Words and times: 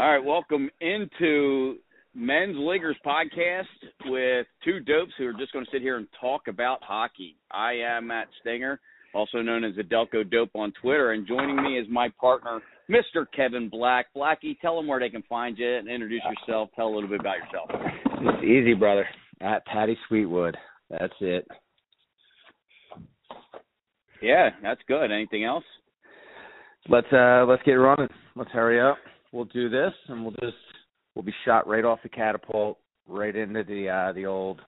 All 0.00 0.10
right, 0.10 0.24
welcome 0.24 0.70
into 0.80 1.76
Men's 2.14 2.56
Leaguers 2.56 2.96
podcast 3.04 3.64
with 4.06 4.46
two 4.64 4.80
dopes 4.80 5.12
who 5.18 5.26
are 5.26 5.34
just 5.34 5.52
going 5.52 5.66
to 5.66 5.70
sit 5.70 5.82
here 5.82 5.98
and 5.98 6.06
talk 6.18 6.48
about 6.48 6.82
hockey. 6.82 7.36
I 7.50 7.74
am 7.74 8.06
Matt 8.06 8.28
Stinger, 8.40 8.80
also 9.12 9.42
known 9.42 9.62
as 9.62 9.76
the 9.76 9.82
Delco 9.82 10.28
Dope 10.30 10.52
on 10.54 10.72
Twitter, 10.80 11.12
and 11.12 11.28
joining 11.28 11.62
me 11.62 11.78
is 11.78 11.86
my 11.90 12.08
partner, 12.18 12.62
Mr. 12.88 13.26
Kevin 13.36 13.68
Black. 13.68 14.06
Blackie, 14.16 14.58
tell 14.62 14.74
them 14.74 14.86
where 14.86 15.00
they 15.00 15.10
can 15.10 15.22
find 15.28 15.58
you 15.58 15.70
and 15.70 15.86
introduce 15.86 16.22
yourself. 16.46 16.70
Tell 16.76 16.86
a 16.86 16.94
little 16.94 17.10
bit 17.10 17.20
about 17.20 17.36
yourself. 17.36 17.68
It's 18.22 18.42
easy, 18.42 18.72
brother. 18.72 19.06
At 19.42 19.66
Patty 19.66 19.98
Sweetwood. 20.08 20.56
That's 20.88 21.12
it. 21.20 21.46
Yeah, 24.22 24.48
that's 24.62 24.80
good. 24.88 25.12
Anything 25.12 25.44
else? 25.44 25.64
Let's 26.88 27.12
uh 27.12 27.44
let's 27.46 27.62
get 27.64 27.72
running. 27.72 28.08
Let's 28.34 28.50
hurry 28.50 28.80
up. 28.80 28.96
We'll 29.32 29.44
do 29.46 29.68
this 29.68 29.92
and 30.08 30.22
we'll 30.22 30.34
just 30.40 30.56
we'll 31.14 31.24
be 31.24 31.34
shot 31.44 31.66
right 31.66 31.84
off 31.84 32.00
the 32.02 32.08
catapult 32.08 32.78
right 33.06 33.34
into 33.34 33.62
the 33.64 33.88
uh 33.88 34.12
the 34.12 34.26
old 34.26 34.60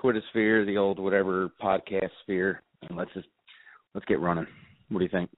Twitter 0.00 0.22
sphere, 0.30 0.64
the 0.64 0.76
old 0.76 0.98
whatever 0.98 1.50
podcast 1.62 2.10
sphere, 2.22 2.62
and 2.88 2.98
let's 2.98 3.12
just 3.14 3.28
let's 3.94 4.06
get 4.06 4.20
running. 4.20 4.46
What 4.88 4.98
do 4.98 5.04
you 5.04 5.10
think? 5.10 5.30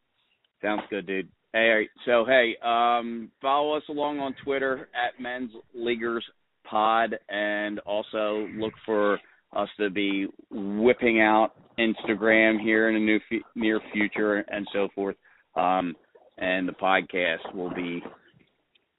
Sounds 0.63 0.83
good, 0.91 1.07
dude. 1.07 1.29
Hey, 1.53 1.89
so 2.05 2.25
hey, 2.27 2.57
um, 2.63 3.31
follow 3.41 3.77
us 3.77 3.83
along 3.89 4.19
on 4.19 4.35
Twitter 4.45 4.89
at 4.95 5.21
Men's 5.21 5.53
Leaguers 5.75 6.25
Pod, 6.69 7.17
and 7.29 7.79
also 7.81 8.49
look 8.57 8.73
for 8.85 9.19
us 9.55 9.69
to 9.79 9.91
be 9.91 10.27
whipping 10.51 11.21
out 11.21 11.53
Instagram 11.79 12.61
here 12.61 12.89
in 12.89 12.95
the 12.95 13.01
new 13.01 13.21
f- 13.31 13.43
near 13.55 13.81
future 13.93 14.45
and 14.49 14.67
so 14.73 14.89
forth. 14.95 15.17
Um, 15.55 15.95
and 16.39 16.69
the 16.69 16.73
podcast 16.73 17.55
will 17.55 17.73
be 17.75 18.03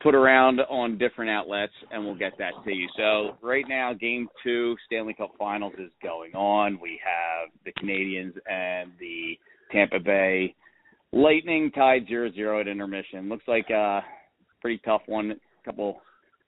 put 0.02 0.16
around 0.16 0.60
on 0.62 0.98
different 0.98 1.32
outlets, 1.32 1.74
and 1.92 2.04
we'll 2.04 2.18
get 2.18 2.34
that 2.38 2.54
to 2.64 2.72
you. 2.72 2.88
So 2.98 3.38
right 3.42 3.66
now, 3.68 3.94
Game 3.94 4.28
Two 4.44 4.76
Stanley 4.86 5.14
Cup 5.14 5.32
Finals 5.38 5.74
is 5.80 5.92
going 6.04 6.34
on. 6.34 6.80
We 6.82 7.00
have 7.04 7.50
the 7.66 7.72
Canadiens 7.82 8.34
and 8.50 8.92
the 9.00 9.38
Tampa 9.72 10.00
Bay 10.00 10.56
Lightning 11.14 11.72
tied 11.72 12.06
zero 12.08 12.32
zero 12.32 12.60
at 12.60 12.68
intermission. 12.68 13.30
Looks 13.30 13.48
like 13.48 13.70
a 13.70 14.02
pretty 14.62 14.82
tough 14.84 15.02
one. 15.06 15.32
A 15.32 15.66
couple 15.66 16.02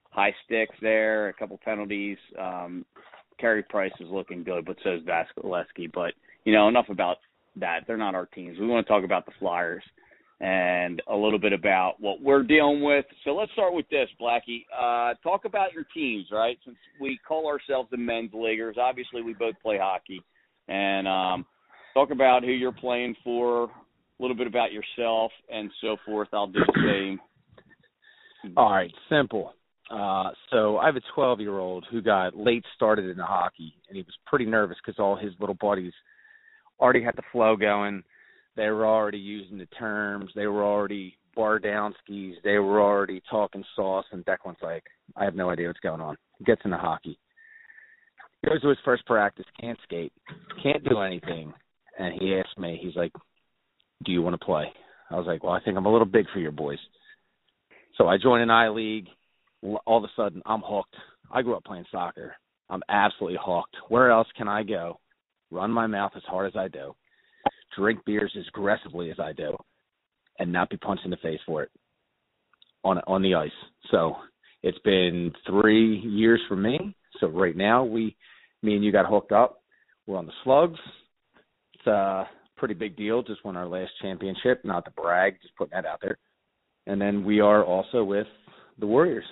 high 0.10 0.34
sticks 0.46 0.76
there, 0.82 1.30
a 1.30 1.34
couple 1.34 1.60
penalties. 1.64 2.18
Um, 2.38 2.86
Carey 3.40 3.64
Price 3.64 3.92
is 4.02 4.10
looking 4.10 4.44
good, 4.44 4.66
but 4.66 4.76
so 4.84 4.96
is 4.96 5.02
Vasilevskiy. 5.04 5.92
But 5.94 6.14
you 6.44 6.54
know, 6.54 6.68
enough 6.68 6.88
about 6.90 7.18
that. 7.56 7.82
They're 7.88 7.98
not 7.98 8.16
our 8.16 8.26
teams. 8.26 8.60
We 8.60 8.68
want 8.68 8.86
to 8.86 8.92
talk 8.92 9.06
about 9.06 9.26
the 9.26 9.32
Flyers 9.40 9.84
and 10.42 11.02
a 11.10 11.16
little 11.16 11.40
bit 11.40 11.52
about 11.52 11.96
what 12.00 12.22
we're 12.22 12.44
dealing 12.44 12.82
with. 12.82 13.06
So 13.26 13.32
let's 13.32 13.52
start 13.52 13.74
with 13.74 13.90
this, 13.90 14.08
Blackie. 14.22 14.66
Uh, 14.74 15.14
talk 15.22 15.46
about 15.46 15.74
your 15.74 15.86
teams, 15.94 16.28
right? 16.32 16.58
Since 16.66 16.78
we 17.00 17.20
call 17.28 17.48
ourselves 17.48 17.90
the 17.92 17.98
men's 17.98 18.32
leaguers, 18.34 18.78
obviously 18.80 19.22
we 19.22 19.34
both 19.34 19.56
play 19.62 19.78
hockey, 19.78 20.22
and 20.70 21.08
um, 21.08 21.46
talk 21.94 22.12
about 22.12 22.44
who 22.44 22.52
you're 22.52 22.72
playing 22.72 23.16
for, 23.24 23.66
a 23.66 23.70
little 24.20 24.38
bit 24.38 24.48
about 24.48 24.72
yourself, 24.72 25.32
and 25.52 25.70
so 25.82 25.98
forth. 26.06 26.30
I'll 26.32 26.48
do 26.48 26.60
the 26.60 26.82
same. 26.86 27.20
All 28.56 28.72
right, 28.72 28.92
simple. 29.10 29.54
Uh, 29.92 30.30
so 30.52 30.78
I 30.78 30.86
have 30.86 30.96
a 30.96 31.02
12 31.16 31.42
year 31.42 31.58
old 31.58 31.86
who 31.92 32.02
got 32.02 32.38
late 32.38 32.64
started 32.76 33.10
in 33.10 33.18
hockey, 33.18 33.74
and 33.90 33.98
he 33.98 34.04
was 34.04 34.14
pretty 34.26 34.46
nervous 34.46 34.78
because 34.86 35.00
all 35.00 35.18
his 35.18 35.34
little 35.40 35.58
buddies 35.60 35.94
already 36.80 37.04
had 37.04 37.16
the 37.18 37.24
flow 37.32 37.56
going. 37.56 38.04
They 38.56 38.70
were 38.70 38.86
already 38.86 39.18
using 39.18 39.58
the 39.58 39.66
terms. 39.68 40.32
They 40.36 40.48
were 40.48 40.64
already 40.64 41.18
bar 41.36 41.60
down 41.60 41.96
skis. 42.04 42.36
They 42.44 42.58
were 42.58 42.82
already 42.82 43.22
talking 43.30 43.64
sauce. 43.76 44.06
And 44.12 44.26
Declan's 44.26 44.58
like, 44.62 44.84
I 45.16 45.24
have 45.24 45.36
no 45.36 45.50
idea 45.50 45.68
what's 45.68 45.80
going 45.80 46.02
on. 46.02 46.18
Gets 46.46 46.62
into 46.66 46.78
hockey. 46.78 47.18
Goes 48.46 48.62
to 48.62 48.70
his 48.70 48.78
first 48.86 49.06
practice, 49.06 49.46
can't 49.60 49.78
skate, 49.84 50.14
can't 50.64 50.84
do 50.88 51.00
anything. 51.00 51.54
And 51.98 52.20
he 52.22 52.36
asked 52.36 52.58
me, 52.58 52.80
he's 52.82 52.96
like, 52.96 53.12
Do 54.06 54.14
you 54.14 54.22
want 54.22 54.40
to 54.40 54.46
play? 54.46 54.72
I 55.12 55.18
was 55.18 55.28
like, 55.28 55.44
Well, 55.44 55.52
I 55.52 55.60
think 55.60 55.76
I'm 55.78 55.86
a 55.86 55.92
little 55.92 56.08
big 56.08 56.26
for 56.34 56.40
your 56.40 56.54
boys. 56.54 56.80
So 57.98 58.08
I 58.08 58.18
joined 58.18 58.44
an 58.44 58.50
I 58.50 58.70
League. 58.70 59.08
All 59.62 59.98
of 59.98 60.06
a 60.06 60.12
sudden, 60.16 60.42
I'm 60.46 60.62
hooked. 60.66 60.96
I 61.30 61.42
grew 61.42 61.56
up 61.56 61.66
playing 61.66 61.84
soccer. 61.92 62.34
I'm 62.70 62.82
absolutely 62.88 63.38
hooked. 63.42 63.76
Where 63.90 64.10
else 64.10 64.28
can 64.38 64.48
I 64.48 64.64
go? 64.64 65.02
Run 65.52 65.72
my 65.72 65.88
mouth 65.88 66.14
as 66.16 66.24
hard 66.24 66.48
as 66.48 66.56
I 66.56 66.70
do 66.70 66.96
drink 67.78 68.00
beers 68.06 68.34
as 68.38 68.48
aggressively 68.48 69.12
as 69.12 69.20
I 69.20 69.34
do, 69.34 69.56
and 70.40 70.52
not 70.52 70.70
be 70.70 70.78
punched 70.78 71.06
in 71.06 71.12
the 71.12 71.18
face 71.18 71.40
for 71.46 71.64
it 71.64 71.72
on 72.84 73.00
on 73.08 73.22
the 73.22 73.36
ice. 73.36 73.52
So 73.92 74.16
it's 74.64 74.80
been 74.80 75.32
three 75.48 76.00
years 76.00 76.42
for 76.48 76.56
me. 76.56 76.96
So 77.20 77.28
right 77.28 77.56
now 77.56 77.84
we, 77.84 78.16
me 78.62 78.76
and 78.76 78.84
you 78.84 78.92
got 78.92 79.06
hooked 79.06 79.32
up. 79.32 79.62
We're 80.06 80.18
on 80.18 80.26
the 80.26 80.34
Slugs. 80.44 80.80
It's 81.74 81.88
a 81.88 82.28
pretty 82.58 82.74
big 82.74 82.98
deal. 82.98 83.24
Just 83.24 83.44
won 83.46 83.56
our 83.56 83.68
last 83.68 83.92
championship. 84.02 84.64
Not 84.64 84.86
to 84.86 84.92
brag, 84.92 85.38
just 85.42 85.56
putting 85.56 85.76
that 85.76 85.86
out 85.86 86.00
there. 86.02 86.18
And 86.88 87.00
then 87.00 87.24
we 87.24 87.40
are 87.40 87.64
also 87.64 88.04
with 88.04 88.28
the 88.80 88.88
Warriors. 88.88 89.26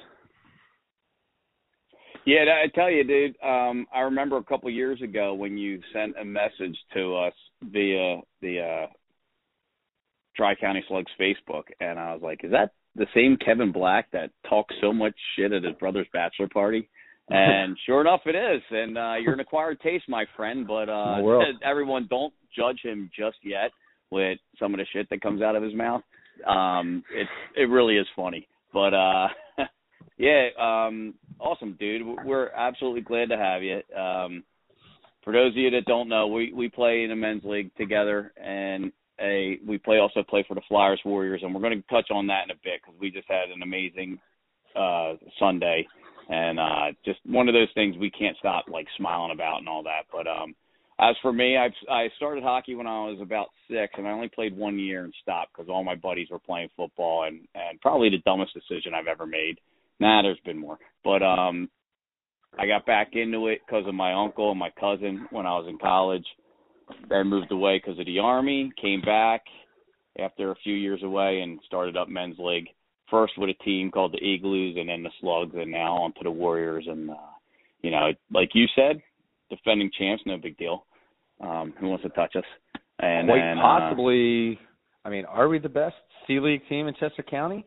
Yeah, 2.28 2.44
I 2.62 2.68
tell 2.76 2.92
you, 2.92 3.06
dude. 3.06 3.38
Um, 3.42 3.88
I 3.96 4.02
remember 4.02 4.36
a 4.36 4.44
couple 4.44 4.68
of 4.68 4.76
years 4.76 5.02
ago 5.02 5.34
when 5.34 5.58
you 5.58 5.80
sent 5.94 6.14
a 6.20 6.26
message 6.26 6.78
to 6.94 7.16
us 7.16 7.34
via 7.62 8.18
the 8.42 8.60
uh, 8.60 8.88
Tri 10.36 10.56
County 10.56 10.84
Slugs 10.90 11.10
Facebook, 11.18 11.64
and 11.80 11.98
I 11.98 12.12
was 12.12 12.22
like, 12.22 12.44
"Is 12.44 12.52
that 12.52 12.72
the 12.96 13.06
same 13.16 13.38
Kevin 13.38 13.72
Black 13.72 14.12
that 14.12 14.32
talks 14.50 14.76
so 14.82 14.92
much 14.92 15.14
shit 15.38 15.54
at 15.54 15.64
his 15.64 15.74
brother's 15.80 16.08
bachelor 16.12 16.50
party?" 16.50 16.90
And 17.30 17.78
sure 17.86 18.00
enough, 18.00 18.22
it 18.26 18.36
is. 18.36 18.62
And 18.72 18.98
uh, 18.98 19.16
you're 19.22 19.34
an 19.34 19.42
acquired 19.42 19.82
taste, 19.82 20.06
my 20.08 20.24
friend. 20.38 20.66
But 20.66 20.88
uh, 20.88 21.18
everyone, 21.62 22.08
don't 22.10 22.34
judge 22.56 22.80
him 22.82 23.10
just 23.18 23.36
yet 23.44 23.72
with 24.12 24.38
some 24.58 24.74
of 24.74 24.78
the 24.78 24.86
shit 24.94 25.10
that 25.10 25.20
comes 25.20 25.42
out 25.42 25.58
of 25.58 25.62
his 25.62 25.74
mouth. 25.74 26.04
Um, 26.48 27.04
it 27.14 27.28
it 27.56 27.66
really 27.66 27.98
is 27.98 28.08
funny. 28.16 28.48
But 28.74 28.94
uh, 28.94 29.28
yeah, 30.18 30.48
um, 30.60 31.14
awesome, 31.40 31.76
dude. 31.80 32.02
We're 32.26 32.50
absolutely 32.50 33.02
glad 33.02 33.30
to 33.30 33.38
have 33.38 33.64
you. 33.64 33.82
Um, 33.96 34.44
for 35.24 35.34
those 35.34 35.52
of 35.52 35.58
you 35.58 35.70
that 35.72 35.86
don't 35.86 36.10
know, 36.10 36.28
we 36.28 36.54
we 36.54 36.70
play 36.70 37.04
in 37.04 37.12
a 37.12 37.16
men's 37.16 37.44
league 37.44 37.76
together, 37.76 38.32
and 38.42 38.92
a 39.20 39.60
we 39.68 39.78
play 39.78 39.98
also 39.98 40.24
play 40.24 40.46
for 40.48 40.56
the 40.56 40.62
Flyers 40.68 41.02
Warriors, 41.04 41.42
and 41.44 41.54
we're 41.54 41.62
going 41.62 41.82
to 41.82 41.88
touch 41.90 42.10
on 42.12 42.28
that 42.28 42.46
in 42.46 42.52
a 42.52 42.60
bit 42.64 42.82
because 42.82 43.00
we 43.00 43.12
just 43.12 43.28
had 43.28 43.50
an 43.54 43.62
amazing 43.62 44.20
uh, 44.76 45.14
Sunday, 45.40 45.86
and 46.30 46.60
uh, 46.60 46.92
just 47.04 47.20
one 47.26 47.48
of 47.48 47.54
those 47.54 47.70
things 47.74 47.98
we 47.98 48.12
can't 48.12 48.38
stop 48.38 48.66
like 48.72 48.88
smiling 48.98 49.32
about 49.34 49.60
and 49.60 49.68
all 49.68 49.84
that. 49.84 50.06
But 50.12 50.28
um, 50.28 50.56
as 51.00 51.16
for 51.22 51.34
me, 51.34 51.58
I've 51.58 51.74
I 51.92 52.08
started 52.16 52.44
hockey 52.44 52.76
when 52.76 52.88
I 52.88 53.06
was 53.06 53.20
about 53.22 53.48
six, 53.70 53.94
and 53.98 54.08
I 54.08 54.12
only 54.12 54.30
played 54.30 54.56
one 54.56 54.80
year 54.80 55.04
and 55.04 55.14
stopped 55.22 55.52
because 55.56 55.70
all 55.70 55.84
my 55.84 55.96
buddies 55.96 56.30
were 56.32 56.40
playing 56.40 56.70
football, 56.76 57.26
and 57.26 57.48
and 57.54 57.82
probably 57.82 58.10
the 58.10 58.20
dumbest 58.26 58.54
decision 58.54 58.94
I've 58.94 59.08
ever 59.08 59.26
made. 59.26 59.60
Nah, 60.00 60.22
there's 60.22 60.40
been 60.46 60.60
more. 60.60 60.78
But 61.04 61.24
um 61.24 61.70
I 62.60 62.66
got 62.66 62.86
back 62.86 63.10
into 63.14 63.48
it 63.48 63.62
because 63.66 63.88
of 63.88 63.94
my 63.94 64.14
uncle 64.14 64.50
and 64.52 64.60
my 64.60 64.72
cousin 64.80 65.28
when 65.32 65.46
I 65.46 65.52
was 65.52 65.68
in 65.70 65.78
college. 65.78 66.26
Then 67.10 67.28
moved 67.28 67.52
away 67.52 67.80
because 67.84 68.00
of 68.00 68.06
the 68.06 68.20
army. 68.20 68.72
Came 68.82 69.02
back 69.02 69.44
after 70.20 70.52
a 70.52 70.56
few 70.64 70.74
years 70.74 71.04
away 71.04 71.42
and 71.42 71.60
started 71.66 71.98
up 71.98 72.10
men's 72.10 72.38
league. 72.40 72.68
First 73.12 73.34
with 73.38 73.50
a 73.50 73.64
team 73.64 73.92
called 73.92 74.14
the 74.14 74.26
Igloos, 74.26 74.78
and 74.78 74.90
then 74.90 75.04
the 75.04 75.10
Slugs, 75.22 75.56
and 75.56 75.72
now 75.72 75.94
on 75.96 76.14
to 76.14 76.24
the 76.24 76.32
Warriors. 76.32 76.86
And 76.90 77.10
uh, 77.10 77.14
you 77.82 77.92
know, 77.92 78.10
like 78.34 78.50
you 78.54 78.66
said, 78.76 79.02
defending 79.50 79.92
champs, 79.98 80.24
no 80.26 80.38
big 80.38 80.58
deal. 80.58 80.86
Um, 81.40 81.74
who 81.80 81.88
wants 81.88 82.04
to 82.04 82.10
touch 82.10 82.36
us? 82.36 82.44
And 83.00 83.28
quite 83.28 83.40
then, 83.40 83.58
uh, 83.60 83.62
possibly. 83.62 84.60
Uh, 84.62 85.08
I 85.08 85.10
mean, 85.10 85.26
are 85.26 85.48
we 85.48 85.60
the 85.60 85.70
best 85.70 85.96
C 86.26 86.40
League 86.40 86.68
team 86.68 86.88
in 86.88 86.96
Chester 86.96 87.24
County? 87.24 87.66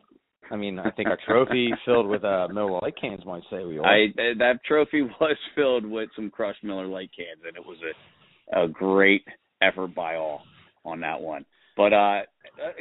I 0.51 0.55
mean, 0.57 0.79
I 0.79 0.91
think 0.91 1.07
our 1.07 1.17
trophy 1.25 1.71
filled 1.85 2.07
with 2.07 2.23
uh, 2.23 2.47
Miller 2.51 2.79
Lite 2.81 2.99
cans 2.99 3.25
might 3.25 3.43
say 3.49 3.63
we 3.63 3.79
are. 3.79 3.85
I 3.85 4.07
that 4.37 4.59
trophy 4.67 5.01
was 5.21 5.37
filled 5.55 5.85
with 5.85 6.09
some 6.15 6.29
crushed 6.29 6.63
Miller 6.63 6.87
Lite 6.87 7.11
cans, 7.15 7.41
and 7.47 7.55
it 7.55 7.65
was 7.65 7.77
a 7.83 8.63
a 8.63 8.67
great 8.67 9.23
effort 9.61 9.95
by 9.95 10.15
all 10.15 10.41
on 10.83 10.99
that 11.01 11.21
one. 11.21 11.45
But 11.77 11.93
uh 11.93 12.19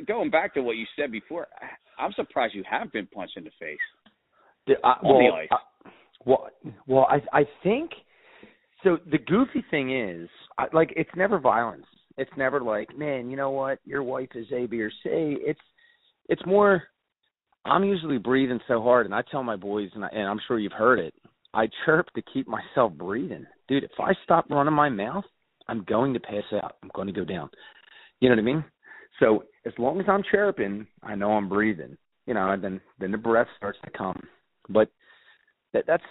going 0.06 0.31
back 0.31 0.55
to 0.55 0.62
what 0.62 0.76
you 0.76 0.87
said 0.99 1.12
before, 1.12 1.46
I'm 1.99 2.12
surprised 2.12 2.55
you 2.55 2.64
have 2.69 2.90
been 2.93 3.06
punched 3.06 3.37
in 3.37 3.44
the 3.44 3.50
face. 3.61 3.78
The, 4.66 4.75
uh, 4.84 4.94
on 5.02 5.14
well, 5.14 5.19
the 5.19 5.37
ice. 5.37 5.49
Uh, 5.50 5.90
well, 6.26 6.49
well, 6.87 7.06
I 7.08 7.40
I 7.40 7.44
think 7.62 7.93
so. 8.82 8.99
The 9.11 9.19
goofy 9.19 9.64
thing 9.70 9.96
is, 9.96 10.28
I, 10.58 10.66
like, 10.73 10.93
it's 10.96 11.11
never 11.16 11.38
violence. 11.38 11.87
It's 12.19 12.31
never 12.37 12.61
like, 12.61 12.96
man, 12.99 13.31
you 13.31 13.37
know 13.37 13.50
what, 13.50 13.78
your 13.84 14.02
wife 14.02 14.28
is 14.34 14.46
A, 14.52 14.66
B, 14.66 14.82
or 14.82 14.90
C. 14.90 14.99
It's 15.05 15.61
it's 16.28 16.44
more 16.44 16.82
I'm 17.64 17.84
usually 17.84 18.18
breathing 18.18 18.60
so 18.66 18.82
hard, 18.82 19.06
and 19.06 19.14
I 19.14 19.22
tell 19.30 19.42
my 19.42 19.56
boys, 19.56 19.90
and, 19.94 20.04
I, 20.04 20.08
and 20.08 20.28
I'm 20.28 20.40
sure 20.48 20.58
you've 20.58 20.72
heard 20.72 20.98
it. 20.98 21.14
I 21.52 21.68
chirp 21.84 22.06
to 22.14 22.22
keep 22.32 22.46
myself 22.48 22.92
breathing, 22.92 23.46
dude. 23.68 23.84
If 23.84 23.90
I 23.98 24.12
stop 24.24 24.46
running 24.50 24.72
my 24.72 24.88
mouth, 24.88 25.24
I'm 25.68 25.84
going 25.84 26.14
to 26.14 26.20
pass 26.20 26.44
out. 26.54 26.76
I'm 26.82 26.90
going 26.94 27.06
to 27.08 27.12
go 27.12 27.24
down. 27.24 27.50
You 28.20 28.28
know 28.28 28.36
what 28.36 28.42
I 28.42 28.44
mean? 28.44 28.64
So 29.18 29.44
as 29.66 29.72
long 29.78 30.00
as 30.00 30.06
I'm 30.08 30.22
chirping, 30.30 30.86
I 31.02 31.14
know 31.14 31.32
I'm 31.32 31.48
breathing. 31.48 31.96
you 32.26 32.34
know, 32.34 32.50
and 32.50 32.62
then 32.62 32.80
then 33.00 33.10
the 33.10 33.18
breath 33.18 33.48
starts 33.56 33.78
to 33.84 33.90
come. 33.90 34.20
But 34.68 34.88
that 35.72 35.84
that's 35.86 36.04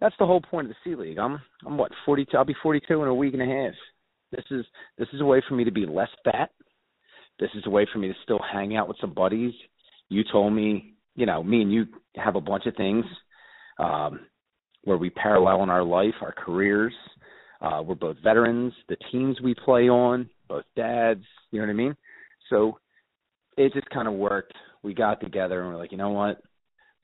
that's 0.00 0.14
the 0.18 0.26
whole 0.26 0.40
point 0.40 0.68
of 0.68 0.72
the 0.72 0.90
C 0.90 0.96
League. 0.96 1.18
I'm 1.18 1.40
I'm 1.66 1.76
what 1.76 1.92
forty 2.06 2.24
two. 2.24 2.38
I'll 2.38 2.44
be 2.44 2.56
forty 2.62 2.80
two 2.88 3.02
in 3.02 3.08
a 3.08 3.14
week 3.14 3.34
and 3.34 3.42
a 3.42 3.46
half. 3.46 3.74
This 4.30 4.44
is 4.50 4.64
this 4.96 5.08
is 5.12 5.20
a 5.20 5.26
way 5.26 5.42
for 5.46 5.54
me 5.54 5.64
to 5.64 5.70
be 5.70 5.84
less 5.84 6.08
fat. 6.24 6.50
This 7.38 7.50
is 7.54 7.64
a 7.66 7.70
way 7.70 7.86
for 7.92 7.98
me 7.98 8.08
to 8.08 8.14
still 8.22 8.40
hang 8.52 8.76
out 8.76 8.88
with 8.88 8.96
some 9.00 9.12
buddies. 9.12 9.52
You 10.12 10.24
told 10.30 10.52
me, 10.52 10.94
you 11.14 11.26
know, 11.26 11.42
me 11.42 11.62
and 11.62 11.72
you 11.72 11.86
have 12.16 12.36
a 12.36 12.40
bunch 12.40 12.66
of 12.66 12.76
things 12.76 13.04
um, 13.78 14.20
where 14.84 14.96
we 14.96 15.10
parallel 15.10 15.62
in 15.62 15.70
our 15.70 15.84
life, 15.84 16.14
our 16.20 16.32
careers. 16.32 16.94
Uh, 17.60 17.82
we're 17.84 17.94
both 17.94 18.16
veterans. 18.22 18.72
The 18.88 18.96
teams 19.10 19.40
we 19.40 19.54
play 19.54 19.88
on, 19.88 20.28
both 20.48 20.64
dads. 20.76 21.24
You 21.50 21.60
know 21.60 21.66
what 21.66 21.72
I 21.72 21.76
mean? 21.76 21.96
So 22.50 22.78
it 23.56 23.72
just 23.72 23.88
kind 23.90 24.08
of 24.08 24.14
worked. 24.14 24.54
We 24.82 24.94
got 24.94 25.20
together 25.20 25.62
and 25.62 25.70
we're 25.70 25.78
like, 25.78 25.92
you 25.92 25.98
know 25.98 26.10
what? 26.10 26.42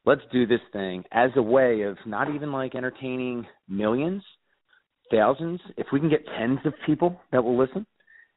let's 0.08 0.22
do 0.32 0.46
this 0.46 0.60
thing 0.72 1.04
as 1.12 1.30
a 1.36 1.42
way 1.42 1.82
of 1.82 1.98
not 2.06 2.34
even 2.34 2.50
like 2.50 2.74
entertaining 2.74 3.46
millions, 3.68 4.22
thousands. 5.10 5.60
If 5.76 5.88
we 5.92 6.00
can 6.00 6.08
get 6.08 6.24
tens 6.38 6.60
of 6.64 6.72
people 6.86 7.20
that 7.30 7.44
will 7.44 7.58
listen 7.58 7.86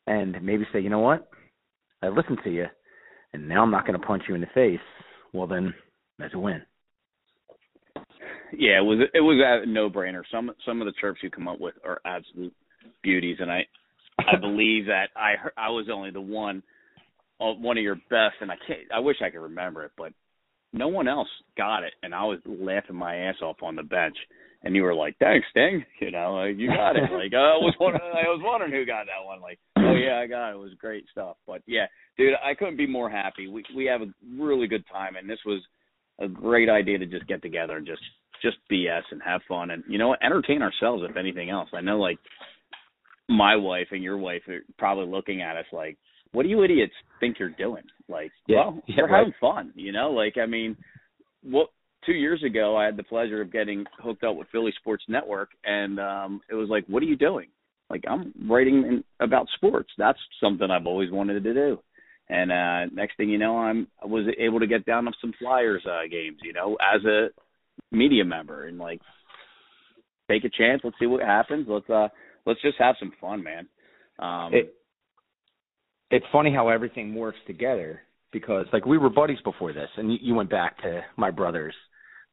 and 0.06 0.36
maybe 0.44 0.66
say, 0.74 0.82
you 0.82 0.90
know 0.90 1.00
what, 1.00 1.30
I 2.02 2.10
listened 2.10 2.40
to 2.44 2.50
you, 2.50 2.66
and 3.34 3.48
now 3.48 3.64
I'm 3.64 3.72
not 3.72 3.86
going 3.86 4.00
to 4.00 4.06
punch 4.06 4.24
you 4.28 4.36
in 4.36 4.42
the 4.42 4.48
face. 4.54 4.80
Well, 5.34 5.48
then 5.48 5.74
that's 6.20 6.34
a 6.34 6.40
win. 6.40 6.62
Yeah, 8.54 8.80
it 8.80 8.84
was 8.84 9.00
it 9.14 9.22
was 9.22 9.42
a 9.44 9.66
no 9.66 9.90
brainer. 9.90 10.24
Some 10.32 10.52
some 10.66 10.82
of 10.82 10.86
the 10.86 10.94
chirps 11.00 11.22
you 11.24 11.30
come 11.30 11.48
up 11.48 11.60
with 11.60 11.76
are 11.86 12.02
absolute 12.06 12.54
beauties, 13.02 13.38
and 13.40 13.50
I 13.50 13.66
I 14.20 14.36
believe 14.42 14.88
that 14.88 15.08
I 15.16 15.36
I 15.58 15.70
was 15.70 15.88
only 15.92 16.12
the 16.12 16.22
one 16.22 16.62
uh, 17.40 17.54
one 17.54 17.78
of 17.78 17.84
your 17.84 17.96
best, 17.96 18.36
and 18.42 18.52
I 18.52 18.56
can't 18.68 18.80
I 18.94 19.00
wish 19.00 19.18
I 19.22 19.30
could 19.30 19.42
remember 19.42 19.86
it, 19.86 19.92
but 19.98 20.12
no 20.74 20.88
one 20.88 21.08
else 21.08 21.28
got 21.58 21.84
it, 21.84 21.94
and 22.04 22.14
I 22.14 22.24
was 22.24 22.40
laughing 22.46 22.96
my 22.96 23.16
ass 23.16 23.36
off 23.42 23.58
on 23.62 23.76
the 23.76 23.84
bench. 23.84 24.18
And 24.64 24.76
you 24.76 24.84
were 24.84 24.94
like, 24.94 25.18
"Thanks, 25.18 25.48
Sting. 25.50 25.84
You 26.00 26.12
know, 26.12 26.36
like, 26.36 26.58
you 26.58 26.68
got 26.68 26.96
it." 26.96 27.12
Like 27.12 27.34
oh, 27.36 27.60
I 27.60 27.64
was 27.64 27.76
wondering, 27.80 28.04
I 28.14 28.28
was 28.28 28.42
wondering 28.44 28.72
who 28.72 28.86
got 28.86 29.08
that 29.08 29.26
one. 29.26 29.42
Like, 29.42 29.60
oh 29.78 29.96
yeah, 29.96 30.20
I 30.20 30.28
got 30.28 30.50
it. 30.50 30.56
It 30.56 30.60
was 30.60 30.74
great 30.80 31.06
stuff. 31.12 31.38
But 31.48 31.62
yeah, 31.66 31.88
dude, 32.18 32.36
I 32.44 32.54
couldn't 32.54 32.78
be 32.78 32.88
more 32.88 33.10
happy. 33.10 33.48
We 33.48 33.64
we 33.76 33.86
have 33.86 34.02
a 34.02 34.14
really 34.38 34.68
good 34.68 34.86
time, 34.92 35.16
and 35.16 35.30
this 35.30 35.40
was 35.46 35.62
a 36.20 36.28
great 36.28 36.70
idea 36.70 37.00
to 37.00 37.08
just 37.08 37.28
get 37.28 37.42
together 37.42 37.78
and 37.78 37.88
just 37.88 38.04
just 38.42 38.58
BS 38.72 39.02
and 39.12 39.22
have 39.24 39.42
fun, 39.48 39.72
and 39.72 39.84
you 39.88 39.98
know, 39.98 40.16
entertain 40.22 40.62
ourselves 40.62 41.04
if 41.10 41.18
anything 41.18 41.50
else. 41.50 41.70
I 41.74 41.82
know, 41.82 42.00
like 42.00 42.20
my 43.30 43.56
wife 43.56 43.88
and 43.92 44.04
your 44.04 44.18
wife 44.18 44.42
are 44.48 44.62
probably 44.78 45.08
looking 45.08 45.42
at 45.42 45.58
us 45.58 45.66
like, 45.72 45.98
what 46.32 46.44
do 46.44 46.50
you 46.50 46.64
idiots 46.64 46.94
think 47.20 47.38
you're 47.40 47.50
doing? 47.50 47.84
Like, 48.08 48.32
yeah, 48.48 48.66
well, 48.66 48.82
yeah, 48.88 48.96
we're 49.00 49.10
right. 49.10 49.18
having 49.20 49.34
fun, 49.40 49.74
you 49.76 49.92
know. 49.92 50.12
Like, 50.12 50.38
I 50.42 50.46
mean, 50.46 50.76
what 51.44 51.68
two 52.06 52.14
years 52.14 52.44
ago, 52.44 52.76
I 52.76 52.86
had 52.86 52.98
the 52.98 53.04
pleasure 53.04 53.42
of 53.42 53.52
getting 53.52 53.86
hooked 54.00 54.24
up 54.24 54.36
with 54.36 54.48
Philly 54.52 54.74
Sports 54.80 55.04
Network, 55.08 55.50
and 55.64 56.00
um 56.00 56.42
it 56.50 56.56
was 56.56 56.70
like, 56.70 56.86
what 56.88 57.04
are 57.04 57.08
you 57.08 57.16
doing? 57.16 57.48
Like, 57.90 58.04
I'm 58.10 58.34
writing 58.50 58.84
in, 58.86 59.04
about 59.20 59.48
sports. 59.56 59.90
That's 59.98 60.20
something 60.42 60.70
I've 60.72 60.88
always 60.88 61.12
wanted 61.12 61.44
to 61.44 61.54
do. 61.54 61.80
And 62.30 62.52
uh 62.52 62.94
next 62.94 63.18
thing 63.18 63.30
you 63.30 63.38
know, 63.38 63.58
I'm 63.58 63.88
I 64.02 64.08
was 64.08 64.26
able 64.40 64.60
to 64.60 64.68
get 64.68 64.86
down 64.86 65.06
to 65.06 65.12
some 65.22 65.34
Flyers 65.40 65.86
uh 65.86 66.08
games, 66.10 66.38
you 66.44 66.54
know, 66.54 66.78
as 66.82 67.04
a 67.06 67.30
media 67.92 68.26
member, 68.26 68.68
and 68.68 68.78
like, 68.78 69.02
take 70.30 70.46
a 70.46 70.50
chance. 70.50 70.82
Let's 70.84 70.98
see 71.00 71.08
what 71.08 71.22
happens. 71.22 71.68
Let's 71.70 71.90
uh 71.90 72.08
let's 72.46 72.62
just 72.62 72.78
have 72.80 72.96
some 73.00 73.12
fun, 73.20 73.44
man. 73.44 73.68
Um, 74.20 74.54
it, 74.54 74.76
it's 76.12 76.26
funny 76.32 76.54
how 76.54 76.70
everything 76.70 77.16
works 77.16 77.40
together 77.48 78.02
because 78.32 78.66
like 78.74 78.86
we 78.86 78.98
were 78.98 79.10
buddies 79.10 79.40
before 79.44 79.74
this, 79.74 79.90
and 79.98 80.12
you, 80.12 80.20
you 80.22 80.36
went 80.36 80.50
back 80.50 80.82
to 80.84 81.02
my 81.18 81.32
brother's 81.32 81.76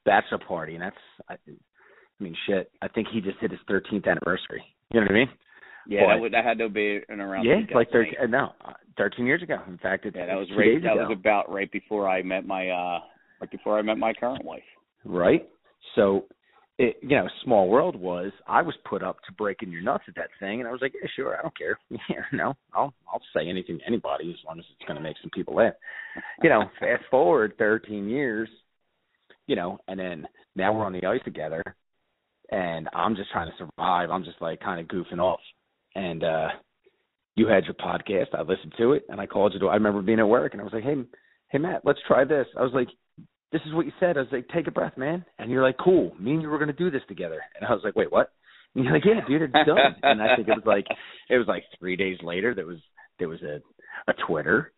bachelor 0.04 0.38
party, 0.38 0.75
and 0.75 0.82
that's 0.82 0.96
I, 1.28 1.34
I 1.34 2.22
mean 2.22 2.34
shit. 2.46 2.70
I 2.82 2.88
think 2.88 3.08
he 3.12 3.20
just 3.20 3.38
hit 3.40 3.50
his 3.50 3.60
13th 3.69 4.06
anniversary. 4.06 4.62
You 4.92 5.00
know 5.00 5.04
what 5.06 5.10
I 5.10 5.14
mean? 5.14 5.28
Yeah, 5.86 6.00
but, 6.02 6.14
that, 6.14 6.20
would, 6.20 6.32
that 6.34 6.44
had 6.44 6.58
to 6.58 6.69
be 6.69 7.00
in 7.08 7.20
around. 7.20 7.44
Yeah, 7.44 7.60
it's 7.64 7.72
like 7.75 7.90
13. 7.90 8.14
Right? 8.20 8.30
No, 8.30 8.52
13 8.98 9.25
years 9.25 9.42
ago. 9.42 9.56
In 9.66 9.78
fact, 9.78 10.04
it, 10.04 10.14
yeah, 10.16 10.26
that 10.26 10.34
was 10.34 10.48
right. 10.56 10.82
That 10.82 10.92
ago. 10.92 11.08
was 11.08 11.16
about 11.19 11.50
right 11.50 11.70
before 11.72 12.08
I 12.08 12.22
met 12.22 12.46
my 12.46 12.69
uh 12.69 13.00
right 13.40 13.50
before 13.50 13.78
I 13.78 13.82
met 13.82 13.98
my 13.98 14.12
current 14.12 14.44
wife. 14.44 14.62
Right. 15.04 15.48
So 15.94 16.26
it, 16.78 16.96
you 17.02 17.16
know, 17.16 17.28
small 17.42 17.69
world 17.69 17.96
was 17.96 18.30
I 18.46 18.62
was 18.62 18.75
put 18.88 19.02
up 19.02 19.16
to 19.26 19.32
breaking 19.32 19.72
your 19.72 19.82
nuts 19.82 20.04
at 20.06 20.14
that 20.14 20.30
thing, 20.38 20.60
and 20.60 20.69
I 20.69 20.72
was 20.72 20.80
like, 20.80 20.94
yeah, 20.94 21.08
sure, 21.16 21.36
I 21.36 21.42
don't 21.42 21.56
care. 21.56 21.78
Yeah, 22.08 22.22
no, 22.32 22.54
I'll 22.72 22.94
I'll 23.12 23.22
say 23.36 23.48
anything 23.48 23.78
to 23.78 23.86
anybody 23.86 24.30
as 24.30 24.44
long 24.46 24.58
as 24.58 24.64
it's 24.70 24.86
going 24.86 24.96
to 24.96 25.02
make 25.02 25.16
some 25.20 25.30
people 25.30 25.56
laugh. 25.56 25.75
You 26.42 26.48
know, 26.48 26.64
fast 26.80 27.02
forward 27.10 27.54
13 27.58 28.08
years, 28.08 28.48
you 29.46 29.56
know, 29.56 29.78
and 29.88 29.98
then 29.98 30.26
now 30.54 30.72
we're 30.72 30.86
on 30.86 30.92
the 30.92 31.04
ice 31.04 31.20
together, 31.25 31.62
and 32.50 32.88
I'm 32.94 33.16
just 33.16 33.30
trying 33.32 33.50
to 33.50 33.56
survive. 33.58 34.10
I'm 34.10 34.25
just 34.25 34.40
like 34.40 34.60
kind 34.60 34.80
of 34.80 34.86
goofing 34.86 35.20
off, 35.20 35.40
and 35.94 36.22
uh 36.22 36.48
you 37.34 37.46
had 37.46 37.64
your 37.64 37.75
podcast. 37.75 38.34
I 38.34 38.42
listened 38.42 38.75
to 38.78 38.92
it, 38.92 39.04
and 39.08 39.20
I 39.20 39.26
called 39.26 39.54
you. 39.54 39.60
To, 39.60 39.69
I 39.69 39.75
remember 39.75 40.02
being 40.02 40.19
at 40.19 40.28
work, 40.28 40.52
and 40.52 40.60
I 40.60 40.64
was 40.64 40.72
like, 40.72 40.82
hey, 40.82 40.96
hey 41.50 41.58
Matt, 41.58 41.82
let's 41.84 42.00
try 42.06 42.25
this. 42.25 42.46
I 42.58 42.62
was 42.62 42.72
like, 42.75 42.88
this 43.53 43.62
is 43.67 43.75
what 43.75 43.87
you 43.87 43.93
said. 43.99 44.17
I 44.17 44.21
was 44.21 44.29
like, 44.33 44.49
take 44.49 44.67
a 44.67 44.71
breath, 44.71 44.97
man. 44.97 45.25
And 45.39 45.50
you're 45.50 45.62
like, 45.62 45.77
cool. 45.83 46.12
Me 46.21 46.33
and 46.33 46.43
you 46.43 46.49
were 46.49 46.59
going 46.59 46.69
to 46.69 46.75
do 46.75 46.91
this 46.91 47.03
together. 47.09 47.41
And 47.56 47.67
I 47.67 47.73
was 47.73 47.83
like, 47.85 47.97
wait, 47.97 48.12
what? 48.12 48.33
And 48.75 48.85
you're 48.85 48.93
like, 48.93 49.05
yeah, 49.06 49.27
dude, 49.27 49.43
it's 49.43 49.53
done. 49.53 49.79
and 50.03 50.21
I 50.21 50.37
think 50.37 50.47
it 50.47 50.53
was 50.53 50.67
like, 50.67 50.85
it 51.31 51.39
was 51.39 51.49
like 51.49 51.65
three 51.81 51.97
days 51.97 52.19
later. 52.23 52.55
There 52.55 52.67
was 52.67 52.79
there 53.19 53.29
was 53.29 53.41
a 53.43 53.61
a 54.09 54.15
Twitter. 54.27 54.73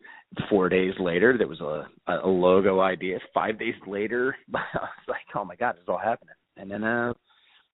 Four 0.49 0.69
days 0.69 0.93
later, 0.97 1.37
there 1.37 1.47
was 1.47 1.59
a 1.59 1.87
a 2.07 2.27
logo 2.27 2.79
idea. 2.79 3.19
Five 3.33 3.59
days 3.59 3.75
later, 3.85 4.35
I 4.55 4.59
was 4.73 5.07
like, 5.09 5.19
oh 5.35 5.43
my 5.43 5.57
god, 5.57 5.75
this 5.75 5.83
is 5.83 5.89
all 5.89 5.99
happening. 5.99 6.35
And 6.55 6.71
then 6.71 6.83
uh, 6.85 7.13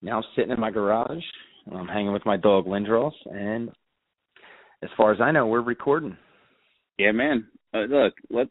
now 0.02 0.18
I'm 0.18 0.24
sitting 0.36 0.52
in 0.52 0.60
my 0.60 0.72
garage. 0.72 1.24
I'm 1.72 1.88
hanging 1.88 2.14
with 2.14 2.26
my 2.26 2.36
dog 2.36 2.66
Lindros, 2.66 3.12
and 3.26 3.70
as 4.84 4.90
far 4.98 5.14
as 5.14 5.22
I 5.22 5.32
know, 5.32 5.48
we're 5.48 5.62
recording. 5.62 6.18
Yeah, 6.98 7.12
man. 7.12 7.48
Uh, 7.74 7.82
look, 7.82 8.14
let 8.30 8.48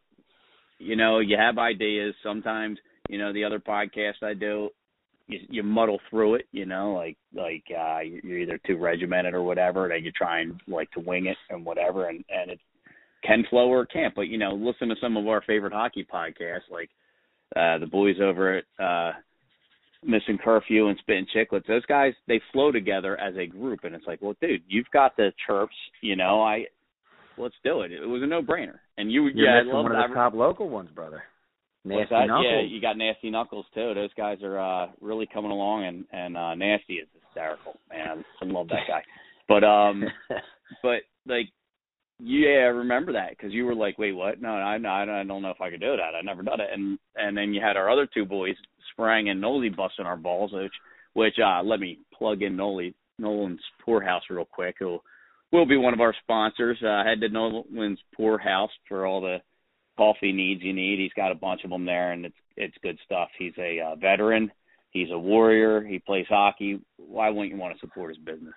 you 0.79 0.97
know, 0.97 1.21
you 1.21 1.37
have 1.37 1.59
ideas. 1.59 2.15
Sometimes, 2.23 2.79
you 3.09 3.19
know, 3.19 3.33
the 3.33 3.45
other 3.45 3.59
podcast 3.59 4.23
I 4.23 4.35
do, 4.35 4.71
you, 5.27 5.41
you 5.49 5.63
muddle 5.63 6.01
through 6.11 6.37
it. 6.37 6.47
You 6.53 6.67
know, 6.67 6.95
like 6.95 7.17
like 7.35 7.65
uh, 7.71 8.01
you're 8.01 8.39
either 8.39 8.61
too 8.67 8.77
regimented 8.77 9.35
or 9.35 9.43
whatever, 9.43 9.91
and 9.91 10.05
you 10.05 10.13
try 10.13 10.41
and 10.41 10.61
like 10.69 10.91
to 10.93 11.01
wing 11.01 11.27
it 11.27 11.37
and 11.51 11.65
whatever, 11.65 12.09
and 12.09 12.25
and 12.29 12.51
it 12.51 12.61
can 13.25 13.45
flow 13.51 13.69
or 13.69 13.83
it 13.83 13.91
can't. 13.93 14.15
But 14.15 14.29
you 14.29 14.39
know, 14.39 14.53
listen 14.53 14.89
to 14.89 14.97
some 15.01 15.17
of 15.17 15.27
our 15.27 15.43
favorite 15.43 15.73
hockey 15.73 16.07
podcasts, 16.11 16.71
like 16.71 16.91
uh, 17.55 17.79
the 17.79 17.87
boys 17.91 18.17
over 18.21 18.59
at 18.59 18.65
uh, 18.85 19.13
Missing 20.05 20.39
Curfew 20.45 20.89
and 20.89 20.99
Spitting 20.99 21.27
Chicklets. 21.35 21.67
Those 21.67 21.87
guys, 21.87 22.13
they 22.29 22.41
flow 22.53 22.71
together 22.71 23.19
as 23.19 23.35
a 23.37 23.47
group, 23.47 23.81
and 23.85 23.95
it's 23.95 24.07
like, 24.07 24.23
well, 24.23 24.37
dude, 24.41 24.63
you've 24.69 24.91
got 24.93 25.17
the 25.17 25.33
chirps. 25.47 25.75
You 26.01 26.17
know, 26.17 26.43
I 26.43 26.67
let's 27.39 27.55
do 27.65 27.83
it. 27.83 27.93
It 27.93 28.07
was 28.07 28.23
a 28.23 28.27
no 28.27 28.43
brainer. 28.43 28.79
And 28.99 29.13
you, 29.13 29.29
You're 29.29 29.47
yeah, 29.47 29.63
missing 29.63 29.75
one 29.75 29.93
of 29.93 30.09
the 30.09 30.15
top 30.15 30.35
local 30.35 30.69
ones, 30.69 30.91
brother. 30.95 31.23
Nasty 31.85 32.15
Knuckles. 32.15 32.47
Yeah, 32.49 32.61
you 32.63 32.81
got 32.81 32.99
Nasty 32.99 33.31
Knuckles 33.31 33.67
too. 33.75 33.95
Those 33.95 34.13
guys 34.17 34.39
are 34.43 34.59
uh 34.59 34.89
really 35.01 35.29
coming 35.33 35.51
along, 35.51 35.85
and 35.85 36.05
and 36.13 36.37
uh 36.37 36.55
Nasty 36.55 36.95
is 36.95 37.09
hysterical. 37.25 37.79
Man, 37.91 38.25
I 38.43 38.45
love 38.45 38.69
that 38.69 38.87
guy. 38.89 39.03
But 39.49 39.63
um, 39.63 40.03
but 40.83 41.03
like, 41.25 41.51
yeah, 42.19 42.65
I 42.65 42.75
remember 42.75 43.13
that 43.13 43.31
because 43.31 43.53
you 43.53 43.65
were 43.65 43.77
like, 43.77 43.97
wait, 43.97 44.11
what? 44.11 44.43
No, 44.43 44.49
I 44.49 44.77
I 44.77 45.21
I 45.21 45.23
don't 45.23 45.41
know 45.41 45.51
if 45.51 45.61
I 45.61 45.71
could 45.71 45.79
do 45.79 45.95
that. 45.97 46.17
I 46.19 46.23
never 46.25 46.43
done 46.43 46.61
it. 46.61 46.69
And 46.73 46.99
and 47.15 47.37
then 47.37 47.55
you 47.55 47.61
had 47.61 47.77
our 47.77 47.89
other 47.89 48.09
two 48.13 48.25
boys, 48.25 48.57
Sprang 48.91 49.29
and 49.29 49.41
Noli, 49.41 49.69
busting 49.69 50.05
our 50.05 50.17
balls, 50.17 50.51
which 50.53 50.73
which 51.13 51.37
uh 51.39 51.63
let 51.63 51.79
me 51.79 52.01
plug 52.13 52.43
in 52.43 52.57
Noli 52.57 52.93
Nolan's 53.21 53.61
Poorhouse 53.85 54.25
real 54.31 54.45
quick. 54.45 54.75
Who 54.81 54.99
will 55.53 55.67
be 55.67 55.77
one 55.77 55.95
of 55.95 56.01
our 56.01 56.15
sponsors. 56.23 56.79
Uh, 56.83 57.05
head 57.05 57.21
to 57.21 57.29
Nolan's 57.29 58.01
Poorhouse 58.17 58.71
for 58.89 59.07
all 59.07 59.21
the 59.21 59.39
coffee 59.97 60.33
needs 60.33 60.63
you 60.63 60.73
need. 60.73 60.99
He's 60.99 61.13
got 61.15 61.33
a 61.33 61.37
bunch 61.37 61.63
of 61.65 61.71
them 61.71 61.85
there, 61.85 62.13
and 62.13 62.27
it's 62.27 62.37
it's 62.57 62.77
good 62.83 62.99
stuff. 63.05 63.29
He's 63.39 63.55
a 63.59 63.81
uh, 63.81 63.97
veteran. 63.97 64.51
He's 64.91 65.11
a 65.11 65.19
warrior. 65.19 65.83
He 65.83 65.99
plays 65.99 66.27
hockey. 66.29 66.81
Why 66.97 67.31
wouldn't 67.31 67.53
you 67.53 67.61
want 67.61 67.75
to 67.75 67.81
support 67.81 68.11
his 68.11 68.19
business? 68.25 68.55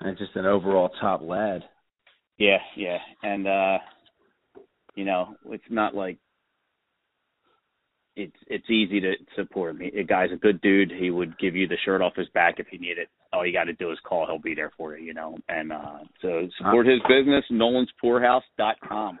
And 0.00 0.18
just 0.18 0.36
an 0.36 0.46
overall 0.46 0.90
top 1.00 1.22
lad. 1.22 1.62
Yeah, 2.38 2.58
yeah, 2.76 2.98
and 3.22 3.46
uh, 3.46 3.78
you 4.94 5.04
know, 5.04 5.36
it's 5.46 5.64
not 5.70 5.94
like 5.94 6.18
it's 8.16 8.36
it's 8.46 8.68
easy 8.70 9.00
to 9.00 9.14
support 9.36 9.76
me. 9.76 9.92
A 9.98 10.04
guy's 10.04 10.32
a 10.32 10.36
good 10.36 10.60
dude. 10.60 10.92
He 10.92 11.10
would 11.10 11.38
give 11.38 11.56
you 11.56 11.68
the 11.68 11.76
shirt 11.84 12.02
off 12.02 12.16
his 12.16 12.28
back 12.30 12.56
if 12.58 12.66
you 12.72 12.78
need 12.78 12.98
it. 12.98 13.08
All 13.32 13.46
you 13.46 13.52
got 13.52 13.64
to 13.64 13.72
do 13.72 13.90
is 13.92 13.98
call. 14.06 14.26
He'll 14.26 14.38
be 14.38 14.54
there 14.54 14.72
for 14.76 14.96
you. 14.96 15.04
You 15.04 15.14
know. 15.14 15.38
And 15.48 15.72
uh 15.72 15.98
so 16.20 16.48
support 16.58 16.86
his 16.86 17.00
business. 17.08 17.44
Nolan'sPoorhouse.com. 17.50 19.18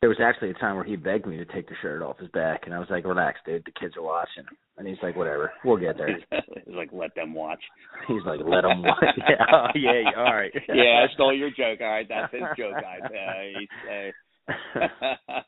There 0.00 0.10
was 0.10 0.20
actually 0.22 0.50
a 0.50 0.54
time 0.54 0.74
where 0.76 0.84
he 0.84 0.96
begged 0.96 1.26
me 1.26 1.38
to 1.38 1.46
take 1.46 1.66
the 1.66 1.74
shirt 1.80 2.02
off 2.02 2.18
his 2.18 2.28
back, 2.28 2.64
and 2.66 2.74
I 2.74 2.78
was 2.78 2.88
like, 2.90 3.06
"Relax, 3.06 3.38
dude. 3.46 3.64
The 3.64 3.72
kids 3.80 3.96
are 3.96 4.02
watching." 4.02 4.44
And 4.76 4.86
he's 4.86 4.98
like, 5.02 5.16
"Whatever, 5.16 5.50
we'll 5.64 5.78
get 5.78 5.96
there." 5.96 6.18
he's 6.66 6.74
like, 6.74 6.90
"Let 6.92 7.14
them 7.14 7.32
watch." 7.32 7.62
He's 8.06 8.20
like, 8.26 8.40
"Let 8.44 8.62
them 8.62 8.82
watch." 8.82 9.02
yeah, 9.16 9.46
oh, 9.50 9.66
yeah, 9.74 10.10
all 10.14 10.34
right. 10.34 10.52
yeah, 10.68 11.06
I 11.08 11.14
stole 11.14 11.32
your 11.34 11.48
joke. 11.48 11.80
All 11.80 11.86
right, 11.86 12.06
that's 12.06 12.32
his 12.34 12.42
joke, 12.58 12.74
guys. 12.82 13.00
Uh, 14.46 14.80
uh, 14.80 15.40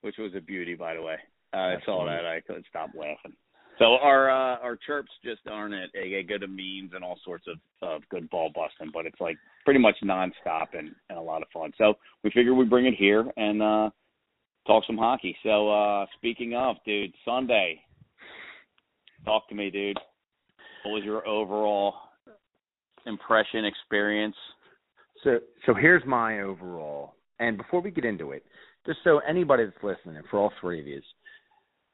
which 0.00 0.16
was 0.18 0.32
a 0.34 0.40
beauty, 0.40 0.74
by 0.74 0.94
the 0.94 1.02
way. 1.02 1.16
Uh, 1.52 1.56
I 1.56 1.76
saw 1.84 2.06
that. 2.06 2.24
I 2.24 2.40
couldn't 2.40 2.66
stop 2.70 2.90
laughing. 2.94 3.36
So 3.78 3.96
our 4.02 4.28
uh, 4.28 4.58
our 4.58 4.76
chirps 4.76 5.10
just 5.24 5.40
aren't 5.48 5.74
it. 5.74 5.90
They 5.94 6.22
good 6.22 6.42
at 6.42 6.50
memes 6.50 6.92
and 6.94 7.04
all 7.04 7.18
sorts 7.24 7.44
of, 7.46 7.58
of 7.80 8.02
good 8.08 8.28
ball 8.28 8.50
busting, 8.54 8.90
but 8.92 9.06
it's 9.06 9.20
like 9.20 9.36
pretty 9.64 9.78
much 9.78 9.94
nonstop 10.04 10.66
and, 10.76 10.90
and 11.08 11.18
a 11.18 11.22
lot 11.22 11.42
of 11.42 11.48
fun. 11.52 11.72
So 11.78 11.94
we 12.24 12.30
figured 12.30 12.56
we'd 12.56 12.70
bring 12.70 12.86
it 12.86 12.94
here 12.94 13.24
and 13.36 13.62
uh, 13.62 13.90
talk 14.66 14.84
some 14.86 14.98
hockey. 14.98 15.36
So 15.44 15.70
uh, 15.70 16.06
speaking 16.16 16.54
of, 16.56 16.76
dude, 16.84 17.12
Sunday, 17.24 17.80
talk 19.24 19.48
to 19.48 19.54
me, 19.54 19.70
dude. 19.70 19.98
What 20.84 20.92
was 20.92 21.04
your 21.04 21.26
overall 21.26 21.94
impression, 23.06 23.64
experience? 23.64 24.36
So 25.22 25.38
so 25.66 25.74
here's 25.74 26.04
my 26.04 26.40
overall. 26.40 27.14
And 27.38 27.56
before 27.56 27.80
we 27.80 27.92
get 27.92 28.04
into 28.04 28.32
it, 28.32 28.44
just 28.86 28.98
so 29.04 29.20
anybody 29.28 29.64
that's 29.64 29.84
listening, 29.84 30.20
for 30.28 30.40
all 30.40 30.52
three 30.60 30.80
of 30.80 30.86
you, 30.86 31.00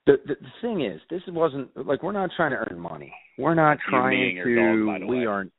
the, 0.06 0.16
the 0.26 0.34
the 0.34 0.48
thing 0.60 0.84
is, 0.84 1.00
this 1.10 1.22
wasn't 1.28 1.68
like 1.86 2.02
we're 2.02 2.12
not 2.12 2.30
trying 2.36 2.50
to 2.50 2.58
earn 2.70 2.78
money. 2.78 3.12
We're 3.38 3.54
not 3.54 3.78
trying 3.88 4.36
to. 4.36 4.54
Dog, 4.86 5.08
we 5.08 5.20
way. 5.20 5.26
aren't. 5.26 5.52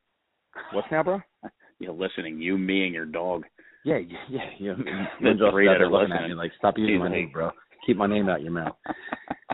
What's 0.74 0.88
now, 0.92 1.04
bro? 1.04 1.22
You're 1.80 1.94
listening. 1.94 2.40
You, 2.40 2.58
me, 2.58 2.86
and 2.86 2.94
your 2.94 3.06
dog. 3.06 3.44
Yeah, 3.84 3.98
yeah, 3.98 4.40
yeah. 4.60 4.74
yeah. 4.86 5.34
the 5.34 5.50
three 5.52 5.68
that 5.68 5.82
are 5.82 5.90
looking 5.90 6.10
listening. 6.10 6.24
at 6.24 6.30
me 6.30 6.34
like, 6.36 6.52
stop 6.58 6.76
using 6.78 7.00
my 7.00 7.10
name, 7.10 7.30
bro. 7.32 7.52
Keep 7.86 7.98
my 7.98 8.08
name 8.08 8.30
out 8.30 8.42
your 8.42 8.52
mouth. 8.52 8.76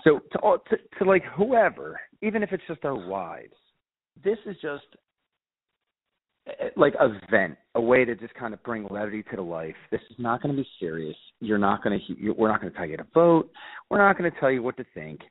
so 0.04 0.20
to, 0.32 0.58
to 0.70 0.78
to 1.00 1.06
like 1.06 1.24
whoever, 1.36 2.00
even 2.22 2.44
if 2.44 2.52
it's 2.52 2.64
just 2.68 2.86
our 2.86 2.96
wives, 2.96 3.56
this 4.24 4.38
is 4.46 4.56
just 4.62 4.86
like 6.76 6.94
a 7.00 7.10
vent, 7.30 7.56
a 7.76 7.82
way 7.82 8.04
to 8.06 8.16
just 8.16 8.34
kind 8.34 8.54
of 8.54 8.64
bring 8.64 8.88
levity 8.90 9.24
to 9.24 9.36
the 9.36 9.42
life. 9.42 9.76
This 9.92 10.02
is 10.10 10.16
not 10.18 10.42
going 10.42 10.56
to 10.56 10.62
be 10.62 10.68
serious. 10.80 11.16
You're 11.40 11.58
not 11.58 11.84
going 11.84 12.00
to. 12.00 12.32
We're 12.32 12.50
not 12.50 12.62
going 12.62 12.72
to 12.72 12.78
tell 12.78 12.88
you 12.88 12.98
to 12.98 13.08
vote. 13.14 13.50
We're 13.90 14.00
not 14.00 14.18
going 14.18 14.32
to 14.32 14.40
tell 14.40 14.52
you 14.52 14.64
what 14.64 14.78
to 14.78 14.86
think. 14.94 15.22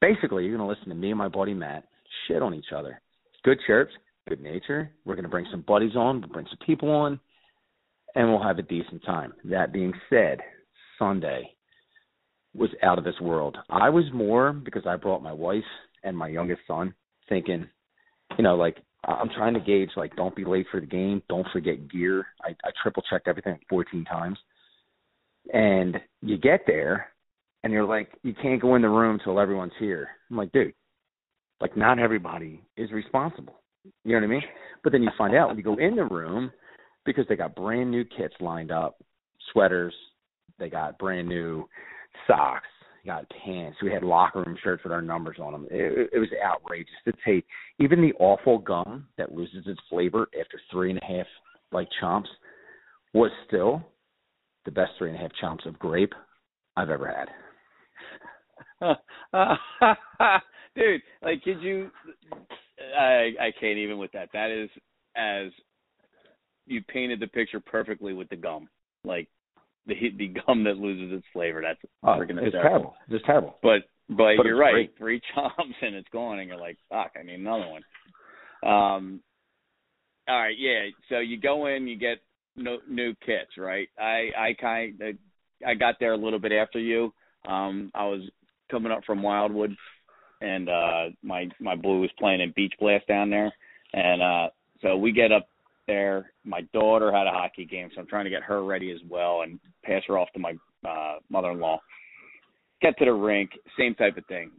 Basically, 0.00 0.44
you're 0.44 0.56
going 0.56 0.68
to 0.68 0.72
listen 0.72 0.88
to 0.88 0.94
me 0.94 1.10
and 1.10 1.18
my 1.18 1.28
buddy 1.28 1.54
Matt 1.54 1.84
shit 2.26 2.42
on 2.42 2.54
each 2.54 2.72
other. 2.76 3.00
Good 3.44 3.58
chirps, 3.66 3.92
good 4.28 4.40
nature. 4.40 4.90
We're 5.04 5.14
going 5.14 5.24
to 5.24 5.30
bring 5.30 5.46
some 5.50 5.64
buddies 5.66 5.94
on. 5.96 6.20
We'll 6.20 6.30
bring 6.30 6.46
some 6.46 6.58
people 6.66 6.90
on, 6.90 7.20
and 8.14 8.28
we'll 8.28 8.42
have 8.42 8.58
a 8.58 8.62
decent 8.62 9.04
time. 9.04 9.32
That 9.44 9.72
being 9.72 9.92
said, 10.10 10.40
Sunday 10.98 11.50
was 12.54 12.70
out 12.82 12.98
of 12.98 13.04
this 13.04 13.20
world. 13.20 13.56
I 13.70 13.90
was 13.90 14.04
more 14.12 14.52
because 14.52 14.86
I 14.86 14.96
brought 14.96 15.22
my 15.22 15.32
wife 15.32 15.62
and 16.02 16.16
my 16.16 16.28
youngest 16.28 16.62
son, 16.66 16.94
thinking, 17.28 17.66
you 18.36 18.44
know, 18.44 18.56
like 18.56 18.78
I'm 19.06 19.28
trying 19.30 19.54
to 19.54 19.60
gauge 19.60 19.90
like 19.96 20.16
don't 20.16 20.34
be 20.34 20.44
late 20.44 20.66
for 20.70 20.80
the 20.80 20.86
game, 20.86 21.22
don't 21.28 21.46
forget 21.52 21.90
gear. 21.90 22.26
I, 22.42 22.50
I 22.64 22.70
triple 22.82 23.02
checked 23.08 23.28
everything 23.28 23.58
14 23.68 24.04
times, 24.04 24.38
and 25.52 25.96
you 26.22 26.36
get 26.36 26.62
there, 26.66 27.08
and 27.62 27.72
you're 27.72 27.84
like, 27.84 28.10
you 28.22 28.34
can't 28.34 28.60
go 28.60 28.74
in 28.74 28.82
the 28.82 28.88
room 28.88 29.20
till 29.22 29.38
everyone's 29.38 29.72
here. 29.78 30.08
I'm 30.30 30.36
like, 30.36 30.52
dude, 30.52 30.74
like 31.60 31.76
not 31.76 31.98
everybody 31.98 32.62
is 32.76 32.90
responsible. 32.90 33.60
You 34.04 34.12
know 34.12 34.18
what 34.18 34.24
I 34.24 34.28
mean? 34.28 34.42
But 34.82 34.92
then 34.92 35.02
you 35.02 35.10
find 35.16 35.34
out 35.34 35.48
when 35.48 35.56
you 35.56 35.62
go 35.62 35.76
in 35.76 35.96
the 35.96 36.04
room 36.04 36.50
because 37.04 37.24
they 37.28 37.36
got 37.36 37.54
brand 37.54 37.90
new 37.90 38.04
kits 38.04 38.34
lined 38.40 38.72
up, 38.72 38.98
sweaters, 39.52 39.94
they 40.58 40.68
got 40.68 40.98
brand 40.98 41.28
new 41.28 41.68
socks, 42.26 42.66
got 43.06 43.30
pants. 43.44 43.78
We 43.82 43.92
had 43.92 44.02
locker 44.02 44.42
room 44.42 44.56
shirts 44.62 44.82
with 44.84 44.92
our 44.92 45.02
numbers 45.02 45.38
on 45.40 45.52
them. 45.52 45.66
It, 45.70 46.10
it 46.12 46.18
was 46.18 46.28
outrageous 46.44 46.94
to 47.06 47.12
take. 47.24 47.46
Even 47.78 48.02
the 48.02 48.12
awful 48.18 48.58
gum 48.58 49.06
that 49.16 49.32
loses 49.32 49.66
its 49.66 49.80
flavor 49.88 50.28
after 50.38 50.60
three 50.70 50.90
and 50.90 51.00
a 51.00 51.04
half 51.04 51.26
like 51.72 51.88
chomps 52.02 52.28
was 53.14 53.30
still 53.46 53.82
the 54.64 54.70
best 54.70 54.92
three 54.98 55.10
and 55.10 55.18
a 55.18 55.20
half 55.20 55.30
chomps 55.42 55.66
of 55.66 55.78
grape 55.78 56.12
I've 56.76 56.90
ever 56.90 57.06
had. 57.06 57.28
Dude, 60.76 61.00
like, 61.22 61.42
could 61.42 61.62
you? 61.62 61.90
I 62.98 63.30
I 63.40 63.52
can't 63.58 63.78
even 63.78 63.98
with 63.98 64.12
that. 64.12 64.28
That 64.34 64.50
is 64.50 64.68
as 65.16 65.50
you 66.66 66.82
painted 66.82 67.20
the 67.20 67.26
picture 67.28 67.60
perfectly 67.60 68.12
with 68.12 68.28
the 68.28 68.36
gum. 68.36 68.68
Like 69.04 69.28
the 70.00 70.10
the 70.16 70.34
gum 70.46 70.64
that 70.64 70.78
loses 70.78 71.16
its 71.16 71.26
flavor. 71.32 71.62
That's 71.62 71.78
oh, 72.02 72.18
freaking 72.18 72.42
it's 72.42 72.52
terrible. 72.52 72.94
It's 73.08 73.24
terrible. 73.24 73.56
But 73.62 73.82
but, 74.08 74.36
but 74.36 74.46
you're 74.46 74.58
right. 74.58 74.72
Great. 74.72 74.98
Three 74.98 75.20
chomps 75.36 75.82
and 75.82 75.94
it's 75.94 76.08
gone, 76.12 76.38
and 76.38 76.48
you're 76.48 76.58
like, 76.58 76.76
fuck. 76.88 77.12
I 77.18 77.24
need 77.24 77.40
another 77.40 77.68
one. 77.68 77.82
Um. 78.62 79.20
All 80.28 80.40
right. 80.40 80.56
Yeah. 80.58 80.90
So 81.08 81.20
you 81.20 81.40
go 81.40 81.66
in, 81.66 81.86
you 81.86 81.96
get 81.96 82.18
no 82.56 82.78
new 82.88 83.14
kits, 83.24 83.56
right? 83.58 83.88
I 83.98 84.30
I 84.36 84.56
kind 84.60 85.00
of 85.00 85.16
I 85.66 85.74
got 85.74 85.96
there 86.00 86.12
a 86.12 86.18
little 86.18 86.40
bit 86.40 86.52
after 86.52 86.78
you. 86.78 87.12
Um. 87.48 87.90
I 87.94 88.04
was 88.04 88.22
coming 88.70 88.90
up 88.90 89.04
from 89.06 89.22
Wildwood, 89.22 89.76
and 90.40 90.68
uh 90.68 91.04
my 91.22 91.48
my 91.60 91.76
blue 91.76 92.00
was 92.00 92.10
playing 92.18 92.40
in 92.40 92.52
Beach 92.56 92.74
Blast 92.80 93.06
down 93.06 93.30
there, 93.30 93.52
and 93.92 94.22
uh 94.22 94.48
so 94.82 94.96
we 94.96 95.12
get 95.12 95.32
up 95.32 95.48
there. 95.86 96.32
My 96.44 96.62
daughter 96.72 97.12
had 97.12 97.26
a 97.26 97.30
hockey 97.30 97.64
game, 97.64 97.90
so 97.94 98.00
I'm 98.00 98.06
trying 98.06 98.24
to 98.24 98.30
get 98.30 98.42
her 98.42 98.64
ready 98.64 98.90
as 98.90 98.98
well 99.08 99.42
and 99.42 99.58
pass 99.84 100.02
her 100.08 100.18
off 100.18 100.28
to 100.34 100.38
my 100.40 100.54
uh, 100.88 101.16
mother-in-law. 101.30 101.80
Get 102.82 102.98
to 102.98 103.04
the 103.04 103.12
rink, 103.12 103.50
same 103.78 103.94
type 103.94 104.16
of 104.16 104.26
thing. 104.26 104.50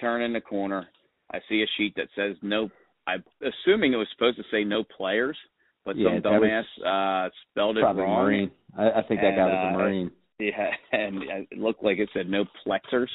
Turn 0.00 0.22
in 0.22 0.32
the 0.32 0.40
corner. 0.40 0.88
I 1.32 1.38
see 1.48 1.62
a 1.62 1.66
sheet 1.76 1.94
that 1.96 2.08
says 2.16 2.36
no. 2.42 2.68
I'm 3.06 3.24
assuming 3.40 3.92
it 3.92 3.96
was 3.96 4.08
supposed 4.12 4.36
to 4.38 4.44
say 4.50 4.64
no 4.64 4.82
players, 4.84 5.36
but 5.84 5.96
yeah, 5.96 6.08
some 6.08 6.22
dumbass 6.22 7.26
uh, 7.26 7.30
spelled 7.50 7.78
it 7.78 7.82
probably 7.82 8.02
wrong. 8.02 8.24
Marine. 8.24 8.50
I, 8.76 8.90
I 8.90 9.02
think 9.02 9.20
that 9.20 9.28
and, 9.28 9.36
guy 9.36 9.46
was 9.46 9.72
a 9.72 9.74
uh, 9.74 9.78
Marine. 9.78 10.10
Yeah, 10.38 10.70
and 10.92 11.22
it 11.50 11.58
looked 11.58 11.84
like 11.84 11.98
it 11.98 12.08
said 12.12 12.28
no 12.28 12.44
plexers, 12.66 13.08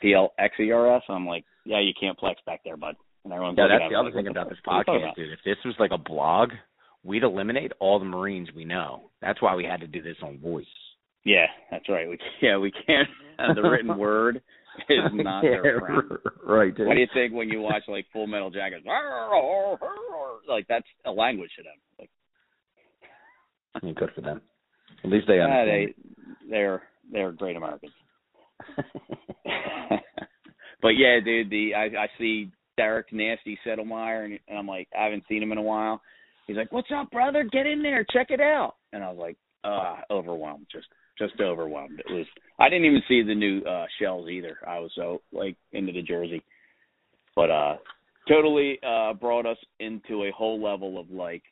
P 0.00 0.14
L 0.14 0.32
X 0.38 0.54
E 0.60 0.70
R 0.70 0.96
S. 0.96 1.02
I'm 1.08 1.26
like, 1.26 1.44
yeah, 1.64 1.80
you 1.80 1.92
can't 1.98 2.18
plex 2.18 2.36
back 2.46 2.60
there, 2.64 2.76
bud. 2.76 2.96
And 3.24 3.32
everyone's 3.32 3.56
Yeah, 3.56 3.64
looking 3.64 3.78
that's 3.78 3.92
the 3.92 3.98
other 3.98 4.08
like, 4.08 4.14
thing 4.14 4.26
about 4.28 4.48
this 4.48 4.58
fuck 4.64 4.72
are 4.72 4.78
you 4.78 4.84
talking 4.84 5.00
podcast, 5.00 5.14
dude. 5.14 5.32
If 5.32 5.38
this 5.44 5.56
was 5.64 5.74
like 5.78 5.92
a 5.92 5.98
blog, 5.98 6.50
we'd 7.04 7.22
eliminate 7.22 7.72
all 7.80 7.98
the 7.98 8.04
Marines 8.04 8.48
we 8.54 8.64
know. 8.64 9.10
That's 9.20 9.42
why 9.42 9.54
we 9.54 9.64
had 9.64 9.80
to 9.80 9.86
do 9.86 10.02
this 10.02 10.16
on 10.22 10.38
voice. 10.38 10.66
Yeah, 11.24 11.46
that's 11.70 11.88
right. 11.88 12.08
We 12.08 12.18
yeah 12.40 12.58
we 12.58 12.72
can't. 12.86 13.08
Uh, 13.38 13.54
the 13.54 13.62
written 13.62 13.96
word 13.96 14.42
is 14.88 14.98
not 15.12 15.44
yeah, 15.44 15.62
their 15.62 15.80
friend. 15.80 16.18
Right, 16.44 16.76
dude. 16.76 16.86
What 16.86 16.94
do 16.94 17.00
you 17.00 17.06
think 17.14 17.32
when 17.32 17.48
you 17.48 17.60
watch 17.60 17.82
like 17.88 18.06
Full 18.12 18.26
Metal 18.26 18.50
Jacket? 18.50 18.82
Like 20.48 20.66
that's 20.68 20.86
a 21.04 21.10
language 21.10 21.50
to 21.56 21.62
them. 21.62 21.74
Like 21.98 22.10
mean, 23.82 23.94
good 23.94 24.10
for 24.14 24.20
them. 24.20 24.40
At 25.04 25.10
least 25.10 25.26
they 25.26 25.36
yeah, 25.36 25.44
understand. 25.44 25.94
they 26.40 26.50
they're 26.50 26.82
they're 27.10 27.32
great 27.32 27.56
Americans. 27.56 27.92
but 30.82 30.90
yeah, 30.90 31.18
dude, 31.24 31.50
the 31.50 31.74
I 31.74 31.84
I 31.84 32.06
see 32.18 32.50
Derek 32.76 33.12
Nasty 33.12 33.58
Settlemeyer 33.66 34.24
and, 34.24 34.38
and 34.48 34.58
I'm 34.58 34.66
like 34.66 34.88
I 34.98 35.04
haven't 35.04 35.24
seen 35.28 35.42
him 35.42 35.52
in 35.52 35.58
a 35.58 35.62
while. 35.62 36.00
He's 36.46 36.56
like, 36.56 36.72
"What's 36.72 36.90
up, 36.94 37.10
brother? 37.10 37.44
Get 37.50 37.66
in 37.66 37.82
there, 37.82 38.04
check 38.12 38.28
it 38.30 38.40
out." 38.40 38.74
And 38.92 39.02
I 39.02 39.08
was 39.10 39.18
like, 39.18 39.36
"Uh, 39.64 39.96
overwhelmed, 40.10 40.66
just 40.70 40.86
just 41.18 41.40
overwhelmed." 41.40 42.00
It 42.00 42.12
was. 42.12 42.26
I 42.58 42.68
didn't 42.68 42.86
even 42.86 43.02
see 43.08 43.22
the 43.22 43.34
new 43.34 43.60
uh 43.62 43.86
shells 44.00 44.28
either. 44.28 44.56
I 44.66 44.78
was 44.78 44.90
so 44.94 45.22
like 45.32 45.56
into 45.72 45.92
the 45.92 46.02
jersey, 46.02 46.42
but 47.36 47.50
uh, 47.50 47.76
totally 48.28 48.78
uh 48.86 49.14
brought 49.14 49.46
us 49.46 49.58
into 49.80 50.24
a 50.24 50.32
whole 50.32 50.62
level 50.62 50.98
of 50.98 51.10
like 51.10 51.42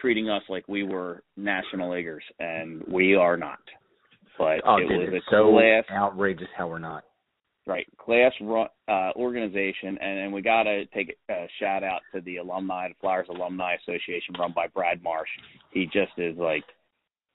treating 0.00 0.28
us 0.28 0.42
like 0.48 0.66
we 0.68 0.82
were 0.82 1.22
national 1.36 1.90
leaguers, 1.90 2.24
and 2.38 2.82
we 2.88 3.14
are 3.14 3.36
not. 3.36 3.58
But 4.38 4.60
oh, 4.66 4.76
it 4.76 4.88
dude, 4.88 4.98
was 4.98 5.08
it's 5.12 5.26
a 5.26 5.30
so 5.30 5.50
class 5.50 5.84
outrageous 5.90 6.48
how 6.56 6.68
we're 6.68 6.78
not. 6.78 7.04
Right 7.66 7.86
class 7.98 8.32
run, 8.40 8.68
uh, 8.88 9.10
organization, 9.16 9.98
and, 10.00 10.18
and 10.20 10.32
we 10.32 10.40
got 10.40 10.64
to 10.64 10.86
take 10.86 11.16
a 11.30 11.46
shout 11.60 11.82
out 11.82 12.00
to 12.14 12.20
the 12.22 12.36
alumni, 12.36 12.88
the 12.88 12.94
Flyers 13.00 13.26
Alumni 13.28 13.74
Association, 13.74 14.34
run 14.38 14.52
by 14.54 14.66
Brad 14.68 15.02
Marsh. 15.02 15.28
He 15.72 15.86
just 15.86 16.12
is 16.16 16.36
like, 16.36 16.64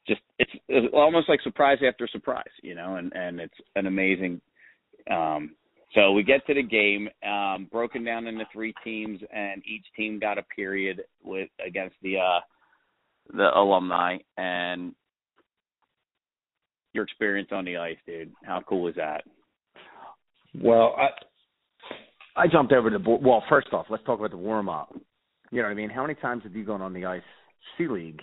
just 0.07 0.21
it's, 0.39 0.51
it's 0.67 0.93
almost 0.93 1.29
like 1.29 1.41
surprise 1.41 1.79
after 1.87 2.07
surprise, 2.07 2.43
you 2.63 2.75
know, 2.75 2.95
and 2.95 3.11
and 3.13 3.39
it's 3.39 3.53
an 3.75 3.85
amazing. 3.85 4.41
Um, 5.09 5.55
so 5.93 6.13
we 6.13 6.23
get 6.23 6.45
to 6.47 6.53
the 6.53 6.63
game, 6.63 7.09
um, 7.27 7.67
broken 7.71 8.03
down 8.05 8.25
into 8.25 8.45
three 8.53 8.73
teams, 8.83 9.19
and 9.33 9.61
each 9.65 9.85
team 9.97 10.19
got 10.19 10.37
a 10.37 10.43
period 10.43 11.01
with 11.23 11.49
against 11.65 11.95
the 12.01 12.17
uh, 12.17 12.39
the 13.33 13.49
alumni, 13.55 14.17
and 14.37 14.95
your 16.93 17.03
experience 17.03 17.49
on 17.51 17.65
the 17.65 17.77
ice, 17.77 17.97
dude. 18.05 18.31
How 18.43 18.61
cool 18.61 18.83
was 18.83 18.95
that? 18.95 19.23
Well, 20.55 20.95
I 20.97 21.09
I 22.35 22.47
jumped 22.47 22.73
over 22.73 22.89
the 22.89 22.99
board. 22.99 23.23
Well, 23.23 23.43
first 23.49 23.67
off, 23.73 23.87
let's 23.89 24.03
talk 24.05 24.19
about 24.19 24.31
the 24.31 24.37
warm 24.37 24.69
up. 24.69 24.93
You 25.51 25.57
know 25.61 25.63
what 25.67 25.71
I 25.71 25.75
mean? 25.75 25.89
How 25.89 26.01
many 26.03 26.15
times 26.15 26.43
have 26.43 26.55
you 26.55 26.65
gone 26.65 26.81
on 26.81 26.93
the 26.93 27.05
ice, 27.05 27.21
C 27.77 27.87
League, 27.87 28.21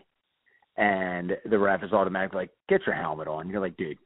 and 0.76 1.32
the 1.48 1.58
ref 1.58 1.82
is 1.82 1.92
automatically 1.92 2.40
like, 2.40 2.50
"Get 2.68 2.86
your 2.86 2.94
helmet 2.96 3.28
on." 3.28 3.50
You're 3.50 3.60
like, 3.60 3.76
"Dude, 3.76 3.98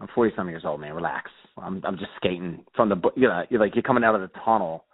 I'm 0.00 0.08
47 0.14 0.50
years 0.50 0.64
old, 0.64 0.80
man. 0.80 0.94
Relax. 0.94 1.30
I'm 1.58 1.80
I'm 1.84 1.98
just 1.98 2.10
skating 2.16 2.64
from 2.74 2.88
the 2.90 2.96
you 3.16 3.28
know 3.28 3.44
you're 3.50 3.60
like 3.60 3.74
you're 3.74 3.82
coming 3.82 4.04
out 4.04 4.14
of 4.14 4.20
the 4.22 4.38
tunnel." 4.44 4.84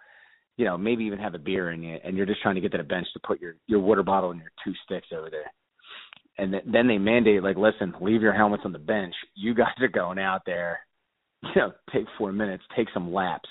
You 0.57 0.65
know, 0.65 0.77
maybe 0.77 1.05
even 1.05 1.19
have 1.19 1.33
a 1.35 1.39
beer 1.39 1.71
in 1.71 1.81
you, 1.83 1.97
and 2.03 2.17
you're 2.17 2.25
just 2.27 2.41
trying 2.41 2.55
to 2.55 2.61
get 2.61 2.71
to 2.73 2.77
the 2.77 2.83
bench 2.83 3.07
to 3.13 3.19
put 3.25 3.41
your 3.41 3.55
your 3.67 3.79
water 3.79 4.03
bottle 4.03 4.31
and 4.31 4.39
your 4.41 4.51
two 4.63 4.73
sticks 4.85 5.07
over 5.11 5.29
there. 5.29 5.51
and 6.37 6.51
th- 6.51 6.63
then 6.65 6.87
they 6.87 6.97
mandate 6.97 7.43
like, 7.43 7.57
listen, 7.57 7.93
leave 8.01 8.21
your 8.21 8.33
helmets 8.33 8.63
on 8.65 8.71
the 8.71 8.79
bench. 8.79 9.13
You 9.35 9.53
guys 9.53 9.73
are 9.81 9.87
going 9.87 10.19
out 10.19 10.41
there, 10.45 10.79
you 11.55 11.61
know, 11.61 11.71
take 11.93 12.05
four 12.17 12.31
minutes, 12.31 12.63
take 12.75 12.87
some 12.93 13.13
laps, 13.13 13.49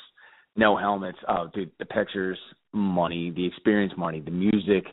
no 0.56 0.76
helmets. 0.76 1.18
Oh, 1.28 1.48
dude, 1.54 1.70
the 1.78 1.86
pictures, 1.86 2.38
money, 2.72 3.30
the 3.30 3.46
experience, 3.46 3.92
money, 3.96 4.20
the 4.20 4.30
music 4.30 4.84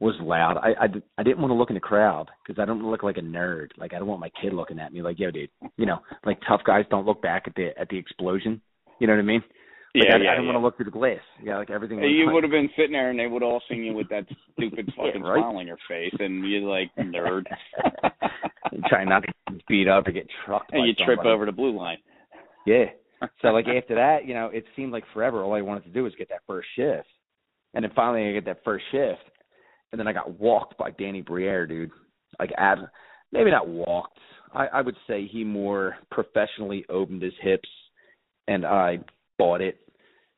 was 0.00 0.14
loud. 0.20 0.58
I 0.58 0.84
I, 0.84 0.88
I 1.18 1.22
didn't 1.22 1.40
want 1.40 1.50
to 1.50 1.54
look 1.54 1.70
in 1.70 1.74
the 1.74 1.80
crowd 1.80 2.26
because 2.46 2.60
I 2.60 2.66
don't 2.66 2.82
look 2.82 3.02
like 3.02 3.16
a 3.16 3.22
nerd. 3.22 3.68
Like 3.78 3.94
I 3.94 3.98
don't 3.98 4.08
want 4.08 4.20
my 4.20 4.30
kid 4.40 4.52
looking 4.52 4.78
at 4.78 4.92
me 4.92 5.02
like, 5.02 5.18
yo, 5.18 5.30
dude, 5.30 5.50
you 5.76 5.86
know, 5.86 5.98
like 6.24 6.38
tough 6.46 6.60
guys 6.66 6.84
don't 6.90 7.06
look 7.06 7.22
back 7.22 7.44
at 7.46 7.54
the 7.54 7.70
at 7.78 7.88
the 7.88 7.98
explosion. 7.98 8.60
You 8.98 9.06
know 9.06 9.14
what 9.14 9.20
I 9.20 9.22
mean? 9.22 9.42
Like, 9.94 10.08
yeah, 10.08 10.14
I, 10.16 10.18
yeah, 10.18 10.30
I 10.30 10.34
didn't 10.34 10.44
yeah. 10.44 10.52
want 10.52 10.56
to 10.56 10.64
look 10.64 10.76
through 10.76 10.84
the 10.86 10.90
glass. 10.90 11.20
Yeah, 11.42 11.56
like 11.56 11.70
everything. 11.70 12.00
You 12.00 12.30
would 12.30 12.42
have 12.44 12.50
been 12.50 12.68
sitting 12.76 12.92
there, 12.92 13.08
and 13.08 13.18
they 13.18 13.26
would 13.26 13.42
all 13.42 13.62
seen 13.68 13.82
you 13.82 13.94
with 13.94 14.10
that 14.10 14.26
stupid 14.52 14.92
fucking 14.96 15.22
right. 15.22 15.40
smile 15.40 15.56
on 15.56 15.66
your 15.66 15.78
face, 15.88 16.12
and 16.18 16.46
you're 16.46 16.68
like 16.68 16.94
nerd, 16.96 17.44
trying 18.88 19.08
not 19.08 19.22
to 19.22 19.28
get 19.48 19.66
beat 19.68 19.88
up 19.88 20.06
or 20.06 20.12
get 20.12 20.26
trucked. 20.44 20.74
and 20.74 20.86
you 20.86 20.92
trip 21.04 21.20
over 21.24 21.46
the 21.46 21.52
blue 21.52 21.74
line. 21.74 21.96
Yeah. 22.66 22.84
So 23.40 23.48
like 23.48 23.64
after 23.66 23.94
that, 23.94 24.26
you 24.26 24.34
know, 24.34 24.50
it 24.52 24.64
seemed 24.76 24.92
like 24.92 25.04
forever. 25.14 25.42
All 25.42 25.54
I 25.54 25.62
wanted 25.62 25.84
to 25.84 25.90
do 25.90 26.02
was 26.04 26.12
get 26.18 26.28
that 26.28 26.42
first 26.46 26.68
shift, 26.76 27.08
and 27.72 27.82
then 27.82 27.90
finally 27.96 28.28
I 28.28 28.32
get 28.34 28.44
that 28.44 28.62
first 28.62 28.84
shift, 28.92 29.22
and 29.90 29.98
then 29.98 30.06
I 30.06 30.12
got 30.12 30.38
walked 30.38 30.76
by 30.76 30.90
Danny 30.90 31.22
Briere, 31.22 31.66
dude. 31.66 31.90
Like 32.38 32.50
ab, 32.58 32.78
maybe 33.32 33.50
not 33.50 33.68
walked. 33.68 34.18
I, 34.52 34.66
I 34.66 34.82
would 34.82 34.96
say 35.08 35.26
he 35.26 35.44
more 35.44 35.96
professionally 36.10 36.84
opened 36.90 37.22
his 37.22 37.32
hips, 37.40 37.68
and 38.48 38.66
I 38.66 38.98
bought 39.38 39.62
it. 39.62 39.78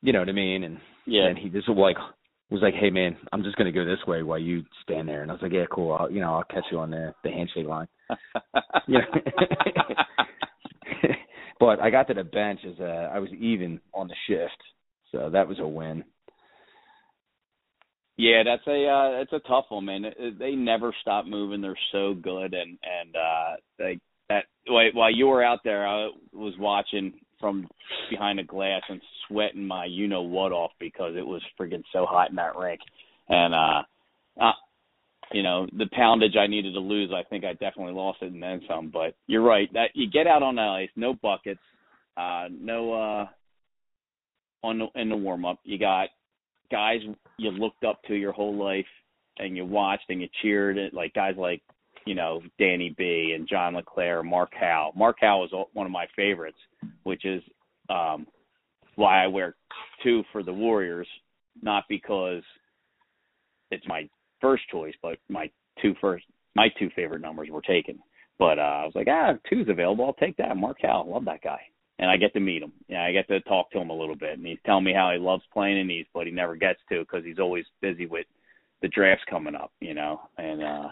You 0.01 0.13
know 0.13 0.19
what 0.19 0.29
I 0.29 0.33
mean? 0.33 0.63
And 0.63 0.77
Yeah. 1.05 1.25
and 1.27 1.37
he 1.37 1.49
just 1.49 1.67
like 1.67 1.97
was 2.49 2.61
like, 2.61 2.75
"Hey 2.75 2.89
man, 2.89 3.17
I'm 3.33 3.43
just 3.43 3.57
gonna 3.57 3.73
go 3.73 3.83
this 3.83 3.99
way 4.07 4.23
while 4.23 4.39
you 4.39 4.63
stand 4.83 5.09
there." 5.09 5.21
And 5.21 5.29
I 5.29 5.33
was 5.33 5.41
like, 5.41 5.51
"Yeah, 5.51 5.65
cool. 5.69 5.97
I'll, 5.99 6.09
you 6.09 6.21
know, 6.21 6.33
I'll 6.35 6.43
catch 6.45 6.65
you 6.71 6.79
on 6.79 6.91
the 6.91 7.13
the 7.25 7.29
handshake 7.29 7.67
line." 7.67 7.87
Yeah. 8.87 9.01
but 11.59 11.79
I 11.79 11.89
got 11.89 12.07
to 12.07 12.13
the 12.13 12.23
bench 12.23 12.61
as 12.65 12.79
a, 12.79 13.11
I 13.13 13.19
was 13.19 13.29
even 13.31 13.79
on 13.93 14.07
the 14.07 14.15
shift, 14.27 14.61
so 15.11 15.29
that 15.29 15.47
was 15.47 15.59
a 15.59 15.67
win. 15.67 16.03
Yeah, 18.17 18.43
that's 18.43 18.67
a 18.67 18.85
uh 18.85 19.17
that's 19.19 19.31
a 19.31 19.47
tough 19.47 19.65
one, 19.69 19.85
man. 19.85 20.03
They 20.37 20.51
never 20.51 20.93
stop 21.01 21.25
moving. 21.25 21.61
They're 21.61 21.79
so 21.93 22.13
good, 22.13 22.53
and 22.53 22.77
and 22.83 23.15
uh 23.15 23.55
like 23.79 23.99
that. 24.27 24.43
While 24.67 24.89
while 24.93 25.13
you 25.13 25.27
were 25.27 25.41
out 25.43 25.59
there, 25.63 25.87
I 25.87 26.09
was 26.33 26.53
watching 26.59 27.13
from 27.39 27.69
behind 28.09 28.39
the 28.39 28.43
glass 28.43 28.81
and 28.89 29.01
sweating 29.27 29.65
my 29.65 29.85
you 29.85 30.09
know 30.09 30.23
what 30.23 30.51
off 30.51 30.71
because 30.81 31.15
it 31.15 31.25
was 31.25 31.41
friggin' 31.57 31.83
so 31.93 32.05
hot 32.05 32.29
in 32.29 32.35
that 32.35 32.57
rink, 32.57 32.81
and 33.29 33.53
uh, 33.53 33.83
uh 34.41 34.51
you 35.31 35.43
know 35.43 35.67
the 35.77 35.87
poundage 35.91 36.35
I 36.37 36.47
needed 36.47 36.73
to 36.73 36.79
lose. 36.79 37.11
I 37.13 37.23
think 37.23 37.45
I 37.45 37.53
definitely 37.53 37.93
lost 37.93 38.19
it 38.21 38.31
and 38.31 38.41
then 38.41 38.61
some. 38.67 38.89
But 38.89 39.15
you're 39.27 39.43
right 39.43 39.71
that 39.73 39.91
you 39.93 40.09
get 40.09 40.27
out 40.27 40.43
on 40.43 40.55
the 40.55 40.61
ice, 40.61 40.89
no 40.95 41.13
buckets, 41.13 41.59
uh, 42.17 42.47
no 42.51 42.93
uh 42.93 43.27
on 44.63 44.79
the 44.79 44.87
in 44.95 45.09
the 45.09 45.15
warm 45.15 45.45
up. 45.45 45.59
You 45.63 45.77
got 45.77 46.09
guys 46.71 46.99
you 47.37 47.51
looked 47.51 47.83
up 47.83 48.01
to 48.03 48.15
your 48.15 48.31
whole 48.31 48.55
life 48.55 48.85
and 49.37 49.55
you 49.55 49.65
watched 49.65 50.05
and 50.09 50.21
you 50.21 50.27
cheered 50.41 50.77
it 50.77 50.93
like 50.93 51.13
guys 51.13 51.35
like 51.37 51.61
you 52.05 52.15
know 52.15 52.41
Danny 52.57 52.93
B 52.97 53.33
and 53.35 53.47
John 53.47 53.75
LeClair, 53.75 54.23
Mark 54.23 54.51
Howe. 54.59 54.91
Mark 54.95 55.17
Howe 55.21 55.43
is 55.43 55.51
one 55.73 55.85
of 55.85 55.91
my 55.91 56.07
favorites, 56.15 56.57
which 57.03 57.25
is 57.25 57.41
um 57.89 58.25
why 58.95 59.23
I 59.23 59.27
wear 59.27 59.55
two 60.03 60.23
for 60.31 60.43
the 60.43 60.53
Warriors, 60.53 61.07
not 61.61 61.85
because 61.87 62.43
it's 63.71 63.87
my 63.87 64.09
first 64.41 64.63
choice, 64.69 64.93
but 65.01 65.17
my 65.29 65.49
two 65.81 65.93
first 66.01 66.25
my 66.55 66.69
two 66.79 66.89
favorite 66.95 67.21
numbers 67.21 67.49
were 67.51 67.61
taken. 67.61 67.99
But 68.37 68.59
uh 68.59 68.61
I 68.61 68.85
was 68.85 68.93
like, 68.95 69.07
ah, 69.09 69.33
two's 69.49 69.69
available. 69.69 70.05
I'll 70.05 70.13
take 70.13 70.37
that. 70.37 70.55
Mark 70.57 70.77
Howe, 70.81 71.05
love 71.07 71.25
that 71.25 71.41
guy 71.41 71.61
and 71.99 72.09
I 72.09 72.17
get 72.17 72.33
to 72.33 72.39
meet 72.39 72.63
him. 72.63 72.71
Yeah, 72.87 73.03
I 73.03 73.11
get 73.11 73.27
to 73.27 73.41
talk 73.41 73.71
to 73.71 73.79
him 73.79 73.89
a 73.89 73.95
little 73.97 74.15
bit, 74.15 74.37
and 74.37 74.47
he's 74.47 74.57
telling 74.65 74.85
me 74.85 74.93
how 74.93 75.11
he 75.11 75.19
loves 75.19 75.43
playing 75.53 75.79
in 75.79 75.87
these, 75.87 76.05
but 76.13 76.25
he 76.25 76.31
never 76.31 76.55
gets 76.55 76.79
to 76.89 76.99
because 76.99 77.25
he's 77.25 77.39
always 77.39 77.65
busy 77.81 78.05
with 78.05 78.25
the 78.81 78.87
drafts 78.87 79.25
coming 79.29 79.55
up, 79.55 79.71
you 79.81 79.93
know. 79.93 80.21
And 80.37 80.63
uh 80.63 80.87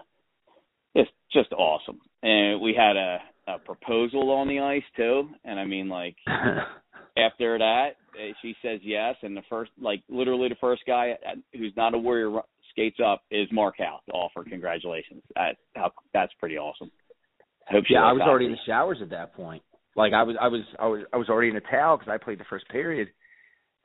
it's 0.94 1.10
just 1.32 1.52
awesome. 1.54 2.00
And 2.22 2.62
we 2.62 2.76
had 2.78 2.98
a 2.98 3.20
a 3.48 3.60
proposal 3.60 4.30
on 4.32 4.50
the 4.50 4.60
ice 4.60 4.84
too, 4.98 5.30
and 5.46 5.58
I 5.58 5.66
mean 5.66 5.88
like 5.88 6.18
after 7.18 7.58
that, 7.58 7.92
uh, 8.14 8.34
she 8.42 8.54
says 8.62 8.82
yes, 8.84 9.16
and 9.24 9.36
the 9.36 9.44
first 9.50 9.72
like 9.82 10.04
literally 10.10 10.50
the 10.50 10.56
first 10.60 10.84
guy 10.86 11.12
uh, 11.26 11.36
who's 11.54 11.74
not 11.78 11.94
a 11.94 11.98
warrior 11.98 12.42
skates 12.78 13.00
up 13.04 13.24
is 13.32 13.48
Mark 13.52 13.76
Howe 13.80 14.00
to 14.08 14.12
offer 14.12 14.44
congratulations. 14.44 15.24
That 15.36 15.58
how 15.76 15.92
that's 16.14 16.34
pretty 16.40 16.58
awesome. 16.58 16.92
I 17.70 17.74
hope 17.74 17.86
yeah, 17.90 18.04
I 18.04 18.14
was 18.14 18.22
already 18.22 18.46
in 18.46 18.52
the 18.52 18.58
showers 18.66 19.00
at 19.02 19.10
that 19.10 19.34
point. 19.34 19.64
Like 19.96 20.14
I 20.14 20.24
was, 20.24 20.36
I 20.40 20.48
was, 20.48 20.62
I 20.80 20.86
was, 20.86 21.02
I 21.12 21.18
was 21.18 21.28
already 21.28 21.50
in 21.50 21.58
a 21.58 21.62
towel 21.62 21.98
because 21.98 22.12
I 22.12 22.24
played 22.24 22.40
the 22.40 22.46
first 22.50 22.70
period, 22.70 23.10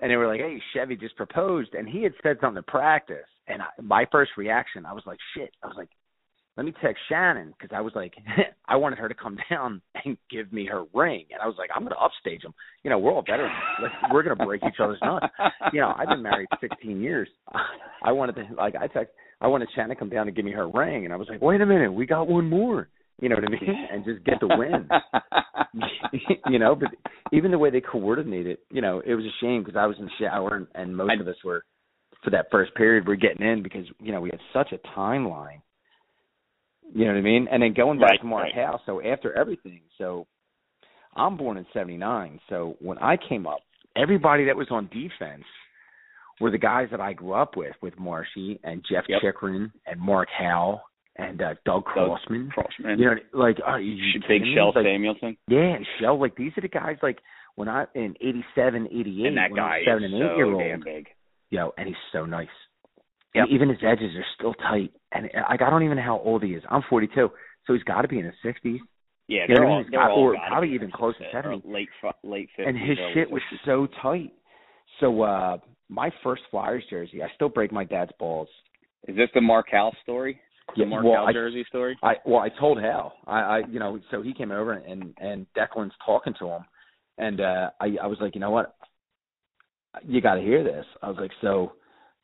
and 0.01 0.11
they 0.11 0.17
were 0.17 0.27
like, 0.27 0.41
"Hey, 0.41 0.61
Chevy 0.75 0.97
just 0.97 1.17
proposed," 1.17 1.75
and 1.75 1.89
he 1.89 2.03
had 2.03 2.13
said 2.23 2.37
something 2.41 2.63
to 2.63 2.71
practice, 2.71 3.27
and 3.49 3.63
I, 3.63 3.67
my 3.81 4.07
first 4.13 4.33
reaction, 4.37 4.85
I 4.85 4.93
was 4.93 5.05
like, 5.07 5.19
"Shit!" 5.35 5.51
I 5.63 5.67
was 5.67 5.77
like, 5.77 5.89
"Let 6.57 6.67
me 6.67 6.73
text 6.83 7.03
Shannon," 7.09 7.55
because 7.59 7.75
I 7.75 7.81
was 7.81 7.93
like, 7.95 8.15
I 8.69 8.77
wanted 8.77 8.99
her 8.99 9.09
to 9.09 9.15
come 9.15 9.37
down 9.51 9.81
and 10.05 10.17
give 10.31 10.53
me 10.53 10.67
her 10.67 10.85
ring, 10.95 11.27
and 11.33 11.41
I 11.43 11.47
was 11.47 11.57
like, 11.59 11.71
"I'm 11.75 11.83
going 11.83 11.95
to 11.95 11.99
upstage 12.01 12.45
him." 12.45 12.55
You 12.85 12.91
know, 12.91 12.99
we're 12.99 13.13
all 13.13 13.23
veterans. 13.23 13.55
Like, 13.83 14.13
we're 14.13 14.23
going 14.23 14.37
to 14.39 14.45
break 14.45 14.63
each 14.67 14.81
other's 14.81 14.99
nuts. 15.03 15.27
You 15.73 15.81
know, 15.81 15.95
I've 15.97 16.09
been 16.09 16.23
married 16.23 16.49
16 16.61 17.01
years. 17.01 17.29
I 18.05 18.13
wanted 18.13 18.35
to, 18.37 18.55
like, 18.57 18.75
I 18.77 18.87
text, 18.89 19.15
I 19.41 19.47
wanted 19.47 19.69
Shannon 19.75 19.91
to 19.91 19.97
come 19.97 20.09
down 20.11 20.27
and 20.27 20.37
give 20.37 20.45
me 20.45 20.53
her 20.53 20.69
ring, 20.69 21.05
and 21.05 21.13
I 21.13 21.17
was 21.17 21.29
like, 21.29 21.41
"Wait 21.43 21.61
a 21.61 21.67
minute, 21.67 21.93
we 21.93 22.07
got 22.07 22.29
one 22.29 22.49
more." 22.49 22.89
You 23.21 23.29
know 23.29 23.37
what 23.37 23.45
I 23.45 23.51
mean? 23.51 23.87
And 23.93 24.05
just 24.05 24.25
get 24.25 24.41
the 24.41 24.49
win. 24.49 24.89
you 26.49 26.59
know, 26.59 26.75
but 26.75 26.89
even 27.33 27.51
the 27.51 27.59
way 27.59 27.71
they 27.71 27.81
coordinated, 27.81 28.59
you 28.71 28.81
know, 28.81 29.01
it 29.05 29.15
was 29.15 29.25
a 29.25 29.35
shame 29.41 29.63
because 29.63 29.77
I 29.79 29.87
was 29.87 29.97
in 29.99 30.07
the 30.07 30.11
shower 30.19 30.57
and, 30.57 30.67
and 30.75 30.97
most 30.97 31.13
I- 31.17 31.21
of 31.21 31.29
us 31.29 31.37
were 31.45 31.65
for 32.25 32.31
that 32.31 32.47
first 32.51 32.75
period 32.75 33.07
we're 33.07 33.17
getting 33.17 33.45
in 33.47 33.63
because 33.65 33.85
you 34.01 34.13
know 34.13 34.21
we 34.21 34.31
had 34.31 34.41
such 34.53 34.73
a 34.73 34.79
timeline. 34.99 35.61
You 36.95 37.05
know 37.07 37.13
what 37.13 37.19
I 37.19 37.23
mean? 37.23 37.49
And 37.51 37.63
then 37.63 37.73
going 37.75 37.99
back 37.99 38.11
Right, 38.11 38.21
to 38.21 38.27
Mark 38.27 38.45
right. 38.45 38.55
Howe, 38.55 38.81
so 38.87 39.01
after 39.03 39.33
everything, 39.37 39.81
so 39.99 40.27
I'm 41.17 41.37
born 41.37 41.57
in 41.57 41.67
'79. 41.73 42.41
So 42.49 42.77
when 42.81 42.99
I 42.99 43.17
came 43.17 43.47
up, 43.47 43.61
everybody 43.97 44.45
that 44.47 44.57
was 44.57 44.69
on 44.71 44.87
defense 44.89 45.45
were 46.41 46.51
the 46.51 46.59
guys 46.59 46.89
that 46.91 47.01
I 47.01 47.13
grew 47.13 47.33
up 47.35 47.57
with, 47.57 47.75
with 47.83 47.99
Marshy 47.99 48.59
and 48.65 48.85
Jeff 48.91 49.05
Yep. 49.09 49.21
Chychrun 49.23 49.73
and 49.87 50.01
Mark 50.01 50.29
Howe 50.37 50.81
and 51.17 51.41
uh, 51.43 51.55
Doug 51.65 51.85
Crossman. 51.85 52.51
Crossman. 52.51 52.99
You 52.99 53.05
know, 53.07 53.15
like 53.33 53.59
are 53.65 53.81
you 53.81 54.21
Big? 54.29 54.43
Kjell 54.43 54.75
Like, 54.75 54.85
Samuelsson. 54.87 55.37
yeah, 55.49 55.77
Kjell. 56.01 56.19
Like 56.21 56.37
these 56.37 56.53
are 56.57 56.63
the 56.63 56.69
guys. 56.69 56.97
Like 57.03 57.19
when 57.55 57.69
I 57.69 57.85
in 57.95 58.15
'87, 58.21 58.87
'88, 58.91 59.27
And 59.27 59.37
that 59.37 59.45
I 59.45 59.49
guy 59.57 59.79
was 59.79 59.83
seven 59.87 60.05
is 60.05 60.13
and 60.13 60.23
eight 60.23 60.27
so 60.29 60.37
year 60.37 60.47
damn 60.47 60.75
old, 60.81 60.85
big. 60.85 61.07
yo, 61.51 61.73
and 61.79 61.87
he's 61.87 61.97
so 62.13 62.25
nice. 62.27 62.49
Yep. 63.35 63.45
And 63.45 63.53
even 63.55 63.69
his 63.69 63.79
edges 63.83 64.11
are 64.17 64.27
still 64.39 64.55
tight. 64.55 64.93
And 65.15 65.29
like 65.51 65.63
I 65.63 65.71
don't 65.71 65.83
even 65.83 65.97
know 65.97 66.03
how 66.03 66.19
old 66.25 66.43
he 66.43 66.51
is. 66.51 66.63
I'm 66.71 66.83
42, 66.89 67.31
so 67.67 67.73
he's 67.75 67.83
got 67.85 68.03
to 68.03 68.09
be 68.09 68.19
in 68.19 68.25
his 68.25 68.35
60s. 68.45 68.79
Yeah, 69.29 69.45
You 69.49 69.55
know 69.55 69.61
they're 69.61 69.67
I 69.67 69.71
all 69.71 69.79
mean? 69.83 69.89
they're 69.91 70.09
Or 70.11 70.37
probably 70.49 70.75
even 70.75 70.91
close 70.91 71.15
to 71.19 71.25
60s, 71.25 71.33
70. 71.33 71.63
late 71.65 71.89
fu- 72.01 72.29
late 72.29 72.49
50s. 72.59 72.69
And 72.69 72.79
his 72.79 72.99
shit 73.15 73.31
was 73.31 73.43
60s. 73.53 73.59
so 73.67 73.87
tight. 74.03 74.33
So 75.01 75.23
uh 75.23 75.59
my 75.89 76.11
first 76.23 76.43
Flyers 76.51 76.85
jersey, 76.89 77.23
I 77.23 77.29
still 77.35 77.49
break 77.51 77.71
my 77.73 77.85
dad's 77.85 78.13
balls. 78.19 78.49
Is 79.09 79.17
this 79.17 79.29
the 79.35 79.41
Mark 79.41 79.67
Howe's 79.71 79.95
story? 80.03 80.41
The 80.77 80.83
Yeah, 80.83 80.87
Mark 80.89 81.05
well, 81.05 81.15
Howe's 81.17 81.29
I- 81.29 81.33
jersey 81.33 81.65
story? 81.69 81.99
I 82.03 82.15
well, 82.25 82.41
I 82.41 82.49
told 82.61 82.81
Howe. 82.81 83.13
I, 83.27 83.41
I 83.41 83.59
you 83.71 83.79
know, 83.79 83.99
so 84.11 84.23
he 84.23 84.33
came 84.33 84.51
over 84.51 84.73
and 84.73 85.15
and 85.19 85.47
Declan's 85.57 85.93
talking 86.05 86.35
to 86.39 86.47
him, 86.49 86.65
and 87.19 87.41
uh 87.41 87.71
I 87.81 87.97
I 88.03 88.07
was 88.07 88.19
like, 88.21 88.35
you 88.35 88.41
know 88.41 88.51
what, 88.51 88.75
you 90.05 90.21
got 90.21 90.35
to 90.35 90.41
hear 90.41 90.65
this. 90.65 90.87
I 91.03 91.09
was 91.09 91.19
like, 91.21 91.33
so 91.41 91.73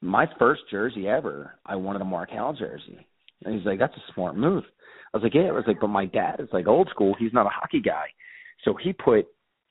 my 0.01 0.27
first 0.39 0.63
jersey 0.71 1.09
ever, 1.09 1.55
I 1.67 1.77
wanted 1.77 2.03
a 2.03 2.05
Mark 2.07 2.31
Howe 2.31 2.55
jersey, 2.59 3.07
and 3.45 3.55
he's 3.55 3.67
like, 3.67 3.79
that's 3.79 3.97
a 3.97 4.13
smart 4.15 4.37
move. 4.37 4.65
I 5.13 5.17
was 5.17 5.25
like, 5.25 5.35
yeah. 5.35 5.49
I 5.49 5.53
was 5.53 5.65
like, 5.67 5.81
but 5.81 5.89
my 5.89 6.07
dad 6.07 6.37
is 6.41 6.49
like 6.53 6.67
old 6.67 6.89
school. 6.91 7.15
He's 7.19 7.33
not 7.33 7.47
a 7.47 7.51
hockey 7.51 7.81
guy, 7.81 8.05
so 8.65 8.75
he 8.83 8.93
put 8.93 9.27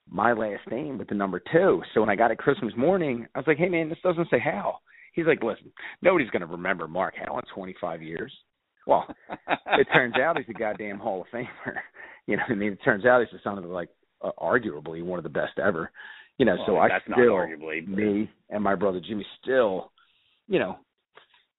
my 0.09 0.33
last 0.33 0.61
name 0.71 0.97
with 0.97 1.09
the 1.09 1.15
number 1.15 1.41
two. 1.51 1.81
So 1.93 2.01
when 2.01 2.09
I 2.09 2.15
got 2.15 2.31
it 2.31 2.37
Christmas 2.37 2.73
morning, 2.77 3.27
I 3.35 3.39
was 3.39 3.47
like, 3.47 3.57
hey 3.57 3.69
man, 3.69 3.89
this 3.89 3.97
doesn't 4.03 4.29
say 4.29 4.39
Howe. 4.39 4.77
He's 5.13 5.25
like, 5.25 5.43
listen, 5.43 5.71
nobody's 6.01 6.29
gonna 6.29 6.45
remember 6.45 6.87
Mark 6.87 7.15
Howe 7.17 7.37
in 7.37 7.43
25 7.53 8.01
years. 8.01 8.31
Well, 8.85 9.05
it 9.49 9.87
turns 9.93 10.15
out 10.15 10.37
he's 10.37 10.45
a 10.49 10.57
goddamn 10.57 10.99
Hall 10.99 11.21
of 11.21 11.27
Famer. 11.33 11.47
You 12.29 12.35
know, 12.35 12.43
what 12.49 12.55
I 12.55 12.59
mean, 12.59 12.73
it 12.73 12.79
turns 12.83 13.05
out 13.05 13.21
he's 13.21 13.29
the 13.31 13.39
son 13.41 13.57
of 13.57 13.63
like 13.63 13.87
uh, 14.21 14.31
arguably 14.37 15.01
one 15.01 15.17
of 15.17 15.23
the 15.23 15.29
best 15.29 15.59
ever. 15.65 15.89
You 16.37 16.45
know, 16.45 16.57
so 16.65 16.73
Well, 16.73 16.81
I 16.81 16.89
that's 16.89 17.07
not 17.07 17.15
still 17.19 17.31
arguably, 17.35 17.85
but- 17.85 17.95
me 17.97 18.29
and 18.49 18.61
my 18.61 18.75
brother 18.75 18.99
Jimmy 18.99 19.25
still, 19.41 19.91
you 20.47 20.59
know, 20.59 20.77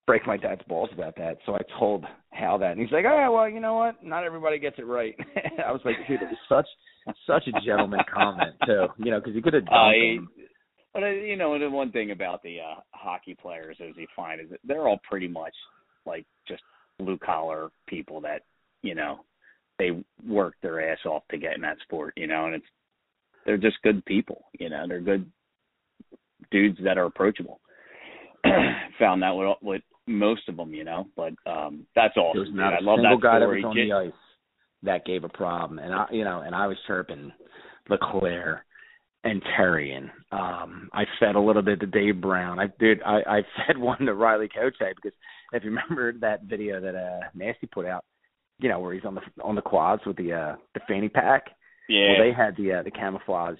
break 0.06 0.26
my 0.26 0.36
dad's 0.36 0.62
balls 0.68 0.90
about 0.92 1.16
that. 1.16 1.38
So 1.46 1.54
I 1.54 1.60
told 1.78 2.04
Howe 2.32 2.58
that, 2.58 2.72
and 2.72 2.80
he's 2.80 2.92
like, 2.92 3.04
"Oh, 3.06 3.32
well, 3.32 3.48
you 3.48 3.60
know 3.60 3.74
what? 3.74 4.02
Not 4.02 4.24
everybody 4.24 4.58
gets 4.58 4.78
it 4.78 4.86
right." 4.86 5.14
I 5.66 5.72
was 5.72 5.80
like, 5.84 5.96
"Dude, 6.06 6.22
it 6.22 6.28
was 6.28 6.38
such 6.48 7.14
such 7.26 7.46
a 7.48 7.60
gentleman 7.64 8.00
comment 8.12 8.54
too." 8.66 8.86
You 8.98 9.10
know, 9.10 9.20
because 9.20 9.34
he 9.34 9.42
could 9.42 9.54
have 9.54 9.68
I, 9.68 10.16
him. 10.16 10.28
but 10.92 11.02
uh, 11.02 11.08
you 11.08 11.36
know, 11.36 11.58
the 11.58 11.70
one 11.70 11.92
thing 11.92 12.10
about 12.10 12.42
the 12.42 12.58
uh, 12.60 12.80
hockey 12.90 13.36
players, 13.40 13.76
as 13.80 13.94
you 13.96 14.06
find, 14.16 14.40
is 14.40 14.50
that 14.50 14.60
they're 14.64 14.88
all 14.88 15.00
pretty 15.08 15.28
much 15.28 15.54
like 16.06 16.26
just 16.46 16.62
blue 16.98 17.18
collar 17.18 17.70
people 17.86 18.20
that 18.22 18.42
you 18.82 18.94
know 18.94 19.20
they 19.78 19.90
work 20.26 20.54
their 20.62 20.90
ass 20.90 20.98
off 21.06 21.22
to 21.30 21.38
get 21.38 21.54
in 21.54 21.62
that 21.62 21.78
sport, 21.82 22.14
you 22.16 22.26
know, 22.26 22.46
and 22.46 22.56
it's 22.56 22.66
they're 23.46 23.56
just 23.56 23.80
good 23.82 24.04
people, 24.04 24.44
you 24.58 24.68
know, 24.68 24.84
they're 24.86 25.00
good 25.00 25.30
dudes 26.50 26.78
that 26.84 26.98
are 26.98 27.06
approachable. 27.06 27.60
Found 28.98 29.22
that 29.22 29.30
with, 29.30 29.56
with 29.62 29.82
most 30.06 30.48
of 30.48 30.56
them, 30.56 30.74
you 30.74 30.84
know, 30.84 31.06
but 31.16 31.32
um 31.46 31.86
that's 31.94 32.16
awesome. 32.16 32.42
There's 32.44 32.54
not 32.54 32.70
dude. 32.70 32.86
a 32.86 32.90
I 32.90 32.90
love 32.90 32.98
single 32.98 33.18
that 33.18 33.22
guy 33.22 33.38
that 33.38 33.48
was 33.48 33.64
on 33.64 33.76
the 33.76 33.92
ice 33.92 34.12
that 34.82 35.04
gave 35.04 35.24
a 35.24 35.28
problem, 35.28 35.78
and 35.78 35.92
I, 35.92 36.06
you 36.12 36.24
know, 36.24 36.40
and 36.40 36.54
I 36.54 36.66
was 36.66 36.76
chirping 36.86 37.32
LeClair 37.88 38.64
and 39.24 39.42
Therien. 39.58 40.10
Um, 40.30 40.88
I 40.92 41.04
fed 41.18 41.34
a 41.34 41.40
little 41.40 41.62
bit 41.62 41.80
to 41.80 41.86
Dave 41.86 42.20
Brown. 42.20 42.58
I 42.58 42.66
did. 42.78 43.02
I, 43.02 43.18
I 43.26 43.40
fed 43.66 43.78
one 43.78 43.98
to 44.00 44.14
Riley 44.14 44.48
Cote 44.48 44.74
because 44.78 45.16
if 45.52 45.64
you 45.64 45.70
remember 45.88 46.12
that 46.20 46.44
video 46.44 46.80
that 46.80 46.94
uh 46.94 47.28
Nasty 47.34 47.66
put 47.66 47.86
out, 47.86 48.04
you 48.58 48.68
know, 48.68 48.80
where 48.80 48.94
he's 48.94 49.04
on 49.04 49.14
the 49.14 49.22
on 49.42 49.54
the 49.54 49.62
quads 49.62 50.02
with 50.06 50.16
the 50.16 50.32
uh 50.32 50.56
the 50.74 50.80
fanny 50.88 51.08
pack. 51.08 51.44
yeah, 51.88 52.12
Well, 52.18 52.26
they 52.28 52.32
had 52.32 52.56
the 52.56 52.78
uh, 52.78 52.82
the 52.82 52.90
camouflage 52.90 53.58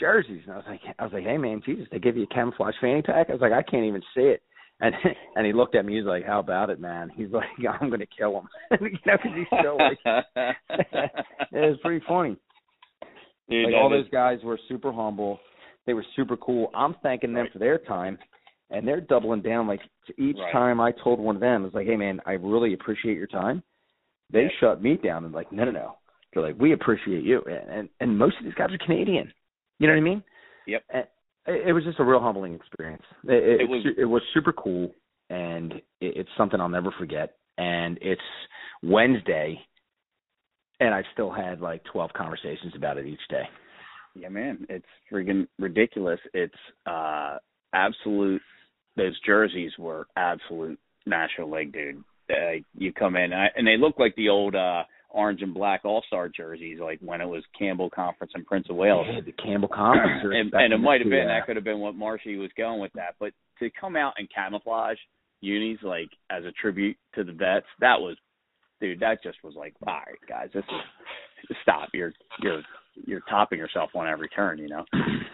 jerseys, 0.00 0.42
and 0.44 0.52
I 0.52 0.56
was 0.56 0.64
like, 0.68 0.80
I 0.98 1.04
was 1.04 1.12
like, 1.12 1.24
hey 1.24 1.38
man, 1.38 1.62
Jesus, 1.64 1.86
they 1.90 1.98
give 1.98 2.16
you 2.16 2.24
a 2.24 2.34
camouflage 2.34 2.74
fanny 2.80 3.02
pack. 3.02 3.28
I 3.28 3.32
was 3.32 3.40
like, 3.40 3.52
I 3.52 3.62
can't 3.62 3.84
even 3.86 4.02
see 4.14 4.22
it. 4.22 4.42
And 4.80 4.94
and 5.36 5.46
he 5.46 5.52
looked 5.52 5.74
at 5.76 5.84
me. 5.84 5.96
He's 5.96 6.04
like, 6.04 6.24
"How 6.26 6.40
about 6.40 6.68
it, 6.68 6.80
man?" 6.80 7.08
He's 7.14 7.30
like, 7.30 7.44
"I'm 7.80 7.90
gonna 7.90 8.06
kill 8.06 8.38
him," 8.38 8.48
you 8.80 8.88
know, 9.06 9.16
because 9.16 9.32
he's 9.36 9.46
still 9.46 9.78
like, 9.78 9.98
it 10.04 11.52
was 11.52 11.78
pretty 11.82 12.04
funny. 12.08 12.36
Dude, 13.48 13.66
like 13.66 13.74
all 13.74 13.92
is- 13.94 14.04
those 14.04 14.10
guys 14.10 14.38
were 14.42 14.58
super 14.68 14.92
humble. 14.92 15.38
They 15.86 15.92
were 15.94 16.04
super 16.16 16.36
cool. 16.36 16.70
I'm 16.74 16.94
thanking 17.02 17.32
them 17.34 17.42
Right. 17.44 17.52
for 17.52 17.58
their 17.58 17.78
time, 17.78 18.18
and 18.70 18.86
they're 18.88 19.00
doubling 19.02 19.42
down. 19.42 19.66
Like 19.68 19.80
each 20.18 20.36
Right. 20.38 20.52
time 20.52 20.80
I 20.80 20.92
told 20.92 21.20
one 21.20 21.36
of 21.36 21.40
them, 21.40 21.62
I 21.62 21.64
was 21.66 21.74
like, 21.74 21.86
"Hey, 21.86 21.96
man, 21.96 22.20
I 22.26 22.32
really 22.32 22.72
appreciate 22.74 23.16
your 23.16 23.26
time." 23.26 23.62
They 24.30 24.44
Yeah. 24.44 24.48
shut 24.58 24.82
me 24.82 24.96
down 24.96 25.24
and 25.24 25.32
like, 25.34 25.52
"No, 25.52 25.64
no, 25.66 25.70
no." 25.70 25.98
They're 26.32 26.42
like, 26.42 26.56
"We 26.58 26.72
appreciate 26.72 27.22
you," 27.22 27.42
and 27.42 27.70
and, 27.70 27.88
and 28.00 28.18
most 28.18 28.38
of 28.38 28.44
these 28.44 28.54
guys 28.54 28.72
are 28.72 28.78
Canadian. 28.78 29.32
You 29.78 29.86
know 29.88 29.94
what 29.94 30.00
I 30.00 30.04
mean? 30.04 30.22
Yep. 30.66 30.82
It, 30.94 31.08
it 31.46 31.72
was 31.72 31.84
just 31.84 32.00
a 32.00 32.04
real 32.04 32.20
humbling 32.20 32.54
experience. 32.54 33.02
It, 33.24 33.32
it, 33.32 33.60
It 33.62 33.68
was- 33.68 33.86
it 33.98 34.04
was 34.04 34.22
super 34.32 34.52
cool, 34.52 34.90
and 35.30 35.72
it, 35.74 35.82
it's 36.00 36.30
something 36.36 36.60
I'll 36.60 36.68
never 36.68 36.92
forget. 36.98 37.36
And 37.58 37.98
it's 38.00 38.20
Wednesday, 38.82 39.60
and 40.80 40.94
I've 40.94 41.04
still 41.12 41.30
had 41.30 41.60
like 41.60 41.82
12 41.92 42.12
conversations 42.16 42.72
about 42.76 42.98
it 42.98 43.06
each 43.06 43.20
day. 43.30 43.44
Yeah, 44.16 44.28
man, 44.28 44.66
it's 44.68 44.86
friggin' 45.12 45.46
ridiculous. 45.58 46.20
It's 46.32 46.54
uh 46.86 47.38
absolute. 47.72 48.42
Those 48.96 49.18
jerseys 49.26 49.72
were 49.78 50.06
absolute 50.16 50.78
National 51.04 51.50
League, 51.50 51.72
dude. 51.72 52.04
Uh, 52.30 52.62
you 52.74 52.92
come 52.92 53.16
in 53.16 53.24
and, 53.24 53.34
I, 53.34 53.46
and 53.56 53.66
they 53.66 53.76
look 53.76 53.98
like 53.98 54.14
the 54.16 54.28
old 54.28 54.54
uh 54.54 54.84
orange 55.14 55.42
and 55.42 55.54
black 55.54 55.84
All 55.84 56.02
Star 56.06 56.28
jerseys, 56.28 56.78
like 56.80 56.98
when 57.00 57.20
it 57.20 57.26
was 57.26 57.42
Campbell 57.58 57.88
Conference 57.88 58.32
and 58.34 58.44
Prince 58.44 58.66
of 58.68 58.76
Wales. 58.76 59.06
Yeah, 59.10 59.20
the 59.24 59.32
Campbell 59.32 59.68
Conference. 59.68 60.22
and, 60.24 60.52
and 60.52 60.72
it 60.72 60.78
might 60.78 61.00
have 61.00 61.08
been 61.08 61.28
uh, 61.28 61.34
that 61.34 61.46
could 61.46 61.56
have 61.56 61.64
been 61.64 61.78
what 61.78 61.94
Marshy 61.94 62.36
was 62.36 62.50
going 62.56 62.80
with 62.80 62.92
that, 62.94 63.14
but 63.18 63.32
to 63.60 63.70
come 63.80 63.96
out 63.96 64.14
and 64.18 64.28
camouflage 64.34 64.98
unis 65.40 65.78
like 65.82 66.08
as 66.30 66.44
a 66.44 66.52
tribute 66.52 66.96
to 67.14 67.24
the 67.24 67.32
vets, 67.32 67.66
that 67.80 68.00
was, 68.00 68.16
dude, 68.80 69.00
that 69.00 69.22
just 69.22 69.38
was 69.44 69.54
like, 69.56 69.74
all 69.86 69.94
right, 69.94 70.18
guys, 70.28 70.48
this 70.52 70.64
is 71.48 71.56
stop. 71.62 71.88
You're 71.92 72.12
you're 72.42 72.62
you're 73.06 73.22
topping 73.30 73.58
yourself 73.58 73.90
on 73.94 74.08
every 74.08 74.28
turn, 74.28 74.58
you 74.58 74.68
know. 74.68 74.84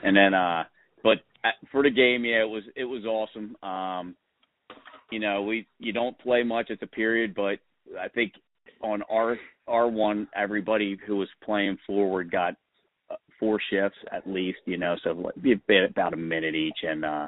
And 0.03 0.16
then, 0.16 0.35
uh, 0.35 0.64
but 1.03 1.19
for 1.73 1.83
the 1.83 1.90
game, 1.90 2.25
yeah, 2.25 2.43
it 2.43 2.49
was 2.49 2.64
it 2.77 2.85
was 2.85 3.05
awesome. 3.05 3.57
Um, 3.62 4.14
you 5.11 5.21
know, 5.21 5.43
we 5.43 5.66
you 5.79 5.93
don't 5.93 6.19
play 6.19 6.43
much 6.43 6.71
at 6.71 6.81
the 6.81 6.87
period, 6.87 7.35
but 7.35 7.59
I 7.99 8.09
think 8.14 8.33
on 8.83 9.03
our 9.11 9.38
R 9.66 9.88
one, 9.88 10.29
everybody 10.35 10.99
who 11.07 11.16
was 11.16 11.29
playing 11.45 11.79
forward 11.87 12.31
got 12.31 12.55
uh, 13.11 13.16
four 13.38 13.61
shifts 13.71 13.99
at 14.12 14.27
least, 14.27 14.59
you 14.66 14.77
know, 14.77 14.97
so 15.03 15.31
about 15.88 16.14
a 16.14 16.16
minute 16.16 16.55
each, 16.55 16.79
and 16.83 17.05
uh, 17.05 17.27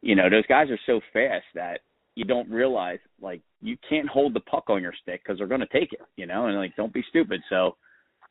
you 0.00 0.14
know, 0.14 0.28
those 0.28 0.46
guys 0.46 0.68
are 0.70 0.80
so 0.86 1.00
fast 1.12 1.46
that 1.54 1.80
you 2.14 2.24
don't 2.24 2.50
realize 2.50 2.98
like 3.20 3.40
you 3.60 3.76
can't 3.88 4.08
hold 4.08 4.34
the 4.34 4.40
puck 4.40 4.64
on 4.68 4.82
your 4.82 4.94
stick 5.02 5.22
because 5.22 5.38
they're 5.38 5.46
going 5.46 5.60
to 5.60 5.66
take 5.66 5.92
it, 5.92 6.00
you 6.16 6.26
know, 6.26 6.46
and 6.46 6.56
like 6.56 6.76
don't 6.76 6.92
be 6.92 7.04
stupid. 7.08 7.40
So 7.48 7.76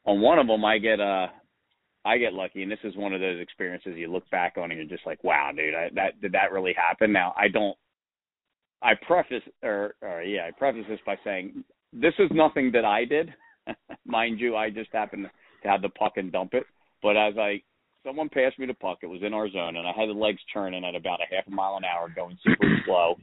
on 0.05 0.21
one 0.21 0.39
of 0.39 0.47
them, 0.47 0.63
I 0.63 0.77
get 0.77 0.99
uh 0.99 1.27
I 2.05 2.17
get 2.17 2.33
lucky, 2.33 2.63
and 2.63 2.71
this 2.71 2.79
is 2.83 2.97
one 2.97 3.13
of 3.13 3.21
those 3.21 3.39
experiences 3.39 3.93
you 3.95 4.11
look 4.11 4.29
back 4.29 4.55
on 4.57 4.71
and 4.71 4.73
you're 4.73 4.89
just 4.89 5.07
like, 5.07 5.23
wow, 5.23 5.51
dude, 5.55 5.73
I, 5.73 5.89
that 5.95 6.19
did 6.21 6.33
that 6.33 6.51
really 6.51 6.73
happen? 6.73 7.11
Now 7.11 7.33
I 7.37 7.47
don't. 7.47 7.77
I 8.81 8.93
preface 9.07 9.43
or, 9.63 9.95
or 10.01 10.21
yeah, 10.23 10.45
I 10.47 10.51
preface 10.51 10.83
this 10.89 10.99
by 11.05 11.15
saying 11.23 11.63
this 11.93 12.13
is 12.19 12.29
nothing 12.31 12.71
that 12.73 12.85
I 12.85 13.05
did. 13.05 13.33
Mind 14.05 14.39
you, 14.39 14.55
I 14.55 14.69
just 14.69 14.91
happened 14.91 15.27
to 15.63 15.69
have 15.69 15.81
the 15.81 15.89
puck 15.89 16.13
and 16.17 16.31
dump 16.31 16.53
it. 16.53 16.65
But 17.01 17.17
as 17.17 17.33
I 17.37 17.61
someone 18.05 18.29
passed 18.29 18.59
me 18.59 18.65
the 18.65 18.73
puck, 18.73 18.99
it 19.01 19.07
was 19.07 19.21
in 19.23 19.33
our 19.33 19.49
zone, 19.49 19.77
and 19.77 19.87
I 19.87 19.91
had 19.95 20.09
the 20.09 20.13
legs 20.13 20.41
churning 20.53 20.83
at 20.83 20.95
about 20.95 21.19
a 21.21 21.35
half 21.35 21.47
a 21.47 21.51
mile 21.51 21.77
an 21.77 21.85
hour, 21.85 22.09
going 22.13 22.37
super 22.43 22.67
slow. 22.85 23.15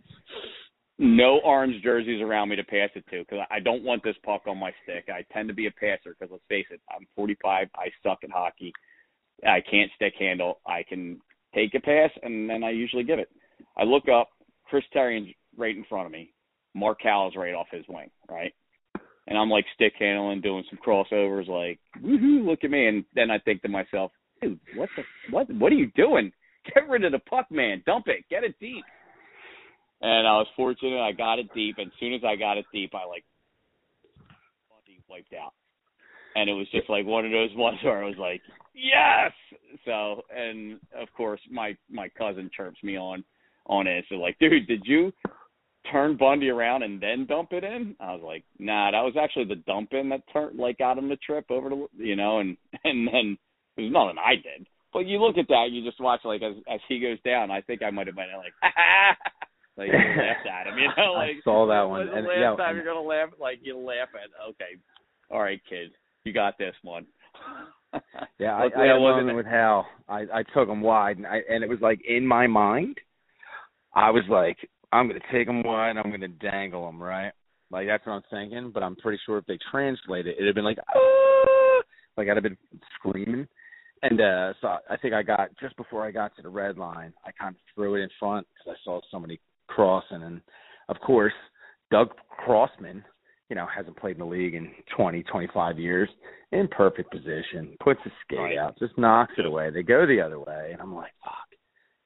No 0.99 1.41
orange 1.45 1.83
jerseys 1.83 2.21
around 2.21 2.51
me 2.51 2.57
to 2.57 2.65
pass 2.65 2.91
it 2.95 3.05
to 3.11 3.21
because 3.21 3.47
I 3.51 3.61
don't 3.61 3.85
want 3.85 4.03
this 4.03 4.17
puck 4.23 4.43
on 4.47 4.59
my 4.59 4.71
stick. 4.83 5.09
I 5.09 5.25
tend 5.33 5.49
to 5.49 5.55
be 5.55 5.67
a 5.67 5.71
passer 5.71 6.15
because 6.19 6.31
let's 6.31 6.45
face 6.49 6.67
it, 6.71 6.81
I'm 6.91 7.07
45. 7.17 7.69
I 7.75 7.87
suck 8.03 8.19
at 8.23 8.31
hockey. 8.31 8.73
I 9.43 9.63
can't 9.71 9.91
stick 9.97 10.13
handle. 10.19 10.61
I 10.67 10.83
can 10.87 11.19
take 11.55 11.75
a 11.75 11.81
pass 11.81 12.11
and 12.23 12.51
then 12.51 12.63
I 12.63 12.71
usually 12.71 13.05
give 13.05 13.19
it. 13.19 13.31
I 13.79 13.85
look 13.85 14.11
up, 14.11 14.29
Chris 14.67 14.85
Therien's 14.95 15.35
right 15.57 15.75
in 15.75 15.85
front 15.89 16.05
of 16.05 16.13
me. 16.13 16.35
Mark 16.75 16.99
is 17.03 17.33
right 17.35 17.55
off 17.55 17.67
his 17.73 17.85
wing, 17.89 18.11
right? 18.29 18.53
And 19.31 19.39
I'm 19.39 19.49
like 19.49 19.65
stick 19.75 19.95
handling, 19.99 20.43
doing 20.43 20.65
some 20.69 20.79
crossovers, 20.85 21.49
like 21.49 21.79
woohoo, 22.05 22.45
look 22.45 22.65
at 22.65 22.71
me. 22.71 22.89
And 22.89 23.05
then 23.15 23.31
I 23.31 23.39
think 23.39 23.63
to 23.63 23.69
myself, 23.69 24.13
dude, 24.43 24.61
what 24.77 24.91
the 24.97 25.03
what? 25.31 25.49
What 25.55 25.73
are 25.73 25.77
you 25.77 25.91
doing? 25.97 26.33
Get 26.75 26.89
rid 26.89 27.05
of 27.05 27.13
the 27.13 27.21
puck, 27.21 27.47
man. 27.51 27.83
Dump 27.87 28.09
it. 28.09 28.25
Get 28.29 28.45
it 28.45 28.55
deep. 28.61 28.85
And 30.03 30.27
I 30.27 30.33
was 30.33 30.47
fortunate. 30.57 31.01
I 31.01 31.13
got 31.13 31.39
it 31.39 31.49
deep. 31.55 31.77
And 31.79 31.87
as 31.87 31.93
soon 31.99 32.13
as 32.13 32.21
I 32.27 32.37
got 32.37 32.59
it 32.59 32.67
deep, 32.73 32.93
I 32.95 33.07
like 33.07 33.25
wiped 35.11 35.35
out. 35.35 35.53
And 36.37 36.49
it 36.49 36.53
was 36.53 36.69
just 36.71 36.89
like 36.89 37.05
one 37.05 37.27
of 37.27 37.33
those 37.33 37.51
ones 37.57 37.79
where 37.83 38.03
I 38.03 38.07
was 38.07 38.17
like, 38.19 38.41
yes. 38.73 39.33
So, 39.85 40.23
and 40.35 40.79
of 40.97 41.09
course, 41.17 41.41
my 41.51 41.77
my 41.91 42.09
cousin 42.09 42.49
chirps 42.57 42.83
me 42.85 42.97
on 42.97 43.25
on 43.67 43.89
it. 43.89 44.05
So 44.09 44.15
like, 44.15 44.39
dude, 44.39 44.69
did 44.69 44.83
you 44.85 45.13
turn 45.91 46.17
Bundy 46.17 46.49
around 46.51 46.83
and 46.83 47.01
then 47.01 47.27
dump 47.27 47.53
it 47.53 47.65
in? 47.65 47.95
I 48.01 48.13
was 48.15 48.23
like, 48.25 48.45
nah, 48.59 48.91
that 48.91 49.03
was 49.03 49.15
actually 49.21 49.47
the 49.47 49.57
dump 49.67 49.93
in 49.93 50.09
that 50.11 50.23
turned 50.33 50.59
like 50.59 50.79
got 50.79 50.99
him 50.99 51.09
the 51.09 51.17
trip 51.17 51.51
over 51.51 51.71
to 51.71 51.89
you 51.97 52.17
know, 52.17 52.39
and 52.41 52.57
and 52.85 53.07
then 53.09 53.39
it 53.77 53.83
was 53.83 53.93
nothing 53.93 54.19
I 54.19 54.35
did. 54.37 54.67
But 54.93 55.07
you 55.07 55.19
look 55.19 55.39
at 55.39 55.47
that, 55.49 55.69
you 55.71 55.85
just 55.89 56.01
watch 56.01 56.21
like 56.25 56.43
as 56.43 56.55
as 56.73 56.81
he 56.89 56.99
goes 57.01 57.19
down. 57.25 57.51
I 57.51 57.61
think 57.61 57.83
I 57.83 57.91
might 57.91 58.07
have 58.09 58.17
been 58.17 58.27
like, 58.37 58.53
like 59.77 59.89
laughed 59.93 60.47
at 60.47 60.67
him, 60.67 60.79
you 60.79 60.89
know, 60.97 61.13
like 61.13 61.37
I 61.37 61.41
saw 61.45 61.67
that 61.69 61.89
one. 61.89 62.07
the 62.07 62.13
And, 62.15 62.27
last 62.27 62.39
yeah, 62.41 62.57
time 62.57 62.69
and- 62.71 62.77
you're 62.77 62.85
gonna 62.95 63.07
laugh? 63.07 63.29
Like 63.41 63.59
you 63.63 63.79
laugh 63.79 64.09
at, 64.15 64.31
okay, 64.51 64.81
all 65.31 65.41
right, 65.41 65.61
kid, 65.69 65.91
you 66.25 66.33
got 66.33 66.59
this 66.59 66.75
one. 66.83 67.07
Yeah, 68.39 68.55
I, 68.57 68.69
I 68.77 68.87
I 68.89 68.99
wasn't- 68.99 69.35
with 69.37 69.47
Howe. 69.47 69.85
I 70.09 70.21
I 70.33 70.43
took 70.55 70.69
him 70.69 70.81
wide, 70.81 71.19
and 71.19 71.27
I 71.27 71.41
and 71.49 71.63
it 71.65 71.69
was 71.69 71.81
like 71.81 72.01
in 72.07 72.27
my 72.27 72.47
mind, 72.47 72.97
I 73.95 74.11
was 74.11 74.25
like, 74.29 74.57
I'm 74.93 75.09
gonna 75.09 75.21
take 75.33 75.49
him 75.49 75.63
wide, 75.63 75.97
I'm 75.97 76.11
gonna 76.11 76.29
dangle 76.29 76.89
him, 76.89 77.03
right? 77.03 77.33
Like 77.71 77.87
that's 77.87 78.05
what 78.07 78.15
I'm 78.15 78.23
thinking. 78.31 78.71
But 78.73 78.83
I'm 78.83 78.97
pretty 78.97 79.21
sure 79.25 79.39
if 79.39 79.47
they 79.47 79.59
translate 79.71 80.27
it, 80.27 80.37
it'd 80.37 80.47
have 80.47 80.55
been 80.55 80.65
like, 80.65 80.79
ah! 80.89 81.81
like 82.17 82.29
I'd 82.29 82.37
have 82.37 82.43
been 82.43 82.59
screaming. 82.97 83.47
And 84.03 84.21
uh 84.21 84.53
so 84.61 84.69
I 84.89 84.97
think 85.01 85.15
I 85.15 85.23
got 85.23 85.51
just 85.61 85.77
before 85.77 86.05
I 86.05 86.11
got 86.11 86.35
to 86.37 86.43
the 86.43 86.49
red 86.49 86.79
line, 86.79 87.13
I 87.25 87.31
kind 87.33 87.55
of 87.55 87.61
threw 87.75 87.97
it 87.97 88.03
in 88.03 88.11
front 88.19 88.47
because 88.49 88.77
I 88.77 88.85
saw 88.85 89.01
somebody 89.11 89.41
crossing, 89.69 90.23
and 90.23 90.41
of 90.89 90.97
course, 91.01 91.33
Doug 91.91 92.11
Crossman, 92.45 93.05
you 93.49 93.57
know, 93.57 93.67
hasn't 93.75 93.97
played 93.97 94.17
in 94.17 94.21
the 94.21 94.25
league 94.27 94.55
in 94.55 94.71
20, 94.97 95.23
25 95.25 95.79
years, 95.79 96.09
in 96.53 96.69
perfect 96.69 97.11
position, 97.13 97.77
puts 97.83 98.01
his 98.03 98.13
skate 98.25 98.59
out, 98.59 98.79
just 98.79 98.97
knocks 98.99 99.35
it 99.39 99.47
away. 99.47 99.71
They 99.71 99.83
go 99.83 100.07
the 100.07 100.21
other 100.21 100.39
way, 100.39 100.71
and 100.73 100.81
I'm 100.81 100.95
like, 100.95 101.13
fuck, 101.23 101.50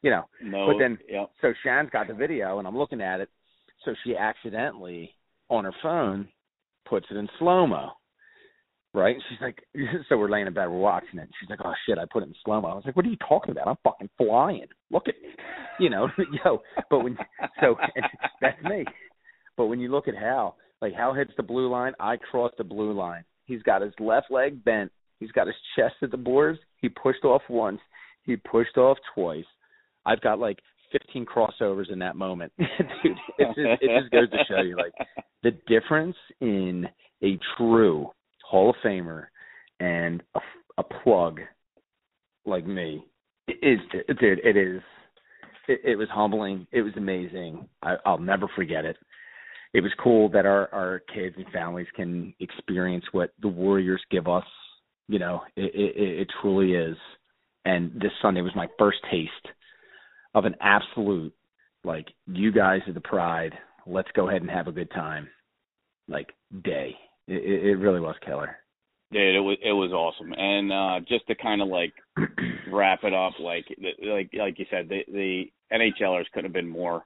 you 0.04 0.10
know. 0.10 0.24
no, 0.42 0.66
But 0.66 0.78
then- 0.78 0.98
yep. 1.08 1.30
So 1.40 1.52
Shan's 1.64 1.90
got 1.90 2.06
the 2.08 2.14
video, 2.14 2.58
and 2.58 2.68
I'm 2.68 2.76
looking 2.76 3.00
at 3.00 3.20
it. 3.20 3.30
So 3.84 3.94
she 4.04 4.16
accidentally 4.16 5.14
on 5.48 5.64
her 5.64 5.72
phone 5.82 6.28
puts 6.88 7.06
it 7.10 7.16
in 7.16 7.28
slow 7.38 7.66
mo. 7.66 7.90
Right? 8.92 9.16
She's 9.28 9.40
like, 9.40 9.60
so 10.08 10.16
we're 10.16 10.30
laying 10.30 10.46
in 10.46 10.54
bed, 10.54 10.68
we're 10.68 10.78
watching 10.78 11.18
it. 11.18 11.28
She's 11.40 11.50
like, 11.50 11.58
oh 11.64 11.72
shit, 11.86 11.98
I 11.98 12.04
put 12.10 12.22
it 12.22 12.26
in 12.28 12.34
slow 12.44 12.60
mo. 12.60 12.68
I 12.68 12.74
was 12.74 12.84
like, 12.86 12.94
what 12.96 13.04
are 13.04 13.08
you 13.08 13.16
talking 13.28 13.50
about? 13.50 13.66
I'm 13.66 13.76
fucking 13.82 14.10
flying. 14.18 14.66
Look 14.90 15.08
at 15.08 15.14
me, 15.22 15.30
you 15.80 15.90
know, 15.90 16.08
yo. 16.44 16.62
But 16.90 17.00
when 17.00 17.16
so 17.60 17.76
that's 18.40 18.62
me. 18.62 18.84
But 19.56 19.66
when 19.66 19.80
you 19.80 19.90
look 19.90 20.06
at 20.06 20.14
Howe, 20.16 20.54
like 20.82 20.94
Howe 20.94 21.14
hits 21.14 21.32
the 21.36 21.42
blue 21.42 21.68
line, 21.68 21.92
I 21.98 22.16
cross 22.18 22.52
the 22.58 22.64
blue 22.64 22.92
line. 22.92 23.24
He's 23.46 23.62
got 23.62 23.82
his 23.82 23.92
left 23.98 24.30
leg 24.30 24.64
bent. 24.64 24.92
He's 25.18 25.32
got 25.32 25.46
his 25.46 25.56
chest 25.76 25.94
at 26.02 26.10
the 26.10 26.16
boards. 26.16 26.58
He 26.80 26.88
pushed 26.88 27.24
off 27.24 27.42
once. 27.48 27.80
He 28.24 28.36
pushed 28.36 28.76
off 28.76 28.98
twice. 29.14 29.44
I've 30.06 30.20
got 30.20 30.38
like 30.38 30.58
15 30.92 31.26
crossovers 31.26 31.92
in 31.92 31.98
that 32.00 32.16
moment. 32.16 32.52
Dude, 32.58 33.16
it 33.38 33.46
just, 33.48 33.82
it 33.82 34.00
just 34.00 34.12
goes 34.12 34.30
to 34.30 34.38
show 34.48 34.62
you 34.62 34.76
like 34.76 34.92
the 35.42 35.52
difference 35.68 36.16
in 36.40 36.86
a 37.22 37.38
true 37.56 38.10
Hall 38.48 38.70
of 38.70 38.76
Famer 38.84 39.26
and 39.80 40.22
a, 40.34 40.40
a 40.78 40.82
plug 40.82 41.40
like 42.46 42.66
me 42.66 43.04
is 43.48 43.78
dude, 44.20 44.40
it 44.44 44.56
is 44.56 44.82
it, 45.68 45.80
it 45.84 45.96
was 45.96 46.08
humbling. 46.10 46.66
It 46.72 46.82
was 46.82 46.92
amazing. 46.96 47.66
I, 47.82 47.96
I'll 48.04 48.18
never 48.18 48.48
forget 48.54 48.84
it. 48.84 48.96
It 49.72 49.80
was 49.80 49.92
cool 50.02 50.28
that 50.30 50.46
our 50.46 50.72
our 50.72 51.02
kids 51.12 51.34
and 51.36 51.46
families 51.52 51.86
can 51.96 52.34
experience 52.40 53.04
what 53.12 53.32
the 53.42 53.48
Warriors 53.48 54.02
give 54.10 54.28
us. 54.28 54.44
You 55.08 55.18
know, 55.18 55.42
it, 55.56 55.74
it, 55.74 56.20
it 56.20 56.28
truly 56.40 56.72
is. 56.72 56.96
And 57.64 57.92
this 57.94 58.12
Sunday 58.22 58.42
was 58.42 58.52
my 58.54 58.68
first 58.78 58.98
taste 59.10 59.32
of 60.34 60.44
an 60.44 60.56
absolute 60.60 61.32
like 61.84 62.06
you 62.26 62.50
guys 62.50 62.80
are 62.86 62.92
the 62.92 63.00
pride. 63.00 63.52
Let's 63.86 64.08
go 64.14 64.28
ahead 64.28 64.40
and 64.40 64.50
have 64.50 64.68
a 64.68 64.72
good 64.72 64.90
time. 64.90 65.28
Like 66.08 66.32
day. 66.64 66.96
It, 67.26 67.64
it 67.64 67.76
really 67.76 68.00
was 68.00 68.16
killer. 68.24 68.56
Dude, 69.12 69.36
it 69.36 69.40
was 69.40 69.56
it 69.62 69.72
was 69.72 69.92
awesome, 69.92 70.32
and 70.32 70.72
uh 70.72 71.00
just 71.06 71.26
to 71.28 71.34
kind 71.34 71.62
of 71.62 71.68
like 71.68 71.92
wrap 72.72 73.04
it 73.04 73.14
up, 73.14 73.34
like 73.38 73.66
like 74.02 74.30
like 74.36 74.58
you 74.58 74.66
said, 74.70 74.88
the 74.88 75.00
the 75.10 75.44
NHLers 75.72 76.24
could 76.32 76.44
have 76.44 76.52
been 76.52 76.68
more 76.68 77.04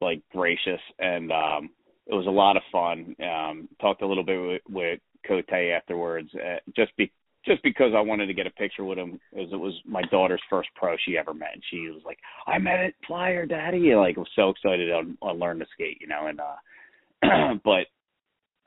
like 0.00 0.22
gracious, 0.32 0.80
and 0.98 1.30
um 1.30 1.70
it 2.06 2.14
was 2.14 2.26
a 2.26 2.30
lot 2.30 2.56
of 2.56 2.62
fun. 2.72 3.14
Um 3.22 3.68
Talked 3.80 4.02
a 4.02 4.06
little 4.06 4.24
bit 4.24 4.40
with, 4.40 4.62
with 4.68 5.00
Cote 5.26 5.52
afterwards, 5.52 6.30
uh, 6.34 6.56
just 6.74 6.96
be 6.96 7.12
just 7.44 7.62
because 7.62 7.92
I 7.96 8.00
wanted 8.00 8.26
to 8.26 8.34
get 8.34 8.46
a 8.46 8.50
picture 8.50 8.84
with 8.84 8.98
him, 8.98 9.18
as 9.38 9.48
it 9.52 9.56
was 9.56 9.74
my 9.86 10.02
daughter's 10.10 10.42
first 10.50 10.68
pro 10.74 10.96
she 11.04 11.16
ever 11.16 11.32
met. 11.32 11.54
And 11.54 11.62
she 11.70 11.88
was 11.88 12.02
like, 12.04 12.18
"I 12.46 12.58
met 12.58 12.80
it, 12.80 12.94
Flyer, 13.06 13.46
Daddy!" 13.46 13.90
And 13.90 14.00
like 14.00 14.16
was 14.16 14.28
so 14.36 14.50
excited 14.50 14.90
on 14.92 15.16
on 15.22 15.38
learn 15.38 15.58
to 15.60 15.66
skate, 15.72 15.98
you 16.00 16.06
know. 16.06 16.26
And 16.26 16.40
uh 16.40 17.54
but 17.64 17.86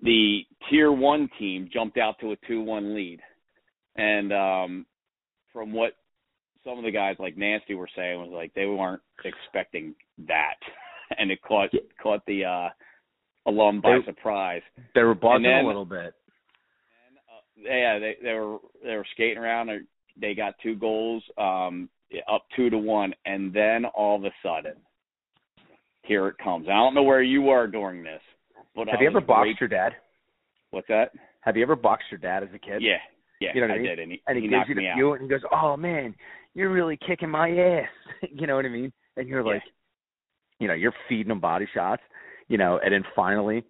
the 0.01 0.41
tier 0.69 0.91
one 0.91 1.29
team 1.39 1.69
jumped 1.71 1.97
out 1.97 2.15
to 2.19 2.31
a 2.31 2.36
two 2.47 2.62
one 2.62 2.95
lead. 2.95 3.19
And 3.95 4.33
um 4.33 4.86
from 5.51 5.71
what 5.71 5.93
some 6.63 6.77
of 6.77 6.83
the 6.83 6.91
guys 6.91 7.17
like 7.19 7.38
Nasty 7.38 7.75
were 7.75 7.89
saying 7.95 8.19
was 8.19 8.31
like 8.33 8.53
they 8.53 8.65
weren't 8.65 9.01
expecting 9.23 9.93
that. 10.27 10.55
and 11.17 11.29
it 11.29 11.41
caught 11.43 11.69
caught 12.01 12.25
the 12.25 12.45
uh 12.45 12.69
alum 13.45 13.81
by 13.81 13.99
they, 13.99 14.05
surprise. 14.05 14.62
They 14.95 15.03
were 15.03 15.13
buzzing 15.13 15.43
then, 15.43 15.65
a 15.65 15.67
little 15.67 15.86
bit. 15.86 16.15
Yeah, 17.57 17.99
they 17.99 18.15
they 18.21 18.33
were 18.33 18.57
they 18.83 18.95
were 18.95 19.05
skating 19.13 19.37
around. 19.37 19.69
They 20.19 20.33
got 20.33 20.55
two 20.61 20.75
goals, 20.75 21.23
um, 21.37 21.89
up 22.31 22.45
two 22.55 22.69
to 22.69 22.77
one, 22.77 23.13
and 23.25 23.53
then 23.53 23.85
all 23.85 24.15
of 24.15 24.23
a 24.23 24.31
sudden, 24.43 24.73
here 26.03 26.27
it 26.27 26.37
comes. 26.43 26.67
I 26.67 26.73
don't 26.73 26.93
know 26.93 27.03
where 27.03 27.23
you 27.23 27.49
are 27.49 27.67
during 27.67 28.03
this, 28.03 28.21
but 28.75 28.87
have 28.87 28.99
I 28.99 29.03
you 29.03 29.09
ever 29.09 29.21
boxed 29.21 29.59
your 29.59 29.69
dad? 29.69 29.93
What's 30.71 30.87
that? 30.87 31.11
Have 31.41 31.57
you 31.57 31.63
ever 31.63 31.75
boxed 31.75 32.05
your 32.11 32.19
dad 32.19 32.43
as 32.43 32.49
a 32.53 32.59
kid? 32.59 32.81
Yeah, 32.81 32.97
yeah, 33.39 33.51
you 33.53 33.61
know 33.61 33.67
what 33.67 33.73
I, 33.73 33.77
mean? 33.77 33.87
did, 33.87 33.99
and 33.99 34.11
he, 34.11 34.21
and 34.27 34.37
he, 34.37 34.43
he 34.43 34.49
gives 34.49 34.69
you 34.69 34.75
the 34.75 34.89
view, 34.95 35.13
and 35.13 35.23
he 35.23 35.27
goes, 35.27 35.41
"Oh 35.51 35.77
man, 35.77 36.15
you're 36.53 36.71
really 36.71 36.97
kicking 37.07 37.29
my 37.29 37.49
ass." 37.49 37.89
you 38.31 38.47
know 38.47 38.55
what 38.55 38.65
I 38.65 38.69
mean? 38.69 38.91
And 39.17 39.27
you're 39.27 39.41
Yeah. 39.43 39.53
like, 39.53 39.63
you 40.59 40.67
know, 40.67 40.73
you're 40.73 40.93
feeding 41.09 41.31
him 41.31 41.39
body 41.39 41.67
shots, 41.73 42.01
you 42.47 42.57
know, 42.57 42.79
and 42.83 42.93
then 42.93 43.03
finally, 43.15 43.63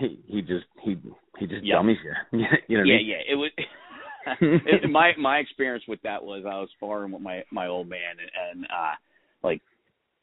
he 0.00 0.18
he 0.26 0.40
just 0.42 0.66
he 0.82 0.96
he 1.38 1.46
just 1.46 1.64
Yeah. 1.64 1.76
dummies 1.76 1.98
you. 2.04 2.38
you 2.68 2.78
know 2.78 2.84
yeah, 2.84 2.94
I 2.94 2.98
mean? 2.98 3.06
yeah. 3.06 3.22
It 3.32 3.36
was 3.36 3.50
it, 4.40 4.90
my 4.90 5.12
my 5.18 5.38
experience 5.38 5.84
with 5.88 6.00
that 6.02 6.22
was 6.24 6.44
I 6.46 6.58
was 6.60 6.68
sparring 6.76 7.12
with 7.12 7.22
my 7.22 7.42
my 7.50 7.66
old 7.68 7.88
man 7.88 8.16
and, 8.20 8.60
and 8.60 8.64
uh 8.66 8.94
like 9.42 9.60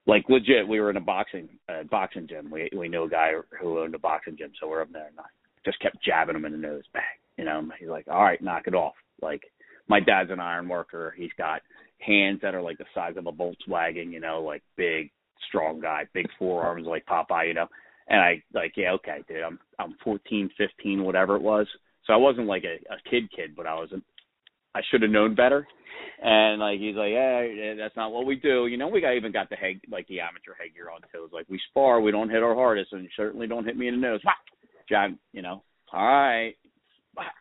like 0.05 0.23
legit 0.29 0.67
we 0.67 0.79
were 0.79 0.89
in 0.89 0.97
a 0.97 1.01
boxing 1.01 1.49
uh, 1.69 1.83
boxing 1.89 2.27
gym. 2.27 2.49
We 2.51 2.69
we 2.75 2.87
knew 2.89 3.03
a 3.03 3.09
guy 3.09 3.31
who 3.59 3.79
owned 3.79 3.95
a 3.95 3.99
boxing 3.99 4.37
gym, 4.37 4.51
so 4.59 4.67
we're 4.67 4.81
up 4.81 4.91
there 4.91 5.07
and 5.07 5.19
I 5.19 5.23
just 5.65 5.79
kept 5.79 6.03
jabbing 6.03 6.35
him 6.35 6.45
in 6.45 6.51
the 6.53 6.57
nose, 6.57 6.83
bang. 6.93 7.03
You 7.37 7.45
know, 7.45 7.67
he's 7.79 7.89
like, 7.89 8.07
"All 8.07 8.23
right, 8.23 8.41
knock 8.41 8.63
it 8.67 8.73
off." 8.75 8.93
Like 9.21 9.41
my 9.87 9.99
dad's 9.99 10.31
an 10.31 10.39
iron 10.39 10.67
worker. 10.69 11.13
He's 11.17 11.31
got 11.37 11.61
hands 11.99 12.39
that 12.41 12.55
are 12.55 12.61
like 12.61 12.77
the 12.77 12.85
size 12.93 13.15
of 13.17 13.25
a 13.27 13.31
Volkswagen, 13.31 14.11
you 14.11 14.19
know, 14.19 14.41
like 14.41 14.61
big, 14.75 15.11
strong 15.47 15.79
guy, 15.81 16.03
big 16.13 16.27
forearms 16.39 16.85
like 16.87 17.05
Popeye, 17.05 17.47
you 17.47 17.53
know. 17.53 17.67
And 18.10 18.22
I 18.22 18.41
like, 18.54 18.74
yeah, 18.78 18.93
okay, 18.93 19.20
dude, 19.28 19.43
I'm 19.43 19.60
I'm 19.80 19.96
14, 20.04 20.50
15, 20.58 21.04
whatever 21.04 21.36
it 21.36 21.41
was. 21.41 21.67
So 22.06 22.13
I 22.13 22.17
wasn't 22.17 22.48
like 22.48 22.63
a, 22.63 22.76
a 22.93 22.98
kid 23.10 23.30
kid, 23.36 23.56
but 23.56 23.67
I 23.67 23.74
was 23.76 23.91
a, 23.91 23.98
I 24.74 24.82
should 24.89 25.02
have 25.02 25.12
known 25.12 25.36
better. 25.36 25.67
And 26.22 26.60
like 26.60 26.80
he's 26.80 26.96
like, 26.96 27.12
yeah, 27.12 27.74
that's 27.78 27.96
not 27.96 28.12
what 28.12 28.26
we 28.26 28.36
do. 28.36 28.67
You 28.67 28.78
know, 28.78 28.88
we 28.88 29.02
got 29.02 29.15
even 29.15 29.32
got 29.32 29.50
the 29.50 29.56
head 29.56 29.82
like 29.91 30.08
the 30.08 30.22
amateur 30.22 30.54
headgear 30.58 30.89
on 30.89 31.02
too. 31.12 31.30
Like 31.34 31.48
we 31.50 31.60
spar, 31.70 32.02
we 32.02 32.12
don't 32.12 32.30
hit 32.30 32.43
our 32.43 32.56
hardest, 32.56 32.93
and 32.93 33.08
certainly 33.15 33.48
don't 33.48 33.65
hit 33.65 33.78
me 33.78 33.88
in 33.88 33.96
the 33.96 34.08
nose. 34.08 34.22
Whack! 34.24 34.38
John, 34.89 35.20
you 35.34 35.41
know, 35.41 35.63
all 35.93 36.06
right. 36.06 36.54
Whack! 37.15 37.34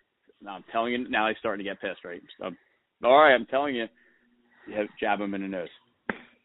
Now 0.43 0.57
I'm 0.57 0.65
telling 0.73 0.93
you, 0.93 1.09
now 1.09 1.29
he's 1.29 1.39
starting 1.39 1.65
to 1.65 1.71
get 1.71 1.81
pissed, 1.81 2.05
right? 2.05 2.21
So, 2.39 2.51
all 3.05 3.23
right, 3.23 3.35
I'm 3.35 3.47
telling 3.47 3.77
you, 3.77 3.87
you 4.69 4.87
jab 5.01 5.21
him 5.21 5.35
in 5.35 5.43
the 5.43 5.49
nose. 5.49 5.69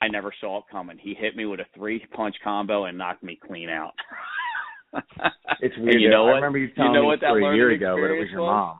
I 0.01 0.07
never 0.07 0.33
saw 0.41 0.59
it 0.59 0.63
coming. 0.71 0.97
He 0.97 1.13
hit 1.13 1.35
me 1.35 1.45
with 1.45 1.59
a 1.59 1.65
three 1.75 2.03
punch 2.13 2.35
combo 2.43 2.85
and 2.85 2.97
knocked 2.97 3.23
me 3.23 3.39
clean 3.45 3.69
out. 3.69 3.93
It's 5.61 5.75
And 5.77 5.85
weird. 5.85 6.01
you 6.01 6.09
know 6.09 6.23
I 6.25 6.31
what? 6.31 6.35
remember 6.35 6.57
you 6.57 6.67
You 6.75 6.75
telling 6.75 6.93
know 6.93 7.01
me 7.01 7.07
what 7.07 7.19
that 7.21 7.33
a 7.33 7.55
year 7.55 7.69
ago, 7.71 7.95
but 8.01 8.09
it 8.09 8.19
was 8.19 8.29
your 8.31 8.41
was? 8.41 8.47
mom. 8.47 8.79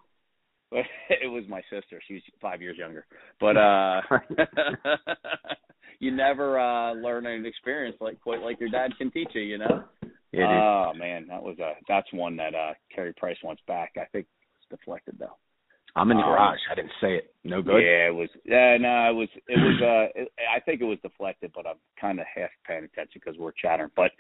it 1.09 1.29
was 1.31 1.43
my 1.47 1.61
sister. 1.69 2.01
She 2.07 2.15
was 2.15 2.23
five 2.41 2.61
years 2.61 2.77
younger. 2.77 3.05
But 3.39 3.57
uh 3.57 4.01
you 5.99 6.11
never 6.11 6.59
uh 6.59 6.93
learn 6.93 7.25
an 7.25 7.45
experience 7.45 7.97
like 7.99 8.19
quite 8.21 8.41
like 8.41 8.59
your 8.59 8.69
dad 8.69 8.91
can 8.97 9.11
teach 9.11 9.29
you, 9.33 9.41
you 9.41 9.57
know? 9.57 9.83
Yeah. 10.31 10.61
Oh 10.61 10.93
man, 10.97 11.27
that 11.27 11.43
was 11.43 11.59
a 11.59 11.73
that's 11.87 12.11
one 12.13 12.35
that 12.37 12.55
uh 12.55 12.73
Carey 12.93 13.13
Price 13.13 13.37
wants 13.43 13.61
back. 13.67 13.93
I 13.97 14.05
think 14.11 14.27
it's 14.71 14.79
deflected 14.79 15.17
though. 15.19 15.37
I'm 15.95 16.11
in 16.11 16.17
the 16.17 16.23
um, 16.23 16.29
garage. 16.29 16.59
I 16.71 16.75
didn't 16.75 16.91
say 17.01 17.15
it. 17.15 17.33
No 17.43 17.61
good. 17.61 17.81
Yeah, 17.81 18.07
it 18.07 18.15
was. 18.15 18.29
Yeah, 18.45 18.77
no, 18.79 19.09
it 19.09 19.15
was. 19.15 19.29
It 19.47 19.57
was. 19.57 19.81
Uh, 19.81 20.21
it, 20.21 20.31
I 20.55 20.59
think 20.59 20.81
it 20.81 20.85
was 20.85 20.99
deflected, 21.01 21.51
but 21.53 21.67
I'm 21.67 21.77
kind 21.99 22.19
of 22.19 22.25
half 22.33 22.49
paying 22.65 22.83
attention 22.83 23.21
because 23.23 23.37
we're 23.37 23.51
chattering. 23.61 23.91
But 23.95 24.11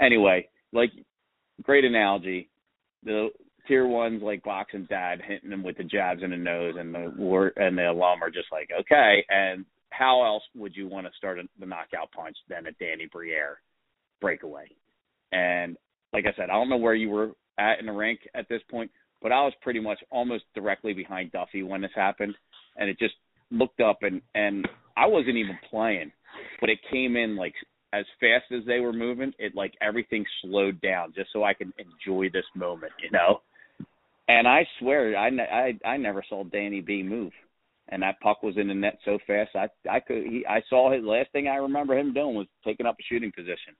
anyway, 0.00 0.48
like 0.72 0.90
great 1.62 1.84
analogy. 1.84 2.48
The 3.04 3.28
tier 3.66 3.86
ones 3.86 4.22
like 4.22 4.42
Box 4.42 4.72
and 4.72 4.88
Dad 4.88 5.20
hitting 5.26 5.50
them 5.50 5.62
with 5.62 5.76
the 5.76 5.84
jabs 5.84 6.22
in 6.22 6.30
the 6.30 6.36
nose, 6.36 6.74
and 6.78 6.94
the 6.94 7.12
war 7.16 7.52
and 7.56 7.76
the 7.76 7.90
alum 7.90 8.22
are 8.22 8.30
just 8.30 8.48
like 8.50 8.70
okay. 8.80 9.24
And 9.28 9.64
how 9.90 10.24
else 10.24 10.42
would 10.54 10.74
you 10.74 10.88
want 10.88 11.06
to 11.06 11.12
start 11.16 11.38
a, 11.38 11.42
the 11.58 11.66
knockout 11.66 12.12
punch 12.12 12.36
than 12.48 12.66
a 12.66 12.72
Danny 12.72 13.08
Briere 13.12 13.60
breakaway? 14.20 14.68
And 15.32 15.76
like 16.12 16.24
I 16.26 16.32
said, 16.36 16.50
I 16.50 16.54
don't 16.54 16.70
know 16.70 16.76
where 16.76 16.94
you 16.94 17.10
were 17.10 17.32
at 17.58 17.78
in 17.78 17.86
the 17.86 17.92
rank 17.92 18.20
at 18.34 18.48
this 18.48 18.62
point, 18.70 18.90
but 19.22 19.32
I 19.32 19.42
was 19.42 19.52
pretty 19.62 19.80
much 19.80 19.98
almost 20.10 20.44
directly 20.54 20.92
behind 20.92 21.32
Duffy 21.32 21.62
when 21.62 21.80
this 21.80 21.90
happened, 21.94 22.34
and 22.76 22.88
it 22.88 22.98
just 22.98 23.14
looked 23.50 23.80
up 23.80 23.98
and 24.02 24.20
and 24.34 24.66
I 24.96 25.06
wasn't 25.06 25.36
even 25.36 25.58
playing, 25.70 26.12
but 26.60 26.70
it 26.70 26.78
came 26.90 27.16
in 27.16 27.36
like 27.36 27.54
as 27.92 28.04
fast 28.20 28.52
as 28.52 28.64
they 28.66 28.80
were 28.80 28.92
moving, 28.92 29.32
it 29.38 29.54
like 29.54 29.74
everything 29.80 30.24
slowed 30.42 30.80
down 30.80 31.12
just 31.14 31.30
so 31.32 31.42
I 31.42 31.54
could 31.54 31.72
enjoy 31.78 32.30
this 32.32 32.44
moment, 32.54 32.92
you 33.02 33.10
know. 33.10 33.40
And 34.28 34.46
I 34.46 34.64
swear, 34.78 35.16
I 35.16 35.28
I 35.28 35.88
I 35.88 35.96
never 35.96 36.24
saw 36.28 36.44
Danny 36.44 36.80
B 36.80 37.02
move, 37.02 37.32
and 37.88 38.02
that 38.02 38.20
puck 38.20 38.42
was 38.42 38.56
in 38.56 38.68
the 38.68 38.74
net 38.74 38.98
so 39.04 39.18
fast. 39.26 39.50
I 39.56 39.68
I 39.90 40.00
could 40.00 40.24
he, 40.24 40.46
I 40.48 40.62
saw 40.68 40.92
his 40.92 41.04
last 41.04 41.32
thing 41.32 41.48
I 41.48 41.56
remember 41.56 41.98
him 41.98 42.14
doing 42.14 42.36
was 42.36 42.46
taking 42.64 42.86
up 42.86 42.96
a 43.00 43.02
shooting 43.08 43.32
position, 43.34 43.74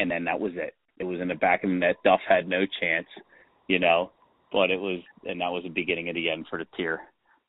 and 0.00 0.10
then 0.10 0.24
that 0.24 0.38
was 0.38 0.52
it. 0.56 0.74
It 0.98 1.04
was 1.04 1.20
in 1.20 1.28
the 1.28 1.34
back 1.34 1.64
of 1.64 1.70
the 1.70 1.76
net. 1.76 1.96
Duff 2.04 2.20
had 2.28 2.46
no 2.46 2.66
chance, 2.80 3.06
you 3.68 3.78
know. 3.78 4.10
But 4.54 4.70
it 4.70 4.80
was, 4.80 5.00
and 5.24 5.40
that 5.42 5.50
was 5.50 5.64
the 5.64 5.68
beginning 5.68 6.08
of 6.08 6.14
the 6.14 6.30
end 6.30 6.46
for 6.48 6.58
the 6.58 6.66
tier 6.76 7.00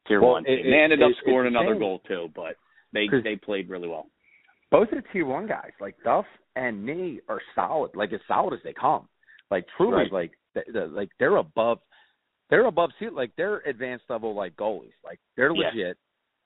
tier 0.08 0.20
Well, 0.22 0.32
one 0.32 0.46
it- 0.48 0.64
team. 0.64 0.72
They 0.72 0.80
ended 0.80 1.02
up 1.04 1.12
scoring 1.22 1.48
another 1.48 1.74
same. 1.74 1.80
goal 1.80 2.00
too, 2.08 2.30
but 2.36 2.58
they 2.92 3.08
they 3.24 3.36
played 3.38 3.70
really 3.70 3.88
well. 3.88 4.08
both 4.72 4.92
of 4.92 5.02
the 5.04 5.10
tier 5.14 5.26
one 5.26 5.46
guys, 5.48 5.72
like 5.80 5.96
Duff 6.04 6.26
and 6.58 6.84
me, 6.84 7.22
are 7.30 7.40
solid, 7.54 7.96
like 7.96 8.12
as 8.12 8.20
solid 8.28 8.54
as 8.56 8.60
they 8.64 8.74
come. 8.74 9.08
Like 9.52 9.66
truly, 9.78 9.94
Right. 10.04 10.12
like 10.12 10.32
the, 10.56 10.64
the, 10.74 10.88
like 10.88 11.10
they're 11.20 11.36
above, 11.38 11.80
they're 12.50 12.66
above 12.66 12.90
seat, 13.00 13.14
like 13.14 13.32
they're 13.38 13.60
advanced 13.68 14.06
level 14.10 14.34
like 14.34 14.56
goalies. 14.56 14.94
Like 15.04 15.20
they're 15.38 15.54
Yeah. 15.56 15.68
legit, 15.68 15.98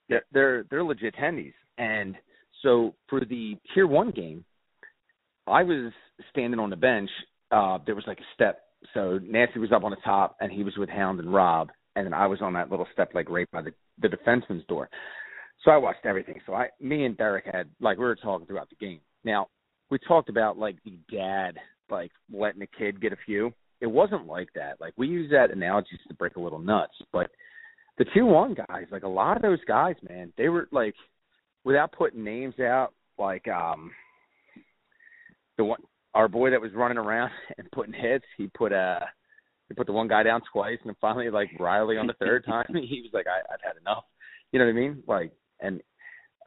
they're 0.10 0.26
they're 0.34 0.64
they're 0.70 0.84
legit 0.84 1.16
hendies. 1.16 1.54
And 1.78 2.18
so 2.62 2.94
for 3.08 3.22
the 3.24 3.58
tier 3.74 3.88
one 3.88 4.12
game, 4.12 4.44
I 5.48 5.64
was 5.64 5.94
standing 6.32 6.60
on 6.60 6.70
the 6.70 6.76
bench. 6.76 7.10
Uh, 7.50 7.78
there 7.86 7.96
was 7.96 8.06
like 8.06 8.20
a 8.20 8.34
step. 8.34 8.62
So 8.94 9.20
Nasty 9.24 9.60
was 9.60 9.72
up 9.72 9.84
on 9.84 9.92
the 9.92 9.98
top, 10.04 10.38
and 10.40 10.52
he 10.52 10.64
was 10.64 10.78
with 10.78 10.90
Hound 10.90 11.20
and 11.20 11.34
Rob, 11.34 11.70
and 11.96 12.06
then 12.06 12.14
I 12.14 12.28
was 12.28 12.42
on 12.42 12.54
that 12.54 12.70
little 12.70 12.88
step, 12.94 13.12
like 13.14 13.30
right 13.30 13.50
by 13.52 13.62
the 13.62 13.74
the 14.02 14.08
defenseman's 14.08 14.66
door. 14.68 14.90
So 15.64 15.72
I 15.72 15.78
watched 15.78 16.06
everything. 16.06 16.40
So 16.46 16.54
I, 16.54 16.70
me 16.80 17.06
and 17.06 17.18
Derek 17.18 17.46
had 17.46 17.70
like 17.82 17.98
we 17.98 18.06
were 18.06 18.16
talking 18.16 18.48
throughout 18.48 18.70
the 18.70 18.76
game. 18.76 19.02
Now 19.24 19.48
we 19.90 20.00
talked 20.08 20.30
about 20.30 20.58
like 20.58 20.78
the 20.86 20.98
dad 21.12 21.58
like 21.90 22.12
letting 22.32 22.60
the 22.60 22.68
kid 22.78 23.02
get 23.02 23.14
a 23.14 23.18
few. 23.26 23.52
It 23.82 23.88
wasn't 23.88 24.28
like 24.28 24.50
that. 24.56 24.80
Like 24.80 24.94
we 24.98 25.08
use 25.08 25.30
that 25.32 25.52
analogy 25.52 26.00
to 26.08 26.14
break 26.14 26.36
a 26.36 26.40
little 26.40 26.60
nuts, 26.60 26.94
but 27.12 27.30
the 27.98 28.06
two 28.14 28.26
one 28.26 28.56
guys, 28.56 28.86
like 28.92 29.04
a 29.04 29.08
lot 29.08 29.36
of 29.36 29.42
those 29.42 29.64
guys, 29.68 29.96
man, 30.08 30.32
they 30.38 30.50
were 30.50 30.68
like 30.72 30.96
without 31.64 31.92
putting 31.92 32.24
names 32.24 32.60
out 32.60 32.94
like 33.18 33.48
um 33.48 33.92
the 35.58 35.64
one 35.66 35.82
our 36.20 36.28
boy 36.28 36.50
that 36.50 36.60
was 36.60 36.74
running 36.76 36.98
around 36.98 37.32
and 37.58 37.72
putting 37.72 37.94
hits, 37.94 38.26
he 38.38 38.48
put 38.48 38.74
uh 38.74 39.00
he 39.70 39.76
put 39.76 39.88
the 39.88 39.94
one 39.94 40.08
guy 40.08 40.24
down 40.24 40.42
twice, 40.52 40.78
and 40.82 40.90
then 40.90 40.96
finally 41.00 41.30
like 41.30 41.50
Riley 41.60 41.98
on 41.98 42.08
the 42.08 42.14
third 42.14 42.46
time, 42.46 42.66
he 42.74 43.02
was 43.02 43.12
like, 43.14 43.26
I, 43.28 43.54
I've 43.54 43.62
had 43.64 43.80
enough. 43.80 44.04
You 44.52 44.60
know 44.60 44.66
what 44.66 44.72
I 44.72 44.74
mean? 44.74 45.04
Like, 45.08 45.32
and 45.62 45.82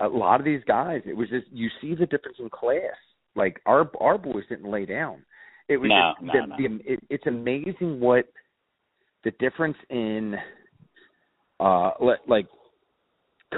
a 0.00 0.08
lot 0.08 0.40
of 0.40 0.44
these 0.44 0.62
guys, 0.66 1.02
it 1.06 1.16
was 1.16 1.28
just 1.30 1.46
you 1.50 1.68
see 1.80 1.94
the 1.94 2.06
difference 2.06 2.38
in 2.38 2.50
class. 2.50 2.98
Like 3.34 3.60
our 3.64 3.90
our 3.98 4.18
boys 4.18 4.44
didn't 4.48 4.70
lay 4.70 4.84
down. 4.84 5.24
It 5.68 5.78
was 5.78 5.88
no, 5.88 6.12
just, 6.20 6.26
no, 6.26 6.32
the, 6.32 6.68
no. 6.68 6.78
the 6.78 6.92
it, 6.92 7.00
it's 7.08 7.26
amazing 7.26 7.98
what 7.98 8.26
the 9.24 9.30
difference 9.38 9.76
in 9.88 10.34
uh 11.60 11.92
le- 12.00 12.18
like 12.28 12.46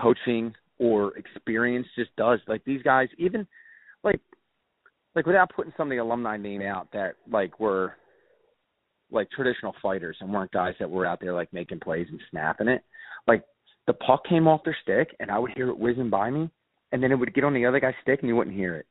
coaching 0.00 0.54
or 0.78 1.16
experience 1.16 1.88
just 1.96 2.14
does. 2.16 2.38
Like 2.46 2.64
these 2.64 2.82
guys, 2.82 3.08
even 3.18 3.46
like 4.04 4.20
like 5.14 5.26
without 5.26 5.50
putting 5.54 5.72
some 5.76 5.88
of 5.88 5.90
the 5.90 6.02
alumni 6.02 6.36
name 6.36 6.62
out 6.62 6.88
that 6.92 7.14
like 7.30 7.58
were 7.60 7.94
like 9.10 9.30
traditional 9.30 9.74
fighters 9.82 10.16
and 10.20 10.32
weren't 10.32 10.52
guys 10.52 10.74
that 10.80 10.90
were 10.90 11.06
out 11.06 11.20
there 11.20 11.34
like 11.34 11.52
making 11.52 11.80
plays 11.80 12.06
and 12.10 12.20
snapping 12.30 12.68
it. 12.68 12.82
Like 13.28 13.44
the 13.86 13.92
puck 13.92 14.22
came 14.28 14.48
off 14.48 14.64
their 14.64 14.76
stick 14.82 15.14
and 15.20 15.30
I 15.30 15.38
would 15.38 15.52
hear 15.54 15.68
it 15.68 15.78
whizzing 15.78 16.10
by 16.10 16.30
me 16.30 16.50
and 16.92 17.02
then 17.02 17.12
it 17.12 17.16
would 17.16 17.34
get 17.34 17.44
on 17.44 17.54
the 17.54 17.66
other 17.66 17.80
guy's 17.80 17.94
stick 18.02 18.20
and 18.20 18.28
you 18.28 18.36
wouldn't 18.36 18.56
hear 18.56 18.76
it. 18.76 18.86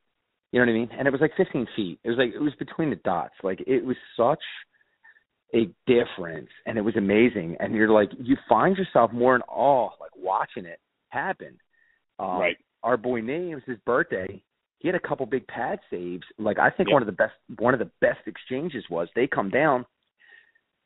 You 0.52 0.60
know 0.60 0.68
what 0.68 0.72
I 0.72 0.80
mean? 0.80 0.90
And 0.98 1.08
it 1.08 1.12
was 1.12 1.22
like 1.22 1.32
15 1.36 1.68
feet. 1.76 2.00
It 2.04 2.10
was 2.10 2.18
like 2.18 2.34
it 2.34 2.40
was 2.42 2.54
between 2.60 2.92
the 2.92 2.98
dots. 2.98 3.34
Like 3.42 3.60
it 3.66 3.84
was 3.84 3.98
such 4.16 4.44
a 5.56 5.68
difference, 5.88 6.50
and 6.66 6.78
it 6.78 6.82
was 6.82 6.96
amazing. 6.96 7.58
And 7.60 7.74
you're 7.74 7.90
like, 7.90 8.10
you 8.20 8.38
find 8.48 8.78
yourself 8.78 9.12
more 9.12 9.36
in 9.36 9.42
awe, 9.44 9.90
like 10.00 10.12
watching 10.16 10.66
it 10.66 10.80
happen. 11.10 11.58
Um, 12.20 12.38
right. 12.38 12.58
Our 12.84 12.98
boy 12.98 13.22
Nate, 13.22 13.52
it 13.52 13.56
was 13.56 13.64
his 13.66 13.78
birthday. 13.86 14.44
He 14.84 14.90
had 14.90 14.96
a 14.96 15.00
couple 15.00 15.26
big 15.26 15.48
pad 15.48 15.80
saves. 15.90 16.26
Like 16.38 16.60
I 16.60 16.70
think 16.70 16.90
Yep. 16.90 16.94
one 16.94 17.02
of 17.02 17.06
the 17.08 17.14
best, 17.14 17.34
one 17.58 17.74
of 17.74 17.80
the 17.80 17.90
best 18.02 18.20
exchanges 18.28 18.84
was 18.90 19.08
they 19.16 19.28
come 19.28 19.50
down, 19.50 19.86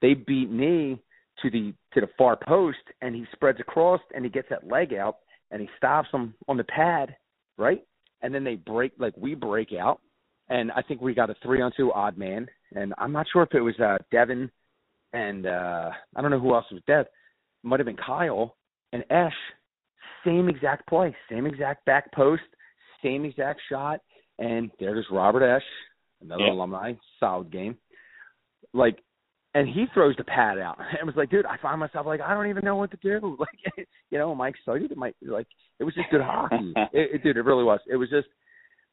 they 0.02 0.14
beat 0.14 0.52
me 0.52 1.02
to 1.42 1.50
the 1.50 1.74
to 1.94 2.02
the 2.02 2.08
far 2.18 2.38
post, 2.38 2.78
and 3.02 3.16
he 3.16 3.26
spreads 3.34 3.60
across, 3.60 4.00
and 4.14 4.24
he 4.24 4.30
gets 4.30 4.48
that 4.50 4.68
leg 4.68 4.94
out, 4.94 5.18
and 5.50 5.60
he 5.60 5.68
stops 5.78 6.10
him 6.14 6.36
on 6.48 6.58
the 6.58 6.64
pad, 6.64 7.16
right? 7.58 7.84
And 8.22 8.34
then 8.34 8.44
they 8.44 8.56
break, 8.56 8.94
like 9.00 9.14
we 9.18 9.34
break 9.34 9.74
out, 9.74 10.00
and 10.50 10.72
I 10.72 10.84
think 10.84 11.02
we 11.02 11.16
got 11.16 11.32
a 11.32 11.36
three 11.42 11.62
on 11.62 11.72
two 11.76 11.92
odd 11.92 12.18
man, 12.20 12.48
and 12.76 12.94
I'm 13.00 13.12
not 13.12 13.26
sure 13.34 13.42
if 13.44 13.54
it 13.56 13.62
was 13.62 13.80
uh 13.80 13.98
Devin 14.12 14.52
and 15.14 15.48
uh 15.48 15.90
I 16.16 16.22
don't 16.22 16.30
know 16.30 16.40
who 16.40 16.54
else 16.54 16.66
was 16.72 16.84
Dev. 16.86 17.08
Might 17.64 17.80
have 17.80 17.88
been 17.88 17.98
Kyle 17.98 18.56
and 18.94 19.04
Esh. 19.10 19.34
Same 20.24 20.50
exact 20.50 20.88
play, 20.88 21.16
same 21.32 21.48
exact 21.48 21.84
back 21.86 22.12
post, 22.12 22.44
same 23.04 23.26
exact 23.26 23.62
shot, 23.70 24.02
and 24.40 24.70
there 24.80 24.94
there's 24.94 25.08
Robert 25.12 25.44
Esh, 25.44 25.64
another 26.22 26.44
Yep. 26.46 26.54
alumni, 26.54 26.94
solid 27.20 27.52
game. 27.52 27.78
Like 28.74 29.00
and 29.56 29.68
he 29.68 29.86
throws 29.94 30.16
the 30.18 30.24
pad 30.24 30.60
out. 30.60 30.78
And 30.80 30.88
it 31.02 31.06
was 31.06 31.16
like, 31.16 31.30
dude, 31.30 31.46
I 31.46 31.58
find 31.58 31.80
myself 31.80 32.06
like 32.06 32.22
I 32.22 32.34
don't 32.34 32.48
even 32.48 32.64
know 32.66 32.76
what 32.76 32.92
to 32.92 32.98
do. 33.02 33.38
Like, 33.40 33.88
you 34.12 34.18
know, 34.18 34.32
am 34.32 34.42
I 34.42 34.50
excited? 34.50 34.92
Am 34.92 35.04
I 35.04 35.14
like 35.22 35.48
it 35.80 35.84
was 35.84 35.94
just 35.94 36.10
good 36.12 36.22
hockey. 36.22 36.74
it, 36.94 37.16
it, 37.16 37.24
dude, 37.24 37.38
it 37.38 37.42
really 37.46 37.64
was. 37.64 37.80
It 37.90 37.96
was 37.98 38.10
just 38.10 38.28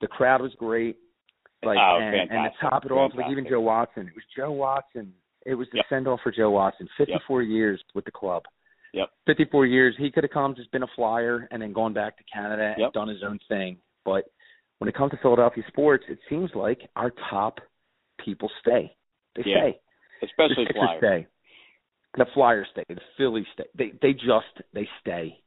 the 0.00 0.06
crowd 0.06 0.40
was 0.42 0.52
great. 0.58 0.96
Like 1.64 1.78
Oh, 1.80 1.98
and, 2.00 2.30
and 2.30 2.30
to 2.30 2.50
top 2.68 2.84
it 2.84 2.92
off, 2.92 3.12
like 3.16 3.30
even 3.30 3.46
Joe 3.48 3.60
Watson. 3.60 4.06
It 4.08 4.14
was 4.14 4.24
Joe 4.36 4.52
Watson. 4.52 5.12
It 5.46 5.54
was 5.54 5.66
the 5.72 5.78
Yep. 5.78 5.86
send 5.88 6.08
off 6.08 6.20
for 6.22 6.30
Joe 6.32 6.50
Watson. 6.50 6.88
Fifty 6.96 7.14
four 7.26 7.42
years 7.42 7.82
with 7.94 8.04
the 8.04 8.10
club. 8.10 8.42
Yep. 8.92 9.08
Fifty 9.26 9.44
four 9.50 9.66
years. 9.66 9.94
He 9.98 10.10
could 10.10 10.24
have 10.24 10.30
come 10.30 10.54
just 10.54 10.70
been 10.72 10.82
a 10.82 10.88
flyer 10.94 11.48
and 11.50 11.60
then 11.60 11.72
gone 11.72 11.92
back 11.92 12.16
to 12.18 12.24
Canada 12.32 12.72
and 12.76 12.80
Yep. 12.80 12.92
done 12.92 13.08
his 13.08 13.22
own 13.22 13.38
thing. 13.48 13.76
But 14.04 14.24
when 14.78 14.88
it 14.88 14.94
comes 14.94 15.10
to 15.12 15.16
Philadelphia 15.18 15.64
sports, 15.68 16.04
it 16.08 16.18
seems 16.28 16.50
like 16.54 16.80
our 16.96 17.10
top 17.30 17.60
people 18.18 18.50
stay. 18.60 18.94
They 19.34 19.42
Yeah. 19.44 19.58
stay 19.58 19.80
Especially 20.22 20.64
the 20.66 20.72
Flyers. 20.74 20.98
stay. 20.98 21.26
The 22.16 22.26
Flyers 22.26 22.68
stay. 22.70 22.84
The 22.88 23.00
Phillies 23.16 23.46
stay. 23.54 23.64
They 23.74 23.90
they 24.00 24.12
just 24.14 24.60
they 24.72 24.88
stay. 25.00 25.40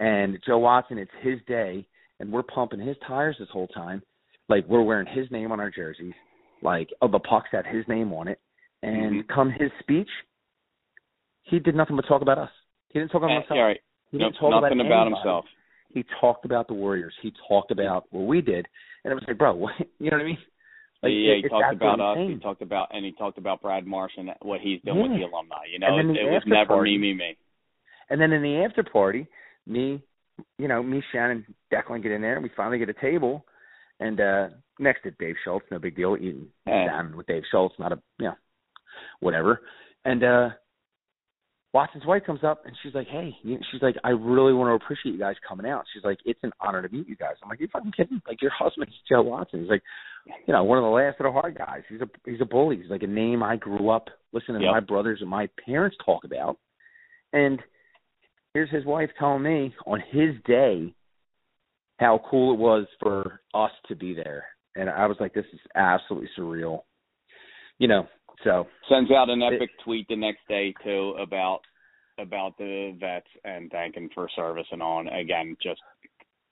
And 0.00 0.42
Joe 0.44 0.58
Watson, 0.58 0.98
it's 0.98 1.12
his 1.20 1.40
day, 1.46 1.86
and 2.18 2.32
we're 2.32 2.42
pumping 2.42 2.80
his 2.80 2.96
tires 3.06 3.36
this 3.38 3.50
whole 3.50 3.68
time. 3.68 4.02
Like 4.48 4.66
we're 4.66 4.82
wearing 4.82 5.06
his 5.06 5.30
name 5.30 5.52
on 5.52 5.60
our 5.60 5.70
jerseys. 5.70 6.14
Like 6.62 6.90
oh, 7.02 7.08
the 7.08 7.18
puck's 7.20 7.50
had 7.52 7.66
his 7.66 7.86
name 7.88 8.12
on 8.12 8.28
it. 8.28 8.40
And 8.82 9.24
Mhm. 9.24 9.28
come 9.28 9.50
his 9.50 9.70
speech, 9.80 10.10
he 11.42 11.58
did 11.58 11.74
nothing 11.74 11.96
but 11.96 12.06
talk 12.06 12.22
about 12.22 12.38
us. 12.38 12.50
He 12.88 12.98
didn't 12.98 13.10
talk 13.12 13.20
about 13.22 13.30
Eh, 13.30 13.40
himself. 13.40 13.58
right. 13.58 13.80
He 14.10 14.18
Nope, 14.18 14.32
didn't 14.32 14.40
talk 14.40 14.62
nothing 14.62 14.80
about, 14.80 15.06
about 15.06 15.06
himself. 15.16 15.46
He 15.94 16.04
talked 16.20 16.44
about 16.44 16.68
the 16.68 16.74
Warriors. 16.74 17.14
He 17.22 17.32
talked 17.48 17.70
about 17.70 18.04
what 18.10 18.26
we 18.26 18.40
did, 18.42 18.66
and 19.04 19.12
it 19.12 19.14
was 19.14 19.24
like, 19.26 19.38
bro, 19.38 19.54
what, 19.54 19.72
you 19.98 20.10
know 20.10 20.16
what 20.18 20.22
I 20.24 20.26
mean? 20.26 20.38
Like, 21.02 21.12
yeah, 21.12 21.32
it- 21.32 21.42
he 21.44 21.48
talked 21.48 21.74
about 21.74 22.00
us. 22.00 22.18
He 22.28 22.36
talked 22.38 22.62
about 22.62 22.88
and 22.92 23.04
he 23.04 23.12
talked 23.12 23.38
about 23.38 23.62
Brad 23.62 23.86
Marsh 23.86 24.12
and 24.18 24.30
what 24.42 24.60
he's 24.60 24.80
doing 24.84 25.02
with 25.02 25.20
the 25.20 25.26
alumni. 25.26 25.64
You 25.72 25.78
know, 25.78 25.98
it, 25.98 26.04
it 26.16 26.30
was 26.30 26.42
never 26.46 26.66
party- 26.74 26.98
me, 26.98 27.12
me, 27.12 27.18
me. 27.18 27.36
And 28.10 28.20
then 28.20 28.32
in 28.32 28.42
the 28.42 28.64
after 28.68 28.82
party, 28.82 29.26
me, 29.66 30.02
you 30.58 30.68
know, 30.68 30.82
me, 30.82 31.02
Shannon, 31.12 31.46
Declan 31.72 32.02
get 32.02 32.12
in 32.12 32.20
there, 32.22 32.34
and 32.34 32.42
we 32.42 32.50
finally 32.56 32.78
get 32.78 32.88
a 32.88 32.94
table. 32.94 33.44
And 34.00 34.20
uh 34.20 34.48
next 34.80 35.02
to 35.04 35.12
Dave 35.12 35.36
Schultz, 35.44 35.64
no 35.70 35.78
big 35.78 35.94
deal, 35.94 36.16
eating 36.16 36.48
Yeah. 36.66 36.88
salmon 36.88 37.16
with 37.16 37.26
Dave 37.28 37.44
Schultz, 37.50 37.76
not 37.78 37.92
a, 37.92 37.98
you 38.18 38.26
know, 38.26 38.34
whatever. 39.20 39.60
And 40.04 40.24
uh 40.24 40.48
Watson's 41.74 42.06
wife 42.06 42.22
comes 42.24 42.44
up 42.44 42.64
and 42.64 42.74
she's 42.82 42.94
like, 42.94 43.08
"Hey," 43.08 43.36
you- 43.42 43.58
she's 43.70 43.82
like, 43.82 43.96
"I 44.04 44.10
really 44.10 44.52
want 44.54 44.70
to 44.70 44.82
appreciate 44.84 45.10
you 45.12 45.18
guys 45.18 45.34
coming 45.46 45.66
out." 45.66 45.84
She's 45.92 46.04
like, 46.04 46.18
"It's 46.24 46.38
an 46.44 46.52
honor 46.60 46.80
to 46.80 46.88
meet 46.88 47.08
you 47.08 47.16
guys." 47.16 47.34
I'm 47.42 47.48
like, 47.48 47.58
"You 47.58 47.66
fucking 47.66 47.92
kidding? 47.92 48.22
Like 48.28 48.40
your 48.40 48.52
husband's 48.58 48.94
Joe 49.08 49.22
Watson." 49.22 49.60
He's 49.60 49.68
like, 49.68 49.82
you 50.46 50.54
know, 50.54 50.62
one 50.62 50.78
of 50.78 50.84
the 50.84 50.90
last 50.90 51.18
of 51.18 51.24
the 51.24 51.32
hard 51.32 51.58
guys. 51.58 51.82
He's 51.88 52.00
a 52.00 52.08
he's 52.24 52.40
a 52.40 52.44
bully. 52.46 52.76
He's 52.76 52.90
like 52.90 53.02
a 53.02 53.08
name 53.08 53.42
I 53.42 53.56
grew 53.56 53.90
up 53.90 54.08
listening 54.32 54.60
to 54.60 54.66
my 54.72 54.80
brothers 54.80 55.18
and 55.20 55.28
my 55.28 55.48
parents 55.66 55.96
talk 56.06 56.22
about. 56.24 56.58
And 57.32 57.60
here's 58.54 58.70
his 58.70 58.84
wife 58.84 59.10
telling 59.18 59.42
me 59.42 59.74
on 59.84 60.00
his 60.12 60.36
day 60.46 60.94
how 61.98 62.20
cool 62.30 62.54
it 62.54 62.58
was 62.58 62.86
for 63.00 63.40
us 63.52 63.72
to 63.88 63.96
be 63.96 64.14
there. 64.14 64.44
And 64.76 64.88
I 64.88 65.06
was 65.06 65.16
like, 65.20 65.34
this 65.34 65.44
is 65.52 65.60
absolutely 65.74 66.28
surreal. 66.38 66.82
You 67.78 67.88
know, 67.88 68.06
so 68.42 68.66
Sends 68.88 69.10
out 69.10 69.30
an 69.30 69.42
epic 69.42 69.70
tweet 69.84 70.06
the 70.08 70.16
next 70.16 70.40
day 70.48 70.74
too 70.84 71.14
about 71.20 71.60
about 72.18 72.56
the 72.58 72.96
vets 72.98 73.26
and 73.44 73.70
thanking 73.70 74.08
for 74.14 74.28
service 74.36 74.66
and 74.70 74.82
on 74.82 75.08
again 75.08 75.56
just 75.62 75.80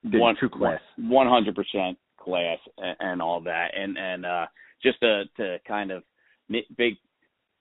one 0.05 0.37
true 0.37 0.49
class. 0.49 0.81
one 0.97 1.29
hundred 1.29 1.55
percent 1.55 1.97
class 2.18 2.59
and, 2.79 2.97
and 3.01 3.23
all 3.23 3.40
that 3.40 3.68
and 3.77 3.97
and 3.97 4.27
uh 4.27 4.47
just 4.83 4.99
to 5.01 5.25
to 5.37 5.59
kind 5.66 5.90
of 5.90 6.03
big 6.77 6.95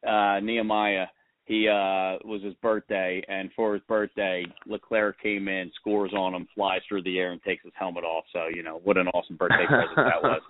uh 0.07 0.39
Nehemiah 0.39 1.05
he 1.51 1.67
uh 1.67 2.15
was 2.23 2.41
his 2.43 2.53
birthday 2.61 3.21
and 3.27 3.49
for 3.55 3.73
his 3.73 3.83
birthday 3.87 4.45
LeClair 4.65 5.11
came 5.11 5.47
in 5.49 5.69
scores 5.79 6.13
on 6.13 6.33
him 6.33 6.47
flies 6.55 6.79
through 6.87 7.03
the 7.03 7.19
air 7.19 7.31
and 7.33 7.41
takes 7.43 7.63
his 7.63 7.73
helmet 7.77 8.05
off 8.05 8.23
so 8.31 8.41
you 8.55 8.63
know 8.63 8.79
what 8.85 8.95
an 8.97 9.07
awesome 9.09 9.35
birthday 9.35 9.65
present 9.67 9.95
that 9.97 10.21
was 10.23 10.41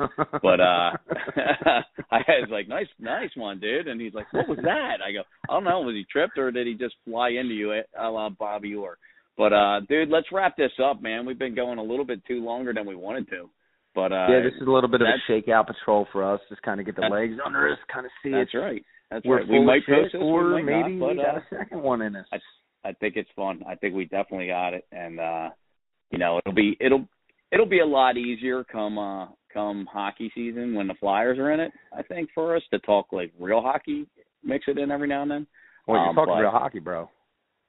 but 0.44 0.60
uh 0.60 0.92
I 2.12 2.22
was 2.42 2.50
like, 2.52 2.68
nice, 2.68 2.88
nice 3.00 3.30
one, 3.36 3.60
dude. 3.60 3.88
And 3.88 4.00
he's 4.00 4.14
like, 4.14 4.32
what 4.34 4.48
was 4.48 4.60
that? 4.64 4.98
I 5.06 5.12
go, 5.12 5.22
I 5.50 5.54
don't 5.54 5.64
know. 5.64 5.80
Was 5.82 5.96
he 5.96 6.06
tripped 6.12 6.38
or 6.38 6.52
did 6.52 6.68
he 6.68 6.74
just 6.74 6.96
fly 7.06 7.30
into 7.30 7.54
you, 7.54 7.72
a 7.72 8.10
la 8.10 8.30
Bobby 8.30 8.76
Orr? 8.76 8.98
But 9.38 9.54
uh, 9.54 9.80
dude, 9.88 10.10
let's 10.10 10.28
wrap 10.32 10.58
this 10.58 10.72
up, 10.84 11.02
man. 11.02 11.26
We've 11.26 11.40
been 11.40 11.56
going 11.56 11.80
a 11.80 11.84
little 11.84 12.06
bit 12.06 12.26
too 12.28 12.44
longer 12.44 12.74
than 12.74 12.86
we 12.86 12.96
wanted 12.96 13.30
to. 13.30 13.50
But 13.96 14.12
uh, 14.12 14.28
yeah, 14.30 14.42
this 14.44 14.54
is 14.62 14.68
a 14.68 14.72
little 14.72 14.90
bit 14.90 15.02
of 15.02 15.08
a 15.08 15.12
that's- 15.18 15.44
shakeout 15.48 15.68
patrol 15.68 16.08
for 16.12 16.24
us, 16.24 16.40
just 16.50 16.62
kind 16.62 16.80
of 16.80 16.86
get 16.86 16.96
the 16.96 17.04
legs 17.04 17.36
under 17.46 17.70
us, 17.72 17.78
kind 17.92 18.06
of 18.06 18.12
see 18.24 18.32
that's 18.32 18.52
it. 18.54 18.58
right. 18.58 18.84
That's 19.12 19.26
We're 19.26 19.40
right. 19.40 19.48
We 19.48 19.64
might 19.64 19.82
shit, 19.86 20.12
post 20.12 20.16
we 20.24 20.64
might 20.64 20.64
maybe 20.64 20.96
not, 20.96 21.10
we 21.10 21.16
but, 21.18 21.24
got 21.24 21.36
uh, 21.36 21.40
a 21.58 21.60
second 21.60 21.84
one 21.84 22.02
in 22.02 22.16
us. 22.16 22.26
I 22.84 22.94
think 22.94 23.16
it's 23.18 23.30
fun. 23.36 23.62
I 23.68 23.76
think 23.76 23.94
we 23.94 24.06
definitely 24.06 24.48
got 24.48 24.74
it, 24.74 24.86
and 24.92 25.20
uh, 25.20 25.50
you 26.10 26.18
know, 26.18 26.40
it'll 26.40 26.56
be 26.56 26.78
it'll 26.80 27.06
it'll 27.52 27.66
be 27.68 27.80
a 27.80 27.86
lot 27.86 28.18
easier 28.18 28.64
come 28.64 28.98
uh 28.98 29.28
come 29.54 29.86
hockey 29.92 30.32
season 30.34 30.74
when 30.74 30.88
the 30.88 30.94
Flyers 30.96 31.38
are 31.38 31.52
in 31.52 31.60
it. 31.60 31.72
I 31.96 32.02
think 32.04 32.30
for 32.34 32.56
us 32.56 32.64
to 32.72 32.80
talk 32.80 33.08
like 33.12 33.32
real 33.40 33.62
hockey, 33.62 34.08
mix 34.44 34.66
it 34.68 34.78
in 34.78 34.90
every 34.92 35.08
now 35.08 35.22
and 35.24 35.32
then. 35.32 35.48
Well, 35.88 36.00
you're 36.00 36.10
um, 36.10 36.16
talking 36.16 36.34
but- 36.34 36.42
real 36.42 36.52
hockey, 36.52 36.80
bro. 36.80 37.10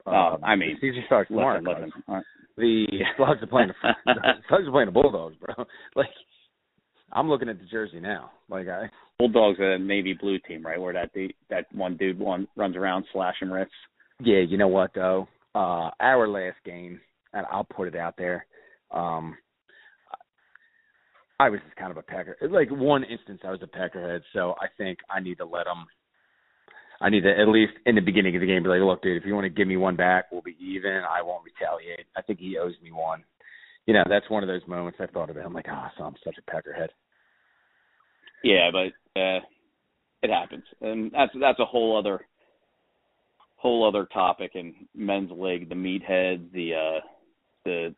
Oh, 0.05 0.11
Uh, 0.11 0.37
I 0.45 0.55
mean, 0.55 0.77
the 0.81 0.87
season 0.89 1.03
starts 1.05 1.29
tomorrow. 1.29 1.59
Listen, 1.59 1.73
cuz. 1.73 1.83
listen. 1.89 2.03
Right. 2.13 2.23
The 2.57 2.85
Slugs 3.17 3.41
are 3.41 3.47
playing 3.47 3.69
the 3.69 3.93
the 4.05 4.13
Slugs 4.49 4.67
are 4.67 4.71
playing 4.71 4.87
the 4.87 4.91
Bulldogs, 4.91 5.35
bro. 5.37 5.65
Like, 5.95 6.07
I'm 7.13 7.29
looking 7.29 7.49
at 7.49 7.59
the 7.59 7.65
jersey 7.65 7.99
now. 7.99 8.31
Like, 8.49 8.67
I 8.67 8.89
Bulldogs 9.19 9.59
are 9.59 9.73
a 9.73 9.79
navy 9.79 10.13
blue 10.19 10.39
team, 10.39 10.65
right? 10.65 10.81
Where 10.81 10.93
that 10.93 11.11
the, 11.13 11.29
that 11.49 11.65
one 11.73 11.95
dude 11.97 12.19
one 12.19 12.47
runs 12.57 12.75
around 12.75 13.05
slashing 13.13 13.49
wrists. 13.49 13.73
yeah, 14.19 14.39
you 14.39 14.57
know 14.57 14.67
what 14.67 14.91
though? 14.95 15.27
Uh, 15.55 15.91
our 15.99 16.27
last 16.27 16.57
game, 16.65 16.99
and 17.31 17.45
I'll 17.51 17.63
put 17.63 17.87
it 17.87 17.95
out 17.95 18.15
there. 18.17 18.45
Um, 18.91 19.37
I 21.39 21.49
was 21.49 21.59
just 21.65 21.75
kind 21.75 21.91
of 21.91 21.97
a 21.97 22.01
pecker. 22.01 22.37
Like 22.49 22.69
one 22.71 23.03
instance, 23.03 23.41
I 23.43 23.51
was 23.51 23.61
a 23.61 23.67
peckerhead, 23.67 24.21
so 24.33 24.55
I 24.59 24.67
think 24.77 24.99
I 25.09 25.19
need 25.19 25.37
to 25.37 25.45
let 25.45 25.67
him. 25.67 25.85
I 27.01 27.09
need 27.09 27.21
to 27.21 27.31
at 27.31 27.47
least 27.49 27.73
in 27.85 27.95
the 27.95 28.01
beginning 28.01 28.35
of 28.35 28.41
the 28.41 28.47
game 28.47 28.63
be 28.63 28.69
like, 28.69 28.81
look, 28.81 29.01
dude, 29.01 29.17
if 29.17 29.25
you 29.27 29.35
want 29.35 29.45
to 29.45 29.49
give 29.49 29.67
me 29.67 29.77
one 29.77 29.95
back, 29.95 30.31
we'll 30.31 30.41
be 30.41 30.55
even. 30.61 31.01
I 31.09 31.21
won't 31.21 31.43
retaliate. 31.43 32.05
I 32.15 32.21
think 32.21 32.39
he 32.39 32.57
owes 32.57 32.75
me 32.81 32.91
one. 32.91 33.23
you 33.85 33.93
know, 33.93 34.03
that's 34.07 34.29
one 34.29 34.43
of 34.43 34.47
those 34.47 34.61
moments 34.67 34.99
I 35.01 35.07
thought 35.07 35.29
about. 35.29 35.45
I'm 35.45 35.53
like, 35.53 35.67
oh, 35.69 35.87
so 35.97 36.03
I'm 36.05 36.15
such 36.23 36.37
a 36.37 36.51
peckerhead. 36.51 36.89
Yeah, 38.43 38.69
but 38.71 39.19
uh 39.19 39.39
it 40.21 40.29
happens, 40.29 40.63
and 40.81 41.11
that's 41.11 41.31
that's 41.39 41.59
a 41.59 41.65
whole 41.65 41.97
other 41.97 42.25
whole 43.57 43.87
other 43.87 44.07
topic 44.13 44.51
in 44.55 44.73
men's 44.95 45.31
league. 45.31 45.69
The 45.69 45.75
meatheads, 45.75 46.51
the 46.51 46.73
uh 46.73 46.99
the 47.65 47.95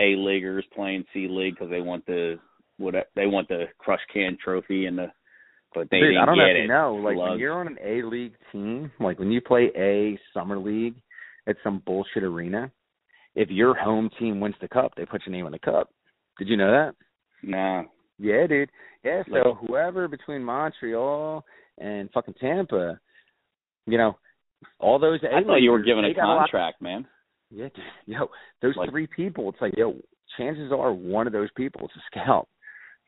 A 0.00 0.16
leaguers 0.16 0.64
playing 0.74 1.04
C 1.12 1.26
league 1.28 1.54
because 1.54 1.70
they 1.70 1.80
want 1.80 2.06
the 2.06 2.38
what 2.76 2.94
they 3.16 3.26
want 3.26 3.48
the 3.48 3.64
crush 3.78 4.00
can 4.12 4.36
trophy 4.42 4.86
and 4.86 4.98
the 4.98 5.06
but 5.74 5.88
they 5.90 6.00
Dude, 6.00 6.16
I 6.16 6.24
don't 6.24 6.38
know 6.38 6.44
if 6.44 6.62
you 6.62 6.68
know, 6.68 6.94
like 6.94 7.16
when 7.16 7.38
you're 7.38 7.58
on 7.58 7.66
an 7.66 7.78
A 7.84 8.02
league 8.02 8.34
team, 8.52 8.90
like 9.00 9.18
when 9.18 9.30
you 9.30 9.40
play 9.40 9.70
A 9.76 10.18
summer 10.32 10.58
league 10.58 10.96
at 11.46 11.56
some 11.62 11.82
bullshit 11.84 12.22
arena, 12.22 12.70
if 13.34 13.50
your 13.50 13.74
home 13.74 14.08
team 14.18 14.40
wins 14.40 14.54
the 14.60 14.68
cup, 14.68 14.92
they 14.96 15.04
put 15.04 15.22
your 15.26 15.34
name 15.34 15.46
on 15.46 15.52
the 15.52 15.58
cup. 15.58 15.90
Did 16.38 16.48
you 16.48 16.56
know 16.56 16.70
that? 16.70 16.94
Nah. 17.42 17.82
Yeah, 18.18 18.46
dude. 18.46 18.70
Yeah, 19.04 19.22
so 19.28 19.32
Like- 19.50 19.58
whoever 19.68 20.08
between 20.08 20.42
Montreal 20.44 21.44
and 21.78 22.10
fucking 22.12 22.34
Tampa, 22.34 22.98
you 23.86 23.98
know, 23.98 24.16
all 24.80 24.98
those 24.98 25.20
I 25.24 25.42
thought 25.44 25.62
you 25.62 25.70
were 25.70 25.82
given 25.82 26.04
a 26.04 26.14
contract, 26.14 26.82
man. 26.82 27.06
yeah, 27.50 27.68
dude. 27.74 27.84
Yo, 28.06 28.30
those 28.60 28.76
Like- 28.76 28.90
three 28.90 29.06
people, 29.06 29.48
it's 29.50 29.60
like, 29.60 29.76
yo, 29.76 29.96
chances 30.36 30.72
are 30.72 30.92
one 30.92 31.26
of 31.26 31.32
those 31.32 31.50
people 31.52 31.86
is 31.86 31.96
a 31.96 32.00
scout. 32.10 32.48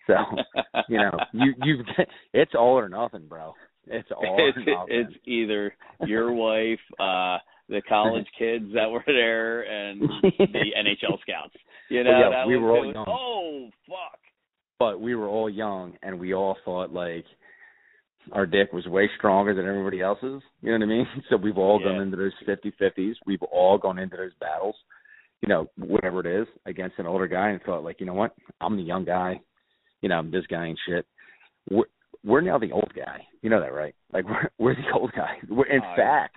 So, 0.07 0.15
you 0.89 0.99
know, 0.99 1.19
you 1.33 1.55
you 1.63 1.85
it's 2.33 2.55
all 2.55 2.79
or 2.79 2.89
nothing, 2.89 3.27
bro. 3.29 3.55
It's 3.87 4.11
all 4.13 4.37
it's, 4.39 4.57
or 4.59 4.61
nothing. 4.65 4.87
it's 4.95 5.15
either 5.25 5.75
your 6.07 6.33
wife, 6.33 6.81
uh, 6.99 7.39
the 7.69 7.83
college 7.89 8.27
kids 8.39 8.67
that 8.75 8.91
were 8.91 9.03
there, 9.07 9.63
and 9.63 10.01
the 10.01 10.73
NHL 10.79 11.21
scouts. 11.21 11.55
You 11.89 12.05
know, 12.05 12.11
Well, 12.11 12.21
yeah, 12.21 12.31
that 12.31 12.47
we 12.47 12.57
was, 12.57 12.63
were 12.63 12.71
all 12.71 12.85
it 12.85 12.87
was, 12.87 12.95
young. 12.95 13.05
oh 13.09 13.71
fuck. 13.89 14.21
But 14.81 15.01
we 15.01 15.15
were 15.15 15.29
all 15.29 15.49
young 15.49 15.93
and 16.03 16.19
we 16.19 16.35
all 16.35 16.57
thought 16.65 16.93
like 16.93 17.25
our 18.33 18.47
dick 18.47 18.73
was 18.73 18.87
way 18.87 19.09
stronger 19.17 19.55
than 19.55 19.67
everybody 19.67 20.01
else's. 20.01 20.43
You 20.63 20.73
know 20.73 20.79
what 20.79 20.83
I 20.83 20.87
mean? 20.87 21.07
So 21.31 21.37
we've 21.37 21.57
all 21.59 21.81
Yeah. 21.81 21.93
gone 21.93 22.01
into 22.03 22.17
those 22.17 22.33
fifty 22.45 22.73
fifties. 22.79 23.15
We've 23.27 23.43
all 23.45 23.79
gone 23.79 23.99
into 23.99 24.17
those 24.17 24.35
battles, 24.41 24.75
you 25.43 25.49
know, 25.49 25.71
whatever 25.77 26.21
it 26.21 26.27
is, 26.43 26.49
against 26.67 26.99
an 26.99 27.07
older 27.07 27.29
guy 27.29 27.51
and 27.51 27.63
thought 27.63 27.85
like, 27.85 28.01
you 28.01 28.07
know 28.07 28.15
what? 28.15 28.35
I'm 28.61 28.77
the 28.77 28.83
young 28.83 29.05
guy. 29.05 29.41
You 30.03 30.09
know, 30.09 30.17
I'm 30.17 30.31
this 30.31 30.47
guy 30.49 30.67
and 30.67 30.79
shit. 30.89 31.07
We're 31.71 31.85
we're 32.25 32.41
now 32.41 32.59
the 32.59 32.73
old 32.73 32.93
guy. 32.95 33.27
You 33.43 33.51
know 33.51 33.61
that, 33.61 33.73
right? 33.73 33.95
Like 34.13 34.25
we're 34.29 34.49
we're 34.59 34.75
the 34.75 34.93
old 34.99 35.13
guy. 35.15 35.37
We're, 35.49 35.67
in 35.67 35.83
Oh, 35.85 35.97
fact, 35.97 36.37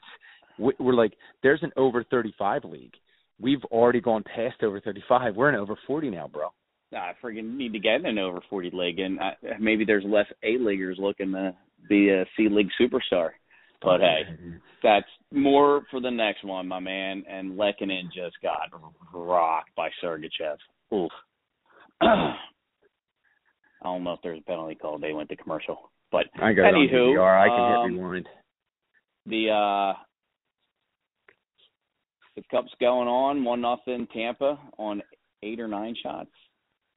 we- 0.60 0.76
we're 0.80 0.94
like 0.94 1.14
there's 1.44 1.64
an 1.64 1.72
over 1.78 2.04
35 2.04 2.66
league. 2.66 2.94
We've 3.42 3.64
already 3.66 4.00
gone 4.00 4.24
past 4.24 4.64
over 4.64 4.80
35. 4.80 5.36
We're 5.36 5.50
in 5.50 5.56
over 5.56 5.76
40 5.88 6.10
now, 6.12 6.28
bro. 6.32 6.50
I 6.96 7.14
freaking 7.24 7.56
need 7.56 7.74
to 7.74 7.80
get 7.80 8.02
in 8.02 8.06
an 8.06 8.20
over 8.20 8.40
forty 8.50 8.72
league, 8.74 9.00
and 9.00 9.20
I, 9.20 9.34
maybe 9.60 9.86
there's 9.86 10.06
less 10.06 10.28
A 10.44 10.58
leaguers 10.58 10.98
looking 11.00 11.32
to 11.32 11.56
be 11.90 12.10
a 12.10 12.26
C 12.36 12.48
league 12.50 12.70
superstar. 12.80 13.32
But 13.82 14.00
hey, 14.00 14.22
that's 14.84 15.08
more 15.32 15.84
for 15.92 16.00
the 16.00 16.12
next 16.12 16.44
one, 16.44 16.68
my 16.68 16.80
man. 16.80 17.24
And 17.30 17.58
Lehkonen 17.58 18.06
just 18.14 18.38
got 18.42 18.70
rocked 19.14 19.76
by 19.76 19.90
Sergachev. 20.04 20.58
Oof. 20.94 21.12
I 22.02 22.36
don't 23.84 24.04
know 24.04 24.14
if 24.14 24.20
there's 24.24 24.40
a 24.40 24.44
penalty 24.44 24.76
call. 24.76 24.98
They 24.98 25.14
went 25.14 25.30
to 25.30 25.36
commercial, 25.36 25.92
but 26.12 26.26
I 26.42 26.54
got 26.54 26.70
it 26.70 26.76
on 26.76 26.88
Anywho, 26.88 27.18
DVR. 27.18 27.42
I 27.42 27.48
can 27.48 27.86
um, 27.86 27.92
hit 27.92 28.02
rewind. 28.02 28.30
the 29.26 29.50
uh 29.50 30.00
the 32.36 32.44
cup's 32.50 32.72
going 32.80 33.08
on 33.08 33.44
one 33.44 33.62
nothing 33.62 34.08
Tampa 34.14 34.58
on 34.78 35.02
eight 35.44 35.60
or 35.60 35.68
nine 35.68 35.96
shots. 36.02 36.32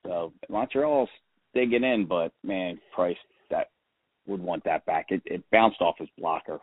So 0.07 0.33
Montreal's 0.49 1.09
digging 1.55 1.85
in, 1.85 2.07
but 2.09 2.33
man, 2.43 2.79
Price 2.95 3.17
that 3.51 3.69
would 4.27 4.41
want 4.41 4.65
that 4.65 4.85
back. 4.87 5.07
It 5.11 5.23
it 5.27 5.43
bounced 5.51 5.81
off 5.81 5.97
his 5.99 6.09
blocker. 6.19 6.59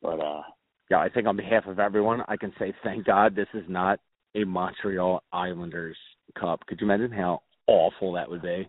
But 0.00 0.20
uh 0.20 0.42
Yeah, 0.90 0.98
I 0.98 1.08
think 1.08 1.26
on 1.26 1.36
behalf 1.36 1.64
of 1.66 1.78
everyone, 1.78 2.22
I 2.28 2.36
can 2.36 2.52
say 2.58 2.72
thank 2.84 3.06
God 3.06 3.34
this 3.34 3.48
is 3.54 3.64
not 3.68 4.00
a 4.34 4.44
Montreal 4.44 5.22
Islanders 5.32 5.96
Cup. 6.38 6.60
Could 6.66 6.80
you 6.80 6.86
imagine 6.86 7.12
how 7.12 7.42
awful 7.66 8.12
that 8.14 8.28
would 8.30 8.42
be? 8.42 8.68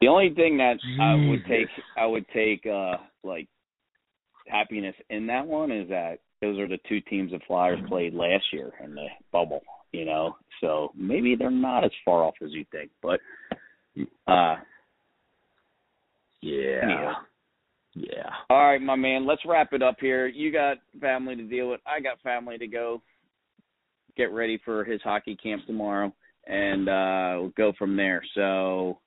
the 0.00 0.08
only 0.08 0.34
thing 0.34 0.58
that 0.58 0.76
I 1.00 1.14
would 1.14 1.46
take 1.46 1.68
I 1.96 2.06
would 2.06 2.26
take 2.34 2.66
uh 2.66 2.96
like 3.22 3.48
happiness 4.46 4.94
in 5.08 5.26
that 5.28 5.46
one 5.46 5.72
is 5.72 5.88
that 5.88 6.18
those 6.42 6.58
are 6.58 6.68
the 6.68 6.78
two 6.88 7.00
teams 7.02 7.30
the 7.30 7.38
Flyers 7.46 7.80
played 7.88 8.12
last 8.12 8.44
year 8.52 8.72
in 8.84 8.94
the 8.94 9.06
bubble, 9.32 9.62
you 9.94 10.04
know. 10.04 10.36
So 10.60 10.92
maybe 10.96 11.36
they're 11.36 11.50
not 11.50 11.84
as 11.84 11.90
far 12.04 12.24
off 12.24 12.34
as 12.42 12.50
you 12.52 12.64
think. 12.72 12.90
But 13.02 13.20
uh 14.26 14.56
Yeah. 16.40 17.12
Yeah. 17.94 18.30
All 18.50 18.70
right, 18.70 18.82
my 18.82 18.96
man. 18.96 19.24
Let's 19.24 19.42
wrap 19.46 19.72
it 19.72 19.82
up 19.82 19.96
here. 20.00 20.26
You 20.26 20.50
got 20.50 20.78
family 21.00 21.36
to 21.36 21.44
deal 21.44 21.70
with. 21.70 21.80
I 21.86 22.00
got 22.00 22.20
family 22.22 22.58
to 22.58 22.66
go 22.66 23.00
get 24.16 24.32
ready 24.32 24.60
for 24.64 24.84
his 24.84 25.00
hockey 25.02 25.36
camp 25.36 25.62
tomorrow, 25.66 26.12
and 26.46 26.88
uh 26.88 27.40
we'll 27.40 27.52
go 27.56 27.72
from 27.78 27.96
there. 27.96 28.22
So, 28.34 28.98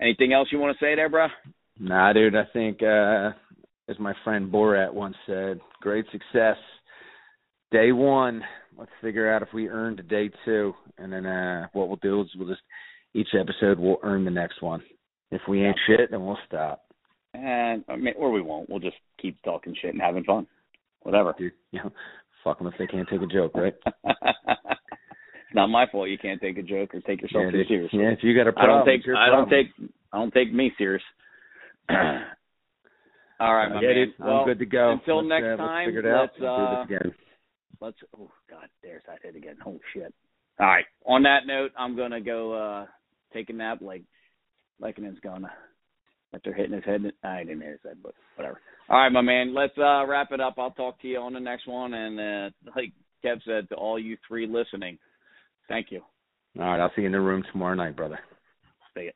anything 0.00 0.32
else 0.32 0.48
you 0.50 0.58
want 0.58 0.76
to 0.76 0.84
say 0.84 0.96
there, 0.96 1.08
bro? 1.08 1.28
Nah, 1.78 2.12
dude, 2.12 2.34
I 2.34 2.44
think 2.52 2.82
uh 2.82 3.30
as 3.88 3.98
my 3.98 4.14
friend 4.24 4.52
Borat 4.52 4.92
once 4.92 5.16
said, 5.26 5.60
great 5.80 6.06
success. 6.10 6.56
Day 7.70 7.92
one. 7.92 8.42
Let's 8.78 8.90
figure 9.00 9.32
out 9.32 9.42
if 9.42 9.48
we 9.52 9.68
earned 9.68 10.00
a 10.00 10.02
day 10.02 10.30
two. 10.44 10.74
And 10.98 11.12
then 11.12 11.26
uh 11.26 11.66
what 11.72 11.88
we'll 11.88 11.98
do 12.02 12.20
is 12.22 12.28
we'll 12.36 12.48
just 12.48 12.62
each 13.14 13.28
episode 13.38 13.78
we'll 13.78 13.98
earn 14.02 14.24
the 14.24 14.30
next 14.30 14.62
one. 14.62 14.82
If 15.30 15.42
we 15.48 15.64
ain't 15.64 15.78
shit, 15.86 16.10
then 16.10 16.24
we'll 16.24 16.38
stop. 16.46 16.82
And 17.34 17.84
I 17.88 17.96
mean, 17.96 18.14
or 18.16 18.30
we 18.30 18.42
won't. 18.42 18.68
We'll 18.68 18.80
just 18.80 18.96
keep 19.20 19.40
talking 19.42 19.74
shit 19.80 19.92
and 19.92 20.02
having 20.02 20.24
fun. 20.24 20.46
Whatever. 21.00 21.34
Dude, 21.38 21.52
you 21.70 21.80
know, 21.80 21.92
fuck 22.44 22.58
them 22.58 22.66
if 22.66 22.74
they 22.78 22.86
can't 22.86 23.08
take 23.08 23.22
a 23.22 23.26
joke, 23.26 23.52
right? 23.54 23.74
it's 24.04 25.54
not 25.54 25.68
my 25.68 25.86
fault 25.90 26.08
you 26.08 26.18
can't 26.18 26.40
take 26.40 26.58
a 26.58 26.62
joke 26.62 26.94
or 26.94 27.00
take 27.00 27.22
yourself 27.22 27.44
yeah, 27.46 27.50
too 27.50 27.64
seriously. 27.68 27.98
yeah, 28.00 28.10
if 28.10 28.18
you 28.22 28.36
got 28.36 28.46
a 28.46 28.50
I 28.50 28.64
problem, 28.64 28.82
I 28.82 28.84
don't 28.84 28.86
take 28.86 29.06
I 29.16 29.26
don't 29.30 29.48
take 29.48 29.90
I 30.12 30.18
don't 30.18 30.34
take 30.34 30.52
me 30.52 30.72
serious. 30.76 31.02
All 33.40 33.54
right, 33.54 33.70
my 33.70 33.80
yeah, 33.80 33.88
man. 33.88 33.94
dude, 33.96 34.14
well, 34.20 34.36
I'm 34.36 34.46
good 34.46 34.58
to 34.60 34.66
go. 34.66 34.92
until 34.92 35.16
Let's, 35.26 35.28
next 35.28 35.54
uh, 35.54 35.56
time, 35.56 35.86
let's 35.86 35.88
figure 35.88 36.00
it 36.00 36.14
out. 36.14 36.20
let's, 36.20 36.34
Let's 36.38 36.46
uh, 36.46 36.56
do 36.56 36.76
this 36.76 37.00
again. 37.00 37.14
Let's 37.82 37.96
oh 38.18 38.30
god 38.48 38.68
there's 38.82 39.02
that 39.06 39.18
hit 39.22 39.36
again. 39.36 39.56
Oh 39.66 39.78
shit. 39.92 40.14
All 40.60 40.66
right. 40.66 40.84
On 41.04 41.22
that 41.24 41.46
note 41.46 41.72
i'm 41.76 41.96
gonna 41.96 42.20
go 42.20 42.52
uh 42.52 42.86
take 43.34 43.50
a 43.50 43.52
nap 43.52 43.78
like 43.80 44.02
like 44.80 44.96
Lehkonen's 44.96 45.20
gonna 45.20 45.50
after 46.34 46.52
hitting 46.52 46.72
his 46.72 46.84
head 46.84 47.02
i 47.24 47.42
didn't 47.42 47.60
hit 47.60 47.72
his 47.72 47.80
head 47.84 47.96
but 48.02 48.14
whatever. 48.36 48.60
All 48.88 48.98
right 48.98 49.12
my 49.12 49.20
man. 49.20 49.54
Let's 49.54 49.76
uh 49.78 50.06
wrap 50.06 50.32
it 50.32 50.40
up. 50.40 50.54
I'll 50.58 50.70
talk 50.70 51.00
to 51.02 51.08
you 51.08 51.18
on 51.18 51.32
the 51.32 51.40
next 51.40 51.66
one. 51.66 51.94
And 51.94 52.20
uh 52.20 52.50
like 52.76 52.92
kev 53.24 53.40
said 53.44 53.68
to 53.68 53.74
all 53.74 53.98
you 53.98 54.16
three 54.28 54.46
listening 54.46 54.98
thank 55.68 55.90
you. 55.90 56.02
All 56.58 56.66
right, 56.66 56.80
I'll 56.80 56.92
see 56.94 57.02
you 57.02 57.06
in 57.06 57.12
the 57.12 57.20
room 57.20 57.42
tomorrow 57.50 57.74
night, 57.74 57.96
brother. 57.96 58.18
stay 58.92 59.06
it 59.06 59.14